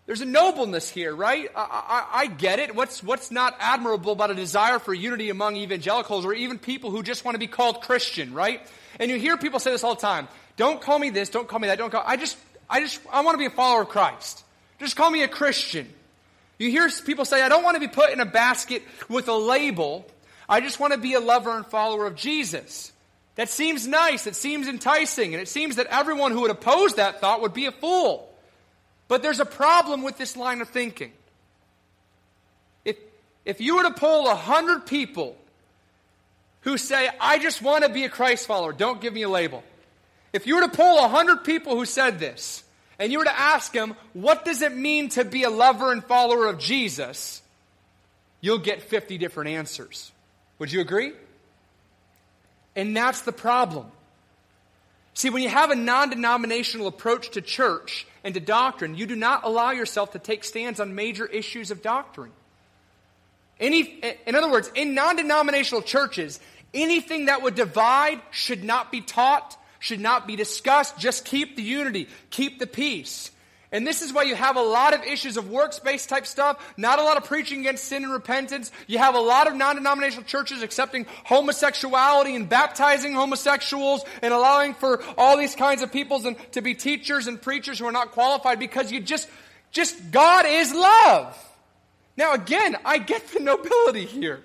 There's 0.06 0.20
a 0.20 0.26
nobleness 0.26 0.90
here, 0.90 1.14
right? 1.14 1.50
I, 1.56 2.06
I, 2.12 2.20
I, 2.20 2.26
get 2.26 2.58
it. 2.58 2.74
What's, 2.74 3.02
what's 3.02 3.30
not 3.30 3.56
admirable 3.58 4.12
about 4.12 4.30
a 4.30 4.34
desire 4.34 4.78
for 4.78 4.92
unity 4.92 5.30
among 5.30 5.56
evangelicals 5.56 6.26
or 6.26 6.34
even 6.34 6.58
people 6.58 6.90
who 6.90 7.02
just 7.02 7.24
want 7.24 7.36
to 7.36 7.38
be 7.38 7.46
called 7.46 7.80
Christian, 7.80 8.34
right? 8.34 8.60
And 9.00 9.10
you 9.10 9.18
hear 9.18 9.38
people 9.38 9.60
say 9.60 9.70
this 9.70 9.82
all 9.82 9.94
the 9.94 10.02
time. 10.02 10.28
Don't 10.56 10.80
call 10.80 10.98
me 10.98 11.08
this, 11.08 11.30
don't 11.30 11.48
call 11.48 11.58
me 11.58 11.68
that, 11.68 11.78
don't 11.78 11.90
call, 11.90 12.04
I 12.06 12.16
just, 12.16 12.36
I 12.68 12.80
just, 12.80 13.00
I 13.10 13.22
want 13.22 13.34
to 13.34 13.38
be 13.38 13.46
a 13.46 13.50
follower 13.50 13.82
of 13.82 13.88
Christ. 13.88 14.44
Just 14.78 14.94
call 14.94 15.10
me 15.10 15.22
a 15.22 15.28
Christian. 15.28 15.88
You 16.58 16.70
hear 16.70 16.88
people 17.04 17.24
say, 17.24 17.40
I 17.40 17.48
don't 17.48 17.64
want 17.64 17.76
to 17.76 17.80
be 17.80 17.88
put 17.88 18.10
in 18.10 18.20
a 18.20 18.26
basket 18.26 18.82
with 19.08 19.28
a 19.28 19.34
label. 19.34 20.06
I 20.48 20.60
just 20.60 20.78
want 20.78 20.92
to 20.92 20.98
be 20.98 21.14
a 21.14 21.20
lover 21.20 21.56
and 21.56 21.66
follower 21.66 22.06
of 22.06 22.14
Jesus. 22.14 22.92
That 23.36 23.48
seems 23.48 23.88
nice, 23.88 24.26
it 24.26 24.36
seems 24.36 24.68
enticing, 24.68 25.34
and 25.34 25.42
it 25.42 25.48
seems 25.48 25.76
that 25.76 25.86
everyone 25.86 26.32
who 26.32 26.42
would 26.42 26.50
oppose 26.50 26.94
that 26.96 27.20
thought 27.20 27.40
would 27.40 27.54
be 27.54 27.66
a 27.66 27.72
fool. 27.72 28.33
But 29.08 29.22
there's 29.22 29.40
a 29.40 29.44
problem 29.46 30.02
with 30.02 30.16
this 30.18 30.36
line 30.36 30.60
of 30.60 30.68
thinking. 30.68 31.12
If, 32.84 32.96
if 33.44 33.60
you 33.60 33.76
were 33.76 33.82
to 33.82 33.92
poll 33.92 34.28
a 34.28 34.34
hundred 34.34 34.86
people 34.86 35.36
who 36.62 36.78
say, 36.78 37.08
I 37.20 37.38
just 37.38 37.60
want 37.60 37.84
to 37.84 37.90
be 37.90 38.04
a 38.04 38.08
Christ 38.08 38.46
follower, 38.46 38.72
don't 38.72 39.00
give 39.00 39.12
me 39.12 39.22
a 39.22 39.28
label. 39.28 39.62
If 40.32 40.46
you 40.46 40.56
were 40.56 40.62
to 40.62 40.68
poll 40.68 41.00
100 41.02 41.44
people 41.44 41.76
who 41.76 41.84
said 41.84 42.18
this, 42.18 42.64
and 42.98 43.12
you 43.12 43.18
were 43.18 43.24
to 43.24 43.38
ask 43.38 43.72
them, 43.72 43.94
what 44.12 44.44
does 44.44 44.62
it 44.62 44.74
mean 44.74 45.08
to 45.10 45.24
be 45.24 45.42
a 45.42 45.50
lover 45.50 45.92
and 45.92 46.02
follower 46.04 46.46
of 46.46 46.58
Jesus? 46.58 47.42
You'll 48.40 48.58
get 48.58 48.82
50 48.82 49.18
different 49.18 49.50
answers. 49.50 50.12
Would 50.58 50.72
you 50.72 50.80
agree? 50.80 51.12
And 52.76 52.96
that's 52.96 53.22
the 53.22 53.32
problem. 53.32 53.86
See, 55.14 55.30
when 55.30 55.42
you 55.42 55.48
have 55.48 55.70
a 55.70 55.76
non 55.76 56.10
denominational 56.10 56.86
approach 56.86 57.30
to 57.30 57.40
church 57.40 58.06
and 58.24 58.34
to 58.34 58.40
doctrine, 58.40 58.96
you 58.96 59.06
do 59.06 59.14
not 59.14 59.44
allow 59.44 59.70
yourself 59.70 60.12
to 60.12 60.18
take 60.18 60.42
stands 60.42 60.80
on 60.80 60.94
major 60.94 61.26
issues 61.26 61.70
of 61.70 61.82
doctrine. 61.82 62.32
Any, 63.60 63.82
in 64.26 64.34
other 64.34 64.50
words, 64.50 64.70
in 64.74 64.94
non 64.94 65.16
denominational 65.16 65.82
churches, 65.82 66.40
anything 66.72 67.26
that 67.26 67.42
would 67.42 67.54
divide 67.54 68.20
should 68.30 68.64
not 68.64 68.90
be 68.90 69.00
taught 69.00 69.56
should 69.84 70.00
not 70.00 70.26
be 70.26 70.34
discussed. 70.34 70.98
Just 70.98 71.26
keep 71.26 71.56
the 71.56 71.62
unity, 71.62 72.08
keep 72.30 72.58
the 72.58 72.66
peace. 72.66 73.30
And 73.74 73.84
this 73.84 74.02
is 74.02 74.12
why 74.12 74.22
you 74.22 74.36
have 74.36 74.54
a 74.54 74.62
lot 74.62 74.94
of 74.94 75.02
issues 75.02 75.36
of 75.36 75.50
works-based 75.50 76.08
type 76.08 76.28
stuff, 76.28 76.64
not 76.76 77.00
a 77.00 77.02
lot 77.02 77.16
of 77.16 77.24
preaching 77.24 77.58
against 77.58 77.86
sin 77.86 78.04
and 78.04 78.12
repentance. 78.12 78.70
You 78.86 78.98
have 78.98 79.16
a 79.16 79.20
lot 79.20 79.48
of 79.48 79.56
non-denominational 79.56 80.26
churches 80.26 80.62
accepting 80.62 81.06
homosexuality 81.24 82.36
and 82.36 82.48
baptizing 82.48 83.14
homosexuals 83.14 84.04
and 84.22 84.32
allowing 84.32 84.74
for 84.74 85.02
all 85.18 85.36
these 85.36 85.56
kinds 85.56 85.82
of 85.82 85.90
peoples 85.90 86.24
and 86.24 86.36
to 86.52 86.62
be 86.62 86.76
teachers 86.76 87.26
and 87.26 87.42
preachers 87.42 87.80
who 87.80 87.86
are 87.86 87.90
not 87.90 88.12
qualified 88.12 88.60
because 88.60 88.92
you 88.92 89.00
just, 89.00 89.28
just, 89.72 90.12
God 90.12 90.46
is 90.46 90.72
love. 90.72 91.36
Now 92.16 92.34
again, 92.34 92.76
I 92.84 92.98
get 92.98 93.26
the 93.26 93.40
nobility 93.40 94.04
here. 94.04 94.40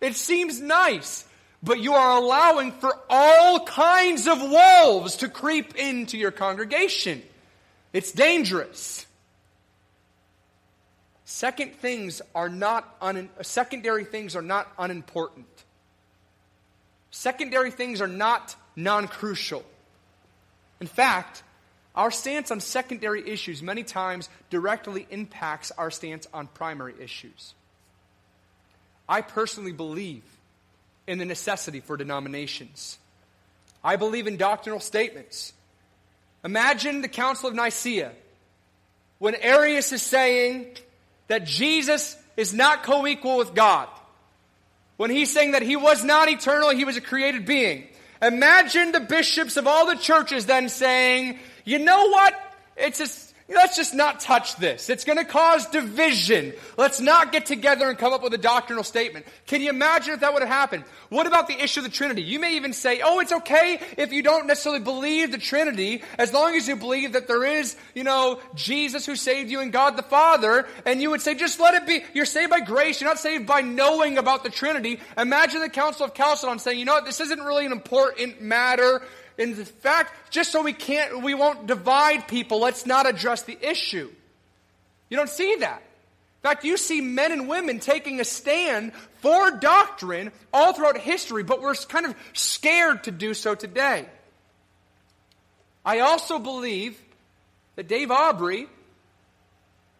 It 0.00 0.16
seems 0.16 0.62
nice 0.62 1.26
but 1.64 1.78
you 1.78 1.92
are 1.94 2.16
allowing 2.16 2.72
for 2.72 2.98
all 3.08 3.64
kinds 3.64 4.26
of 4.26 4.40
wolves 4.42 5.18
to 5.18 5.28
creep 5.28 5.76
into 5.76 6.18
your 6.18 6.32
congregation. 6.32 7.22
It's 7.92 8.12
dangerous. 8.12 9.06
Second 11.24 11.74
things 11.76 12.20
are 12.34 12.48
not 12.48 12.96
un- 13.00 13.30
secondary 13.42 14.04
things 14.04 14.36
are 14.36 14.42
not 14.42 14.70
unimportant. 14.78 15.46
Secondary 17.10 17.70
things 17.70 18.00
are 18.00 18.08
not 18.08 18.56
non-crucial. 18.76 19.64
In 20.80 20.86
fact, 20.86 21.42
our 21.94 22.10
stance 22.10 22.50
on 22.50 22.60
secondary 22.60 23.28
issues 23.28 23.62
many 23.62 23.82
times 23.82 24.28
directly 24.50 25.06
impacts 25.10 25.70
our 25.72 25.90
stance 25.90 26.26
on 26.32 26.46
primary 26.48 26.94
issues. 26.98 27.54
I 29.08 29.20
personally 29.20 29.72
believe 29.72 30.22
in 31.06 31.18
the 31.18 31.24
necessity 31.24 31.80
for 31.80 31.96
denominations. 31.96 32.98
I 33.84 33.96
believe 33.96 34.26
in 34.26 34.36
doctrinal 34.36 34.80
statements. 34.80 35.52
Imagine 36.44 37.02
the 37.02 37.08
Council 37.08 37.48
of 37.48 37.54
Nicaea 37.54 38.12
when 39.18 39.34
Arius 39.36 39.92
is 39.92 40.02
saying 40.02 40.66
that 41.28 41.44
Jesus 41.44 42.16
is 42.36 42.52
not 42.52 42.82
co 42.82 43.06
equal 43.06 43.38
with 43.38 43.54
God. 43.54 43.88
When 44.96 45.10
he's 45.10 45.32
saying 45.32 45.52
that 45.52 45.62
he 45.62 45.76
was 45.76 46.04
not 46.04 46.28
eternal, 46.28 46.70
he 46.70 46.84
was 46.84 46.96
a 46.96 47.00
created 47.00 47.46
being. 47.46 47.86
Imagine 48.20 48.92
the 48.92 49.00
bishops 49.00 49.56
of 49.56 49.66
all 49.66 49.86
the 49.86 49.96
churches 49.96 50.46
then 50.46 50.68
saying, 50.68 51.38
you 51.64 51.78
know 51.78 52.08
what? 52.08 52.34
It's 52.76 52.98
just, 52.98 53.31
Let's 53.48 53.76
just 53.76 53.94
not 53.94 54.20
touch 54.20 54.56
this. 54.56 54.88
It's 54.88 55.04
going 55.04 55.18
to 55.18 55.24
cause 55.24 55.66
division. 55.66 56.52
Let's 56.78 57.00
not 57.00 57.32
get 57.32 57.44
together 57.46 57.88
and 57.88 57.98
come 57.98 58.12
up 58.12 58.22
with 58.22 58.32
a 58.34 58.38
doctrinal 58.38 58.84
statement. 58.84 59.26
Can 59.46 59.60
you 59.60 59.68
imagine 59.68 60.14
if 60.14 60.20
that 60.20 60.32
would 60.32 60.42
have 60.42 60.48
happened? 60.48 60.84
What 61.08 61.26
about 61.26 61.48
the 61.48 61.62
issue 61.62 61.80
of 61.80 61.84
the 61.84 61.90
Trinity? 61.90 62.22
You 62.22 62.38
may 62.38 62.56
even 62.56 62.72
say, 62.72 63.02
oh, 63.04 63.20
it's 63.20 63.32
okay 63.32 63.80
if 63.98 64.12
you 64.12 64.22
don't 64.22 64.46
necessarily 64.46 64.80
believe 64.80 65.32
the 65.32 65.38
Trinity, 65.38 66.02
as 66.18 66.32
long 66.32 66.54
as 66.54 66.66
you 66.66 66.76
believe 66.76 67.12
that 67.12 67.26
there 67.26 67.44
is, 67.44 67.76
you 67.94 68.04
know, 68.04 68.40
Jesus 68.54 69.04
who 69.04 69.16
saved 69.16 69.50
you 69.50 69.60
and 69.60 69.72
God 69.72 69.96
the 69.96 70.02
Father. 70.02 70.66
And 70.86 71.02
you 71.02 71.10
would 71.10 71.20
say, 71.20 71.34
just 71.34 71.60
let 71.60 71.74
it 71.74 71.86
be. 71.86 72.02
You're 72.14 72.24
saved 72.24 72.50
by 72.50 72.60
grace. 72.60 73.00
You're 73.00 73.10
not 73.10 73.18
saved 73.18 73.46
by 73.46 73.60
knowing 73.60 74.18
about 74.18 74.44
the 74.44 74.50
Trinity. 74.50 75.00
Imagine 75.18 75.60
the 75.60 75.68
Council 75.68 76.06
of 76.06 76.14
Chalcedon 76.14 76.58
saying, 76.58 76.78
you 76.78 76.84
know 76.84 76.94
what, 76.94 77.04
this 77.04 77.20
isn't 77.20 77.40
really 77.40 77.66
an 77.66 77.72
important 77.72 78.40
matter. 78.40 79.02
In 79.38 79.54
fact, 79.54 80.30
just 80.30 80.52
so 80.52 80.62
we 80.62 80.72
can't, 80.72 81.22
we 81.22 81.34
won't 81.34 81.66
divide 81.66 82.28
people, 82.28 82.60
let's 82.60 82.86
not 82.86 83.08
address 83.08 83.42
the 83.42 83.58
issue. 83.66 84.10
You 85.08 85.16
don't 85.16 85.30
see 85.30 85.56
that. 85.56 85.78
In 85.78 86.48
fact, 86.48 86.64
you 86.64 86.76
see 86.76 87.00
men 87.00 87.32
and 87.32 87.48
women 87.48 87.78
taking 87.78 88.20
a 88.20 88.24
stand 88.24 88.92
for 89.20 89.52
doctrine 89.52 90.32
all 90.52 90.72
throughout 90.72 90.98
history, 90.98 91.44
but 91.44 91.62
we're 91.62 91.74
kind 91.74 92.06
of 92.06 92.14
scared 92.32 93.04
to 93.04 93.10
do 93.10 93.32
so 93.32 93.54
today. 93.54 94.06
I 95.84 96.00
also 96.00 96.38
believe 96.38 97.00
that 97.76 97.88
Dave 97.88 98.10
Aubrey, 98.10 98.66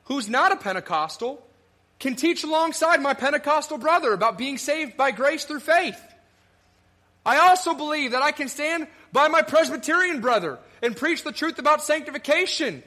who's 0.04 0.28
not 0.28 0.52
a 0.52 0.56
Pentecostal, 0.56 1.44
can 2.00 2.16
teach 2.16 2.42
alongside 2.42 3.00
my 3.00 3.14
Pentecostal 3.14 3.78
brother 3.78 4.12
about 4.12 4.36
being 4.36 4.58
saved 4.58 4.96
by 4.96 5.12
grace 5.12 5.44
through 5.44 5.60
faith. 5.60 6.00
I 7.24 7.38
also 7.48 7.74
believe 7.74 8.10
that 8.10 8.22
I 8.22 8.32
can 8.32 8.48
stand 8.48 8.88
by 9.12 9.28
my 9.28 9.42
Presbyterian 9.42 10.20
brother 10.20 10.58
and 10.82 10.96
preach 10.96 11.22
the 11.22 11.32
truth 11.32 11.58
about 11.58 11.82
sanctification. 11.82 12.82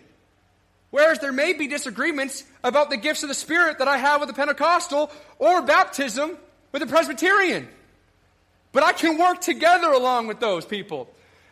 Whereas 0.89 1.19
there 1.19 1.31
may 1.31 1.53
be 1.53 1.67
disagreements 1.67 2.43
about 2.63 2.89
the 2.89 2.97
gifts 2.97 3.23
of 3.23 3.29
the 3.29 3.35
Spirit 3.35 3.79
that 3.79 3.87
I 3.87 3.97
have 3.97 4.21
with 4.21 4.29
the 4.29 4.35
Pentecostal 4.35 5.11
or 5.39 5.61
baptism 5.61 6.37
with 6.71 6.81
the 6.81 6.87
Presbyterian. 6.87 7.67
But 8.71 8.83
I 8.83 8.93
can 8.93 9.17
work 9.17 9.41
together 9.41 9.91
along 9.91 10.27
with 10.27 10.39
those 10.39 10.65
people. 10.65 11.09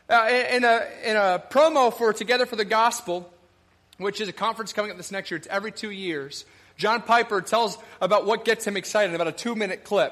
Uh, 0.09 0.27
in, 0.49 0.63
a, 0.63 0.87
in 1.03 1.15
a 1.15 1.41
promo 1.49 1.93
for 1.93 2.11
Together 2.13 2.45
for 2.45 2.55
the 2.55 2.65
Gospel, 2.65 3.31
which 3.97 4.19
is 4.19 4.27
a 4.27 4.33
conference 4.33 4.73
coming 4.73 4.91
up 4.91 4.97
this 4.97 5.11
next 5.11 5.31
year, 5.31 5.37
it's 5.37 5.47
every 5.47 5.71
two 5.71 5.91
years. 5.91 6.45
John 6.77 7.01
Piper 7.01 7.41
tells 7.41 7.77
about 8.01 8.25
what 8.25 8.43
gets 8.45 8.65
him 8.67 8.75
excited, 8.75 9.15
about 9.15 9.27
a 9.27 9.31
two 9.31 9.55
minute 9.55 9.83
clip. 9.83 10.11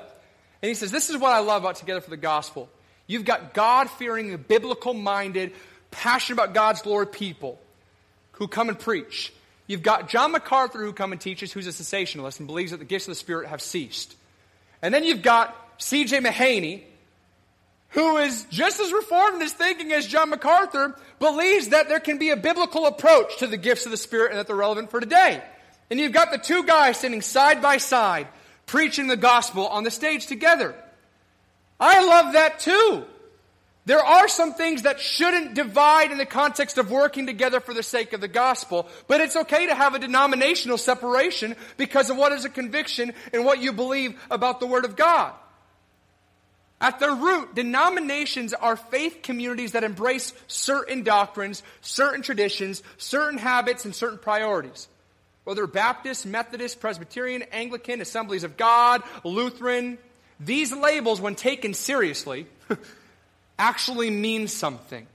And 0.61 0.69
he 0.69 0.75
says, 0.75 0.91
This 0.91 1.09
is 1.09 1.17
what 1.17 1.31
I 1.31 1.39
love 1.39 1.63
about 1.63 1.75
Together 1.75 2.01
for 2.01 2.09
the 2.09 2.17
Gospel. 2.17 2.69
You've 3.07 3.25
got 3.25 3.53
God 3.53 3.89
fearing, 3.89 4.35
biblical 4.47 4.93
minded, 4.93 5.53
passionate 5.91 6.41
about 6.41 6.53
God's 6.53 6.81
glory 6.81 7.07
people 7.07 7.59
who 8.33 8.47
come 8.47 8.69
and 8.69 8.79
preach. 8.79 9.33
You've 9.67 9.83
got 9.83 10.09
John 10.09 10.31
MacArthur 10.31 10.79
who 10.79 10.93
come 10.93 11.11
and 11.11 11.21
teaches, 11.21 11.51
who's 11.51 11.67
a 11.67 11.69
cessationalist 11.69 12.39
and 12.39 12.47
believes 12.47 12.71
that 12.71 12.77
the 12.77 12.85
gifts 12.85 13.07
of 13.07 13.11
the 13.11 13.15
Spirit 13.15 13.47
have 13.47 13.61
ceased. 13.61 14.15
And 14.81 14.93
then 14.93 15.03
you've 15.03 15.21
got 15.21 15.55
C.J. 15.77 16.19
Mahaney, 16.19 16.83
who 17.89 18.17
is 18.17 18.45
just 18.49 18.79
as 18.79 18.91
reformed 18.91 19.35
in 19.35 19.41
his 19.41 19.53
thinking 19.53 19.91
as 19.93 20.07
John 20.07 20.29
MacArthur, 20.29 20.97
believes 21.19 21.69
that 21.69 21.89
there 21.89 21.99
can 21.99 22.17
be 22.17 22.31
a 22.31 22.37
biblical 22.37 22.85
approach 22.85 23.37
to 23.37 23.47
the 23.47 23.57
gifts 23.57 23.85
of 23.85 23.91
the 23.91 23.97
Spirit 23.97 24.31
and 24.31 24.39
that 24.39 24.47
they're 24.47 24.55
relevant 24.55 24.89
for 24.89 24.99
today. 24.99 25.43
And 25.89 25.99
you've 25.99 26.13
got 26.13 26.31
the 26.31 26.37
two 26.37 26.63
guys 26.63 26.97
sitting 26.97 27.21
side 27.21 27.61
by 27.61 27.77
side, 27.77 28.27
preaching 28.65 29.07
the 29.07 29.17
gospel 29.17 29.67
on 29.67 29.83
the 29.83 29.91
stage 29.91 30.25
together. 30.25 30.73
I 31.81 32.05
love 32.05 32.33
that 32.33 32.59
too. 32.59 33.05
There 33.85 34.05
are 34.05 34.27
some 34.27 34.53
things 34.53 34.83
that 34.83 34.99
shouldn't 34.99 35.55
divide 35.55 36.11
in 36.11 36.19
the 36.19 36.25
context 36.25 36.77
of 36.77 36.91
working 36.91 37.25
together 37.25 37.59
for 37.59 37.73
the 37.73 37.81
sake 37.81 38.13
of 38.13 38.21
the 38.21 38.27
gospel, 38.27 38.87
but 39.07 39.19
it's 39.19 39.35
okay 39.35 39.65
to 39.65 39.73
have 39.73 39.95
a 39.95 39.99
denominational 39.99 40.77
separation 40.77 41.55
because 41.77 42.11
of 42.11 42.17
what 42.17 42.31
is 42.31 42.45
a 42.45 42.49
conviction 42.49 43.11
and 43.33 43.43
what 43.43 43.59
you 43.59 43.73
believe 43.73 44.17
about 44.29 44.59
the 44.59 44.67
Word 44.67 44.85
of 44.85 44.95
God. 44.95 45.33
At 46.79 46.99
their 46.99 47.13
root, 47.13 47.55
denominations 47.55 48.53
are 48.53 48.75
faith 48.75 49.23
communities 49.23 49.71
that 49.71 49.83
embrace 49.83 50.33
certain 50.47 51.03
doctrines, 51.03 51.63
certain 51.81 52.21
traditions, 52.21 52.83
certain 52.97 53.39
habits, 53.39 53.85
and 53.85 53.95
certain 53.95 54.19
priorities. 54.19 54.87
Whether 55.43 55.65
Baptist, 55.65 56.27
Methodist, 56.27 56.79
Presbyterian, 56.79 57.43
Anglican, 57.51 58.01
Assemblies 58.01 58.43
of 58.43 58.57
God, 58.57 59.01
Lutheran, 59.23 59.97
these 60.43 60.73
labels, 60.73 61.21
when 61.21 61.35
taken 61.35 61.73
seriously, 61.73 62.47
actually 63.59 64.09
mean 64.09 64.47
something. 64.47 65.05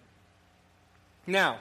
Now, 1.27 1.59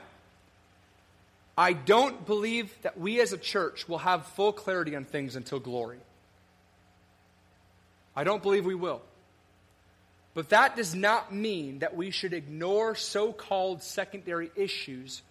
I 1.58 1.74
don't 1.74 2.26
believe 2.26 2.72
that 2.84 3.00
we 3.00 3.20
as 3.22 3.34
a 3.34 3.38
church 3.38 3.88
will 3.88 3.98
have 3.98 4.28
full 4.28 4.54
clarity 4.54 4.96
on 4.96 5.06
things 5.06 5.36
until 5.36 5.60
glory. 5.60 5.98
I 8.16 8.24
don't 8.24 8.44
believe 8.44 8.66
we 8.66 8.76
will. 8.76 9.02
But 10.36 10.50
that 10.50 10.76
does 10.76 10.94
not 10.94 11.34
mean 11.34 11.80
that 11.80 11.96
we 11.96 12.12
should 12.12 12.34
ignore 12.34 12.94
so 12.94 13.32
called 13.32 13.82
secondary 13.82 14.52
issues 14.56 15.22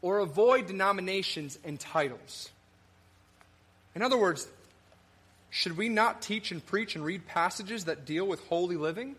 or 0.00 0.18
avoid 0.18 0.66
denominations 0.66 1.58
and 1.64 1.78
titles. 1.78 2.50
In 3.94 4.02
other 4.02 4.16
words, 4.16 4.48
should 5.50 5.76
we 5.76 5.88
not 5.88 6.20
teach 6.20 6.52
and 6.52 6.64
preach 6.64 6.94
and 6.94 7.04
read 7.04 7.26
passages 7.26 7.84
that 7.84 8.04
deal 8.04 8.26
with 8.26 8.40
holy 8.46 8.76
living? 8.76 9.16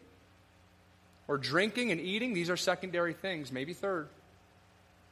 Or 1.27 1.37
drinking 1.37 1.91
and 1.91 1.99
eating? 1.99 2.33
These 2.33 2.49
are 2.49 2.57
secondary 2.57 3.13
things, 3.13 3.51
maybe 3.51 3.73
third. 3.73 4.07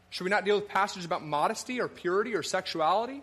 Should 0.10 0.24
we 0.24 0.30
not 0.30 0.46
deal 0.46 0.56
with 0.56 0.68
passages 0.68 1.06
about 1.06 1.24
modesty 1.24 1.82
or 1.82 1.88
purity 1.88 2.36
or 2.36 2.44
sexuality? 2.44 3.22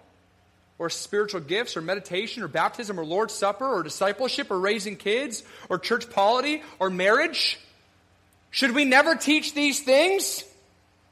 Or 0.78 0.90
spiritual 0.90 1.40
gifts 1.40 1.76
or 1.76 1.80
meditation 1.80 2.42
or 2.42 2.48
baptism 2.48 2.98
or 2.98 3.04
Lord's 3.04 3.32
Supper 3.32 3.66
or 3.66 3.82
discipleship 3.82 4.50
or 4.50 4.58
raising 4.58 4.96
kids 4.96 5.44
or 5.68 5.78
church 5.78 6.10
polity 6.10 6.62
or 6.78 6.90
marriage? 6.90 7.58
Should 8.50 8.72
we 8.72 8.84
never 8.84 9.14
teach 9.14 9.54
these 9.54 9.80
things? 9.80 10.44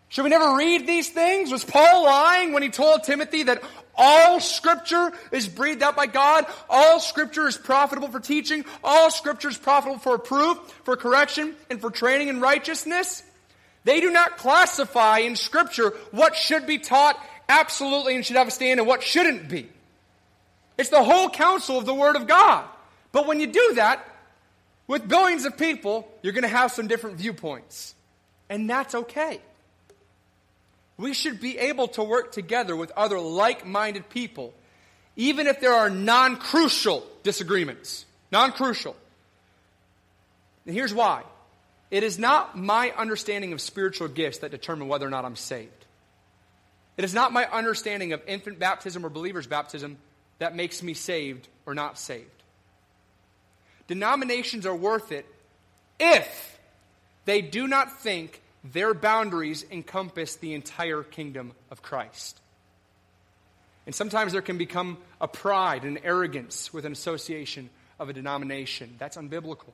Should 0.09 0.25
we 0.25 0.31
never 0.31 0.57
read 0.57 0.87
these 0.87 1.09
things? 1.09 1.51
Was 1.51 1.65
Paul 1.65 2.05
lying 2.05 2.53
when 2.53 2.63
he 2.63 2.69
told 2.69 3.05
Timothy 3.05 3.45
that 3.45 3.63
all 3.95 4.41
scripture 4.41 5.13
is 5.31 5.49
breathed 5.49 5.83
out 5.83 5.97
by 5.97 6.07
God. 6.07 6.47
All 6.69 7.01
scripture 7.01 7.47
is 7.47 7.57
profitable 7.57 8.09
for 8.09 8.21
teaching. 8.21 8.65
All 8.83 9.11
scripture 9.11 9.49
is 9.49 9.59
profitable 9.59 9.99
for 9.99 10.19
proof, 10.19 10.59
for 10.85 10.97
correction, 10.97 11.55
and 11.71 11.81
for 11.81 11.91
training 11.91 12.29
in 12.29 12.41
righteousness. 12.41 13.23
They 13.85 14.01
do 14.01 14.11
not 14.11 14.39
classify 14.39 15.19
in 15.19 15.37
scripture 15.37 15.91
what 16.11 16.37
should 16.37 16.67
be 16.67 16.79
taught 16.79 17.19
absolutely 17.49 18.15
and 18.15 18.25
should 18.25 18.37
have 18.37 18.49
a 18.49 18.53
stand 18.53 18.81
and 18.81 18.87
what 18.87 19.03
shouldn't 19.03 19.49
be. 19.49 19.69
It's 20.79 20.91
the 20.91 21.03
whole 21.03 21.29
counsel 21.29 21.79
of 21.79 21.85
the 21.85 21.95
Word 21.95 22.17
of 22.17 22.27
God. 22.27 22.65
But 23.11 23.27
when 23.27 23.41
you 23.41 23.47
do 23.49 23.73
that, 23.75 24.09
with 24.87 25.07
billions 25.09 25.45
of 25.45 25.57
people, 25.57 26.11
you're 26.23 26.33
going 26.33 26.43
to 26.43 26.49
have 26.49 26.73
some 26.73 26.87
different 26.87 27.17
viewpoints. 27.17 27.95
And 28.49 28.69
that's 28.69 28.95
okay. 28.95 29.41
We 30.97 31.15
should 31.15 31.41
be 31.41 31.59
able 31.59 31.89
to 31.89 32.03
work 32.03 32.33
together 32.33 32.77
with 32.77 32.91
other 32.93 33.19
like 33.19 33.67
minded 33.67 34.09
people, 34.11 34.55
even 35.17 35.47
if 35.47 35.61
there 35.61 35.73
are 35.73 35.91
non 35.91 36.37
crucial 36.37 37.07
disagreements. 37.23 38.05
Non 38.31 38.53
crucial. 38.53 38.97
And 40.67 40.75
here's 40.75 40.95
why 40.95 41.23
it 41.91 42.03
is 42.03 42.19
not 42.19 42.57
my 42.57 42.91
understanding 42.97 43.53
of 43.53 43.61
spiritual 43.61 44.09
gifts 44.09 44.39
that 44.39 44.51
determine 44.51 44.89
whether 44.89 45.07
or 45.07 45.11
not 45.11 45.25
I'm 45.25 45.37
saved. 45.37 45.71
It 46.97 47.05
is 47.05 47.15
not 47.15 47.33
my 47.33 47.47
understanding 47.47 48.13
of 48.13 48.23
infant 48.27 48.59
baptism 48.59 49.05
or 49.05 49.09
believer's 49.09 49.47
baptism 49.47 49.97
that 50.39 50.55
makes 50.55 50.83
me 50.83 50.95
saved 50.95 51.49
or 51.67 51.75
not 51.75 51.99
saved. 51.99 52.29
Denominations 53.89 54.67
are 54.67 54.75
worth 54.75 55.13
it 55.13 55.27
if 55.99 56.59
they 57.25 57.41
do 57.41 57.67
not 57.67 58.01
think 58.01 58.42
their 58.65 58.95
boundaries 58.95 59.65
encompass 59.71 60.37
the 60.37 60.55
entire 60.55 61.03
kingdom 61.03 61.53
of 61.71 61.83
Christ. 61.83 62.41
And 63.87 63.95
sometimes 63.95 64.33
there 64.33 64.43
can 64.43 64.59
become 64.59 64.99
a 65.21 65.27
pride 65.27 65.85
and 65.85 65.99
arrogance 66.05 66.73
with 66.73 66.85
an 66.85 66.93
association 66.93 67.69
of 67.99 68.09
a 68.09 68.13
denomination. 68.13 68.95
That's 68.99 69.17
unbiblical. 69.17 69.73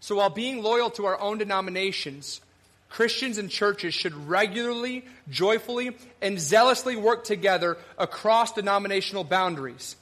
So 0.00 0.16
while 0.16 0.30
being 0.30 0.62
loyal 0.62 0.90
to 0.90 1.06
our 1.06 1.20
own 1.20 1.38
denominations, 1.38 2.40
Christians 2.88 3.38
and 3.38 3.50
churches 3.50 3.92
should 3.92 4.14
regularly, 4.28 5.04
joyfully, 5.28 5.96
and 6.22 6.40
zealously 6.40 6.96
work 6.96 7.24
together 7.24 7.76
across 7.98 8.52
denominational 8.52 9.24
boundaries. 9.24 9.96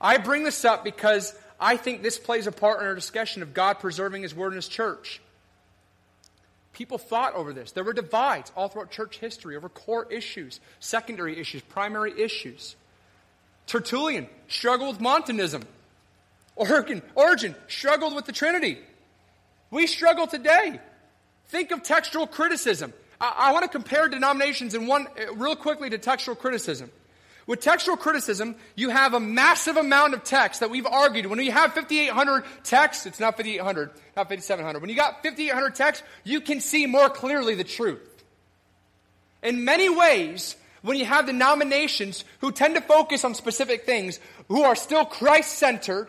I 0.00 0.18
bring 0.18 0.42
this 0.42 0.64
up 0.64 0.82
because 0.82 1.34
I 1.60 1.76
think 1.76 2.02
this 2.02 2.18
plays 2.18 2.46
a 2.46 2.52
part 2.52 2.80
in 2.80 2.86
our 2.86 2.94
discussion 2.94 3.42
of 3.42 3.54
God 3.54 3.78
preserving 3.78 4.22
His 4.22 4.34
Word 4.34 4.48
in 4.48 4.56
His 4.56 4.68
church. 4.68 5.20
People 6.74 6.98
fought 6.98 7.34
over 7.34 7.52
this. 7.52 7.72
There 7.72 7.84
were 7.84 7.92
divides 7.92 8.52
all 8.56 8.68
throughout 8.68 8.90
church 8.90 9.18
history 9.18 9.56
over 9.56 9.68
core 9.68 10.06
issues, 10.12 10.60
secondary 10.80 11.38
issues, 11.38 11.62
primary 11.62 12.20
issues. 12.20 12.76
Tertullian 13.66 14.28
struggled 14.48 14.96
with 14.96 15.00
Montanism. 15.00 15.62
Origen, 16.56 17.00
Origen 17.14 17.54
struggled 17.68 18.14
with 18.14 18.26
the 18.26 18.32
Trinity. 18.32 18.78
We 19.70 19.86
struggle 19.86 20.26
today. 20.26 20.80
Think 21.46 21.70
of 21.70 21.82
textual 21.82 22.26
criticism. 22.26 22.92
I, 23.20 23.34
I 23.36 23.52
want 23.52 23.62
to 23.64 23.68
compare 23.70 24.08
denominations 24.08 24.74
in 24.74 24.86
one, 24.86 25.06
uh, 25.06 25.34
real 25.34 25.56
quickly 25.56 25.90
to 25.90 25.98
textual 25.98 26.34
criticism. 26.36 26.90
With 27.46 27.60
textual 27.60 27.96
criticism, 27.96 28.56
you 28.74 28.88
have 28.88 29.12
a 29.12 29.20
massive 29.20 29.76
amount 29.76 30.14
of 30.14 30.24
text 30.24 30.60
that 30.60 30.70
we've 30.70 30.86
argued. 30.86 31.26
When 31.26 31.38
you 31.40 31.52
have 31.52 31.74
5,800 31.74 32.44
texts, 32.62 33.04
it's 33.04 33.20
not 33.20 33.36
5,800, 33.36 33.90
not 34.16 34.28
5,700. 34.28 34.80
When 34.80 34.88
you 34.88 34.96
got 34.96 35.22
5,800 35.22 35.74
texts, 35.74 36.04
you 36.24 36.40
can 36.40 36.60
see 36.60 36.86
more 36.86 37.10
clearly 37.10 37.54
the 37.54 37.64
truth. 37.64 38.24
In 39.42 39.64
many 39.64 39.90
ways, 39.90 40.56
when 40.80 40.98
you 40.98 41.04
have 41.04 41.26
denominations 41.26 42.24
who 42.40 42.50
tend 42.50 42.76
to 42.76 42.80
focus 42.80 43.24
on 43.24 43.34
specific 43.34 43.84
things, 43.84 44.20
who 44.48 44.62
are 44.62 44.74
still 44.74 45.04
Christ 45.04 45.58
centered, 45.58 46.08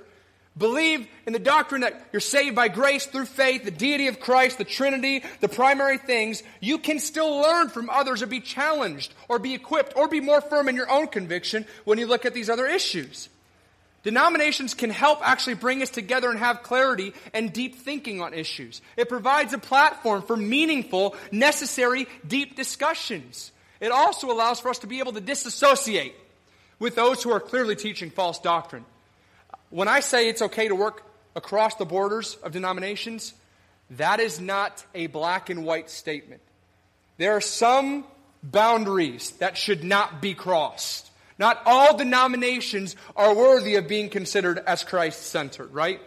Believe 0.58 1.06
in 1.26 1.34
the 1.34 1.40
doctrine 1.40 1.82
that 1.82 2.02
you're 2.14 2.22
saved 2.22 2.56
by 2.56 2.70
grace 2.70 3.06
through 3.06 3.26
faith, 3.26 3.66
the 3.66 3.72
deity 3.72 4.08
of 4.08 4.22
Christ, 4.22 4.58
the 4.58 4.64
Trinity, 4.64 5.22
the 5.42 5.50
primary 5.50 5.98
things. 5.98 6.44
You 6.62 6.78
can 6.78 7.00
still 7.00 7.42
learn 7.42 7.68
from 7.68 7.90
others 7.90 8.22
or 8.22 8.28
be 8.28 8.40
challenged 8.40 9.14
or 9.28 9.38
be 9.38 9.54
equipped 9.54 9.94
or 9.98 10.08
be 10.08 10.22
more 10.22 10.40
firm 10.40 10.70
in 10.70 10.76
your 10.76 10.90
own 10.90 11.08
conviction 11.08 11.66
when 11.84 11.98
you 11.98 12.08
look 12.08 12.26
at 12.26 12.34
these 12.34 12.50
other 12.50 12.66
issues. 12.66 13.28
Denominations 14.04 14.76
can 14.76 14.92
help 14.92 15.28
actually 15.28 15.56
bring 15.56 15.82
us 15.82 15.90
together 15.90 16.30
and 16.30 16.40
have 16.40 16.64
clarity 16.64 17.12
and 17.34 17.52
deep 17.52 17.76
thinking 17.76 18.22
on 18.22 18.34
issues. 18.34 18.82
It 18.96 19.10
provides 19.10 19.52
a 19.52 19.58
platform 19.58 20.22
for 20.22 20.38
meaningful, 20.38 21.16
necessary, 21.32 22.08
deep 22.26 22.56
discussions. 22.56 23.52
It 23.82 23.92
also 23.92 24.32
allows 24.32 24.62
for 24.62 24.70
us 24.70 24.80
to 24.80 24.88
be 24.88 25.00
able 25.00 25.14
to 25.14 25.22
disassociate 25.22 26.16
with 26.80 26.96
those 26.96 27.24
who 27.24 27.32
are 27.32 27.40
clearly 27.42 27.76
teaching 27.76 28.10
false 28.10 28.40
doctrine. 28.40 28.86
When 29.76 29.90
I 29.90 30.00
say 30.00 30.30
it's 30.30 30.42
okay 30.42 30.70
to 30.70 30.74
work 30.74 31.04
across 31.36 31.76
the 31.76 31.84
borders 31.84 32.36
of 32.36 32.54
denominations, 32.54 33.34
that 33.90 34.22
is 34.22 34.40
not 34.40 34.86
a 34.96 35.08
black 35.08 35.50
and 35.50 35.66
white 35.66 35.90
statement. 35.90 36.42
There 37.18 37.34
are 37.34 37.42
some 37.42 38.06
boundaries 38.42 39.32
that 39.40 39.58
should 39.58 39.84
not 39.84 40.22
be 40.22 40.34
crossed. 40.34 41.12
Not 41.38 41.62
all 41.66 41.98
denominations 41.98 42.96
are 43.18 43.36
worthy 43.36 43.76
of 43.76 43.90
being 43.90 44.08
considered 44.08 44.60
as 44.60 44.86
Christ 44.86 45.24
centered, 45.24 45.74
right? 45.74 46.00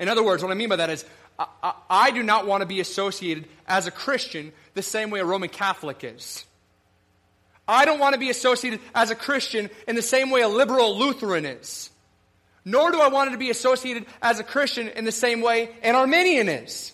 In 0.00 0.08
other 0.08 0.24
words, 0.24 0.42
what 0.42 0.50
I 0.50 0.56
mean 0.56 0.68
by 0.68 0.76
that 0.76 0.90
is, 0.90 1.04
I, 1.38 1.46
I, 1.62 1.74
I, 1.88 2.10
do 2.10 2.24
not 2.24 2.44
want 2.44 2.62
to 2.62 2.66
be 2.66 2.80
associated 2.80 3.46
as 3.68 3.86
a 3.86 3.92
Christian 3.92 4.50
the 4.74 4.82
same 4.82 5.10
way 5.10 5.20
a 5.20 5.24
Roman 5.24 5.48
Catholic 5.48 6.02
is. 6.02 6.44
I 7.68 7.84
don't 7.84 8.00
want 8.00 8.14
to 8.14 8.18
be 8.18 8.30
associated 8.30 8.80
as 8.96 9.12
a 9.12 9.14
Christian 9.14 9.70
in 9.86 9.94
the 9.94 10.02
same 10.02 10.30
way 10.30 10.40
a 10.40 10.48
liberal 10.48 10.98
Lutheran 10.98 11.46
is 11.46 11.90
nor 12.66 12.90
do 12.90 13.00
I 13.00 13.08
want 13.08 13.30
to 13.30 13.38
be 13.38 13.48
associated 13.48 14.04
as 14.20 14.40
a 14.40 14.44
Christian 14.44 14.88
in 14.88 15.04
the 15.04 15.12
same 15.12 15.40
way 15.40 15.70
an 15.82 15.94
Arminian 15.94 16.48
is. 16.48 16.92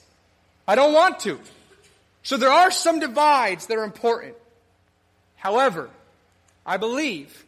I 0.69 0.75
don't 0.75 0.93
want 0.93 1.19
to. 1.21 1.41
So 2.23 2.37
there 2.37 2.53
are 2.53 2.71
some 2.71 3.01
divides 3.01 3.67
that 3.67 3.79
are 3.79 3.83
important. 3.83 4.35
However, 5.37 5.89
I 6.65 6.77
believe 6.77 7.45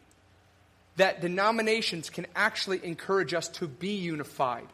that 0.96 1.20
denominations 1.20 2.08
can 2.08 2.26
actually 2.34 2.84
encourage 2.84 3.34
us 3.34 3.48
to 3.48 3.68
be 3.68 3.96
unified. 3.96 4.66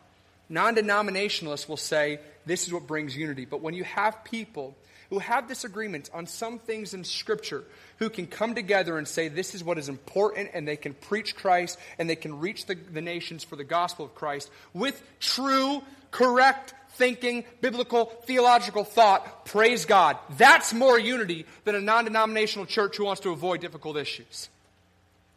Non 0.48 0.76
denominationalists 0.76 1.68
will 1.68 1.76
say 1.76 2.20
this 2.46 2.66
is 2.66 2.72
what 2.72 2.86
brings 2.86 3.16
unity. 3.16 3.46
But 3.46 3.62
when 3.62 3.74
you 3.74 3.84
have 3.84 4.22
people 4.24 4.76
who 5.10 5.18
have 5.18 5.48
disagreements 5.48 6.08
on 6.14 6.26
some 6.26 6.58
things 6.58 6.94
in 6.94 7.04
Scripture, 7.04 7.64
who 7.98 8.08
can 8.08 8.26
come 8.26 8.54
together 8.54 8.96
and 8.96 9.06
say 9.06 9.28
this 9.28 9.54
is 9.54 9.62
what 9.62 9.76
is 9.76 9.88
important, 9.88 10.50
and 10.54 10.66
they 10.66 10.76
can 10.76 10.94
preach 10.94 11.36
Christ, 11.36 11.78
and 11.98 12.08
they 12.08 12.16
can 12.16 12.38
reach 12.38 12.66
the, 12.66 12.76
the 12.76 13.00
nations 13.00 13.44
for 13.44 13.56
the 13.56 13.64
gospel 13.64 14.06
of 14.06 14.14
Christ 14.14 14.50
with 14.72 15.02
true, 15.18 15.82
correct 16.10 16.74
thinking, 16.92 17.44
biblical, 17.60 18.06
theological 18.24 18.84
thought, 18.84 19.46
praise 19.46 19.84
God. 19.84 20.16
That's 20.36 20.72
more 20.72 20.98
unity 20.98 21.46
than 21.64 21.74
a 21.74 21.80
non 21.80 22.04
denominational 22.04 22.66
church 22.66 22.96
who 22.96 23.04
wants 23.04 23.22
to 23.22 23.30
avoid 23.30 23.60
difficult 23.60 23.96
issues. 23.96 24.48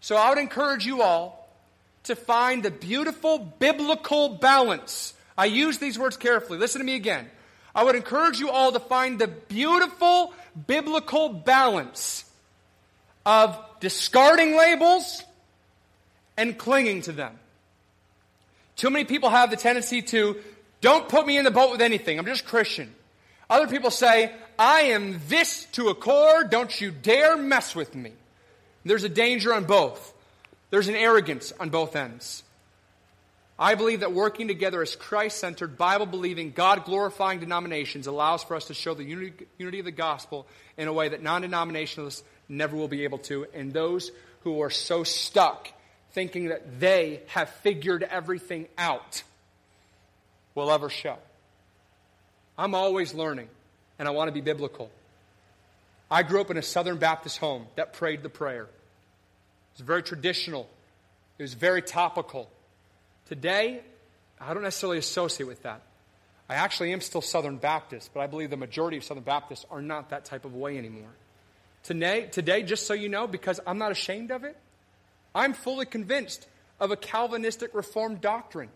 So 0.02 0.16
I 0.16 0.30
would 0.30 0.38
encourage 0.38 0.86
you 0.86 1.02
all 1.02 1.50
to 2.04 2.16
find 2.16 2.64
the 2.64 2.72
beautiful 2.72 3.40
biblical 3.40 4.30
balance. 4.30 5.14
I 5.38 5.46
use 5.46 5.80
these 5.80 5.98
words 5.98 6.18
carefully. 6.18 6.60
Listen 6.60 6.80
to 6.80 6.86
me 6.86 6.96
again. 6.96 7.30
I 7.76 7.84
would 7.84 7.96
encourage 7.96 8.40
you 8.40 8.50
all 8.50 8.72
to 8.72 8.80
find 8.80 9.20
the 9.20 9.28
beautiful 9.28 10.34
biblical 10.68 11.30
balance 11.30 12.26
of 13.26 13.58
discarding 13.80 14.56
labels 14.56 15.24
and 16.38 16.58
clinging 16.58 17.02
to 17.04 17.12
them. 17.12 17.40
Too 18.76 18.90
many 18.90 19.06
people 19.06 19.30
have 19.30 19.50
the 19.50 19.56
tendency 19.56 20.02
to, 20.02 20.38
don't 20.82 21.08
put 21.08 21.26
me 21.26 21.38
in 21.38 21.46
the 21.46 21.52
boat 21.52 21.72
with 21.72 21.82
anything, 21.82 22.20
I'm 22.20 22.26
just 22.26 22.46
Christian. 22.46 22.94
Other 23.50 23.68
people 23.68 23.92
say, 23.92 24.32
I 24.58 24.82
am 24.82 25.20
this 25.28 25.66
to 25.74 25.90
a 25.90 25.96
core, 25.96 26.44
don't 26.44 26.80
you 26.80 26.92
dare 26.92 27.38
mess 27.38 27.76
with 27.76 27.96
me. 27.96 28.12
There's 28.86 29.04
a 29.04 29.10
danger 29.10 29.54
on 29.54 29.66
both. 29.66 30.14
There's 30.70 30.88
an 30.88 30.96
arrogance 30.96 31.54
on 31.60 31.70
both 31.70 31.96
ends. 31.96 32.44
I 33.64 33.76
believe 33.76 34.02
that 34.02 34.12
working 34.12 34.50
together 34.50 34.82
as 34.82 34.94
Christ 34.94 35.38
centered, 35.38 35.78
Bible 35.78 36.06
believing, 36.06 36.52
God 36.52 36.84
glorifying 36.84 37.40
denominations 37.40 38.08
allows 38.08 38.44
for 38.44 38.58
us 38.58 38.66
to 38.66 38.74
show 38.74 38.94
the 38.94 39.06
unity, 39.06 39.80
of 39.80 39.86
the 39.86 39.92
gospel 39.92 40.46
in 40.76 40.90
a 40.90 40.94
way 40.94 41.08
that 41.08 41.24
non 41.24 41.44
denominationalists 41.44 42.24
never 42.50 42.76
will 42.76 42.90
be 42.90 43.06
able 43.06 43.20
to. 43.20 43.48
And 43.54 43.72
those 43.72 44.12
who 44.42 44.62
are 44.64 44.70
so 44.70 45.06
stuck 45.06 45.72
thinking 46.12 46.50
that 46.50 46.82
they 46.82 47.22
have 47.28 47.48
figured 47.62 48.04
everything 48.04 48.68
out 48.78 49.24
will 50.56 50.70
ever 50.70 50.90
show. 50.90 51.16
I'm 52.58 52.76
always 52.76 53.14
learning, 53.14 53.48
and 53.98 54.10
I 54.10 54.12
want 54.12 54.28
to 54.28 54.34
be 54.34 54.42
biblical. 54.42 54.92
I 56.12 56.24
grew 56.24 56.42
up 56.42 56.52
in 56.52 56.58
a 56.58 56.62
Southern 56.62 56.98
Baptist 56.98 57.38
home 57.38 57.68
that 57.78 57.94
prayed 57.94 58.24
the 58.24 58.30
prayer. 58.30 58.64
It 58.64 59.78
was 59.78 59.88
very 59.88 60.04
traditional, 60.04 60.68
it 61.40 61.44
was 61.44 61.54
very 61.54 61.82
topical. 61.82 62.50
Today, 63.28 63.82
I 64.40 64.54
don't 64.54 64.64
necessarily 64.64 64.98
associate 64.98 65.48
with 65.48 65.64
that. 65.64 65.82
I 66.50 66.56
actually 66.56 66.92
am 66.92 67.02
still 67.02 67.22
Southern 67.22 67.58
Baptist, 67.58 68.12
but 68.14 68.20
I 68.20 68.28
believe 68.28 68.50
the 68.50 68.58
majority 68.58 68.98
of 68.98 69.04
Southern 69.04 69.24
Baptists 69.24 69.66
are 69.72 69.82
not 69.82 70.10
that 70.10 70.26
type 70.26 70.46
of 70.46 70.54
way 70.54 70.78
anymore. 70.78 71.10
Today, 71.84 72.28
today, 72.32 72.64
just 72.64 72.86
so 72.86 72.94
you 72.94 73.10
know, 73.10 73.28
because 73.28 73.60
I'm 73.66 73.78
not 73.78 73.92
ashamed 73.92 74.32
of 74.32 74.44
it, 74.44 74.58
I'm 75.34 75.54
fully 75.54 75.86
convinced 75.86 76.48
of 76.80 76.92
a 76.92 76.98
Calvinistic 76.98 77.74
Reformed 77.74 78.22
doctrine. 78.22 78.70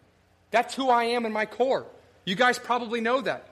That's 0.51 0.73
who 0.75 0.89
I 0.89 1.05
am 1.05 1.25
in 1.25 1.33
my 1.33 1.45
core. 1.45 1.85
You 2.25 2.35
guys 2.35 2.57
probably 2.57 3.01
know 3.01 3.21
that. 3.21 3.47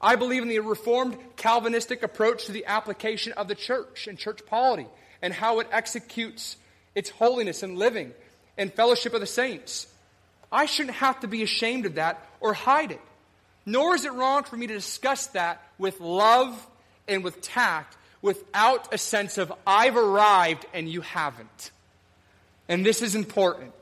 I 0.00 0.16
believe 0.16 0.42
in 0.42 0.48
the 0.48 0.58
Reformed 0.60 1.16
Calvinistic 1.36 2.02
approach 2.02 2.46
to 2.46 2.52
the 2.52 2.66
application 2.66 3.32
of 3.34 3.48
the 3.48 3.54
church 3.54 4.06
and 4.08 4.18
church 4.18 4.40
polity 4.46 4.86
and 5.22 5.32
how 5.32 5.60
it 5.60 5.68
executes 5.70 6.56
its 6.94 7.10
holiness 7.10 7.62
and 7.62 7.78
living 7.78 8.12
and 8.56 8.72
fellowship 8.72 9.14
of 9.14 9.20
the 9.20 9.26
saints. 9.26 9.86
I 10.52 10.66
shouldn't 10.66 10.96
have 10.96 11.20
to 11.20 11.28
be 11.28 11.42
ashamed 11.42 11.86
of 11.86 11.94
that 11.96 12.26
or 12.40 12.52
hide 12.54 12.92
it. 12.92 13.00
Nor 13.66 13.94
is 13.94 14.04
it 14.04 14.12
wrong 14.12 14.44
for 14.44 14.56
me 14.56 14.66
to 14.66 14.74
discuss 14.74 15.26
that 15.28 15.62
with 15.78 16.00
love 16.00 16.66
and 17.06 17.22
with 17.22 17.40
tact 17.40 17.96
without 18.22 18.92
a 18.92 18.98
sense 18.98 19.38
of, 19.38 19.52
I've 19.66 19.96
arrived 19.96 20.66
and 20.74 20.88
you 20.88 21.00
haven't. 21.00 21.70
And 22.68 22.84
this 22.84 23.02
is 23.02 23.14
important. 23.14 23.72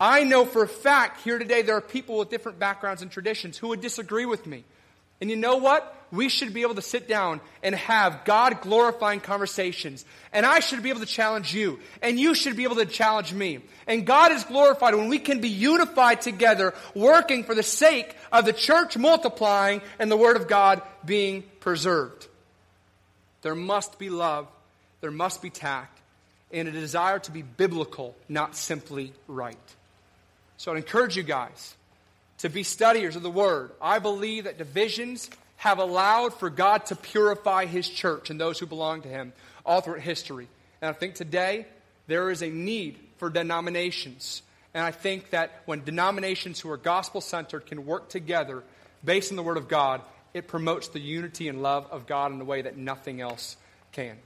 I 0.00 0.24
know 0.24 0.44
for 0.44 0.62
a 0.62 0.68
fact 0.68 1.22
here 1.22 1.38
today 1.38 1.62
there 1.62 1.76
are 1.76 1.80
people 1.80 2.18
with 2.18 2.30
different 2.30 2.58
backgrounds 2.58 3.02
and 3.02 3.10
traditions 3.10 3.56
who 3.56 3.68
would 3.68 3.80
disagree 3.80 4.26
with 4.26 4.46
me. 4.46 4.64
And 5.20 5.30
you 5.30 5.36
know 5.36 5.58
what? 5.58 5.96
We 6.12 6.28
should 6.28 6.52
be 6.52 6.60
able 6.60 6.74
to 6.74 6.82
sit 6.82 7.08
down 7.08 7.40
and 7.62 7.74
have 7.74 8.26
God 8.26 8.60
glorifying 8.60 9.20
conversations. 9.20 10.04
And 10.30 10.44
I 10.44 10.60
should 10.60 10.82
be 10.82 10.90
able 10.90 11.00
to 11.00 11.06
challenge 11.06 11.54
you. 11.54 11.80
And 12.02 12.20
you 12.20 12.34
should 12.34 12.54
be 12.54 12.64
able 12.64 12.76
to 12.76 12.84
challenge 12.84 13.32
me. 13.32 13.60
And 13.86 14.06
God 14.06 14.30
is 14.30 14.44
glorified 14.44 14.94
when 14.94 15.08
we 15.08 15.18
can 15.18 15.40
be 15.40 15.48
unified 15.48 16.20
together, 16.20 16.74
working 16.94 17.44
for 17.44 17.54
the 17.54 17.62
sake 17.62 18.14
of 18.30 18.44
the 18.44 18.52
church 18.52 18.98
multiplying 18.98 19.80
and 19.98 20.10
the 20.10 20.16
Word 20.16 20.36
of 20.36 20.48
God 20.48 20.82
being 21.02 21.44
preserved. 21.60 22.28
There 23.40 23.54
must 23.54 23.98
be 23.98 24.10
love, 24.10 24.48
there 25.00 25.10
must 25.10 25.40
be 25.40 25.48
tact, 25.48 25.98
and 26.52 26.68
a 26.68 26.72
desire 26.72 27.20
to 27.20 27.30
be 27.30 27.40
biblical, 27.40 28.14
not 28.28 28.54
simply 28.54 29.14
right. 29.26 29.56
So 30.58 30.72
i 30.72 30.76
encourage 30.76 31.16
you 31.16 31.22
guys 31.22 31.74
to 32.38 32.50
be 32.50 32.64
studiers 32.64 33.16
of 33.16 33.22
the 33.22 33.30
Word. 33.30 33.70
I 33.80 33.98
believe 33.98 34.44
that 34.44 34.58
divisions 34.58 35.30
have 35.62 35.78
allowed 35.78 36.34
for 36.34 36.50
God 36.50 36.86
to 36.86 36.96
purify 36.96 37.66
His 37.66 37.88
church 37.88 38.30
and 38.30 38.40
those 38.40 38.58
who 38.58 38.66
belong 38.66 39.02
to 39.02 39.08
Him 39.08 39.32
all 39.64 39.80
throughout 39.80 40.00
history. 40.00 40.48
And 40.80 40.88
I 40.88 40.92
think 40.92 41.14
today 41.14 41.66
there 42.08 42.32
is 42.32 42.42
a 42.42 42.48
need 42.48 42.98
for 43.18 43.30
denominations. 43.30 44.42
And 44.74 44.82
I 44.82 44.90
think 44.90 45.30
that 45.30 45.62
when 45.64 45.84
denominations 45.84 46.58
who 46.58 46.68
are 46.72 46.76
gospel 46.76 47.20
centered 47.20 47.66
can 47.66 47.86
work 47.86 48.08
together 48.08 48.64
based 49.04 49.30
on 49.30 49.36
the 49.36 49.44
Word 49.44 49.56
of 49.56 49.68
God, 49.68 50.00
it 50.34 50.48
promotes 50.48 50.88
the 50.88 50.98
unity 50.98 51.46
and 51.46 51.62
love 51.62 51.86
of 51.92 52.08
God 52.08 52.32
in 52.32 52.40
a 52.40 52.44
way 52.44 52.62
that 52.62 52.76
nothing 52.76 53.20
else 53.20 53.56
can. 53.92 54.16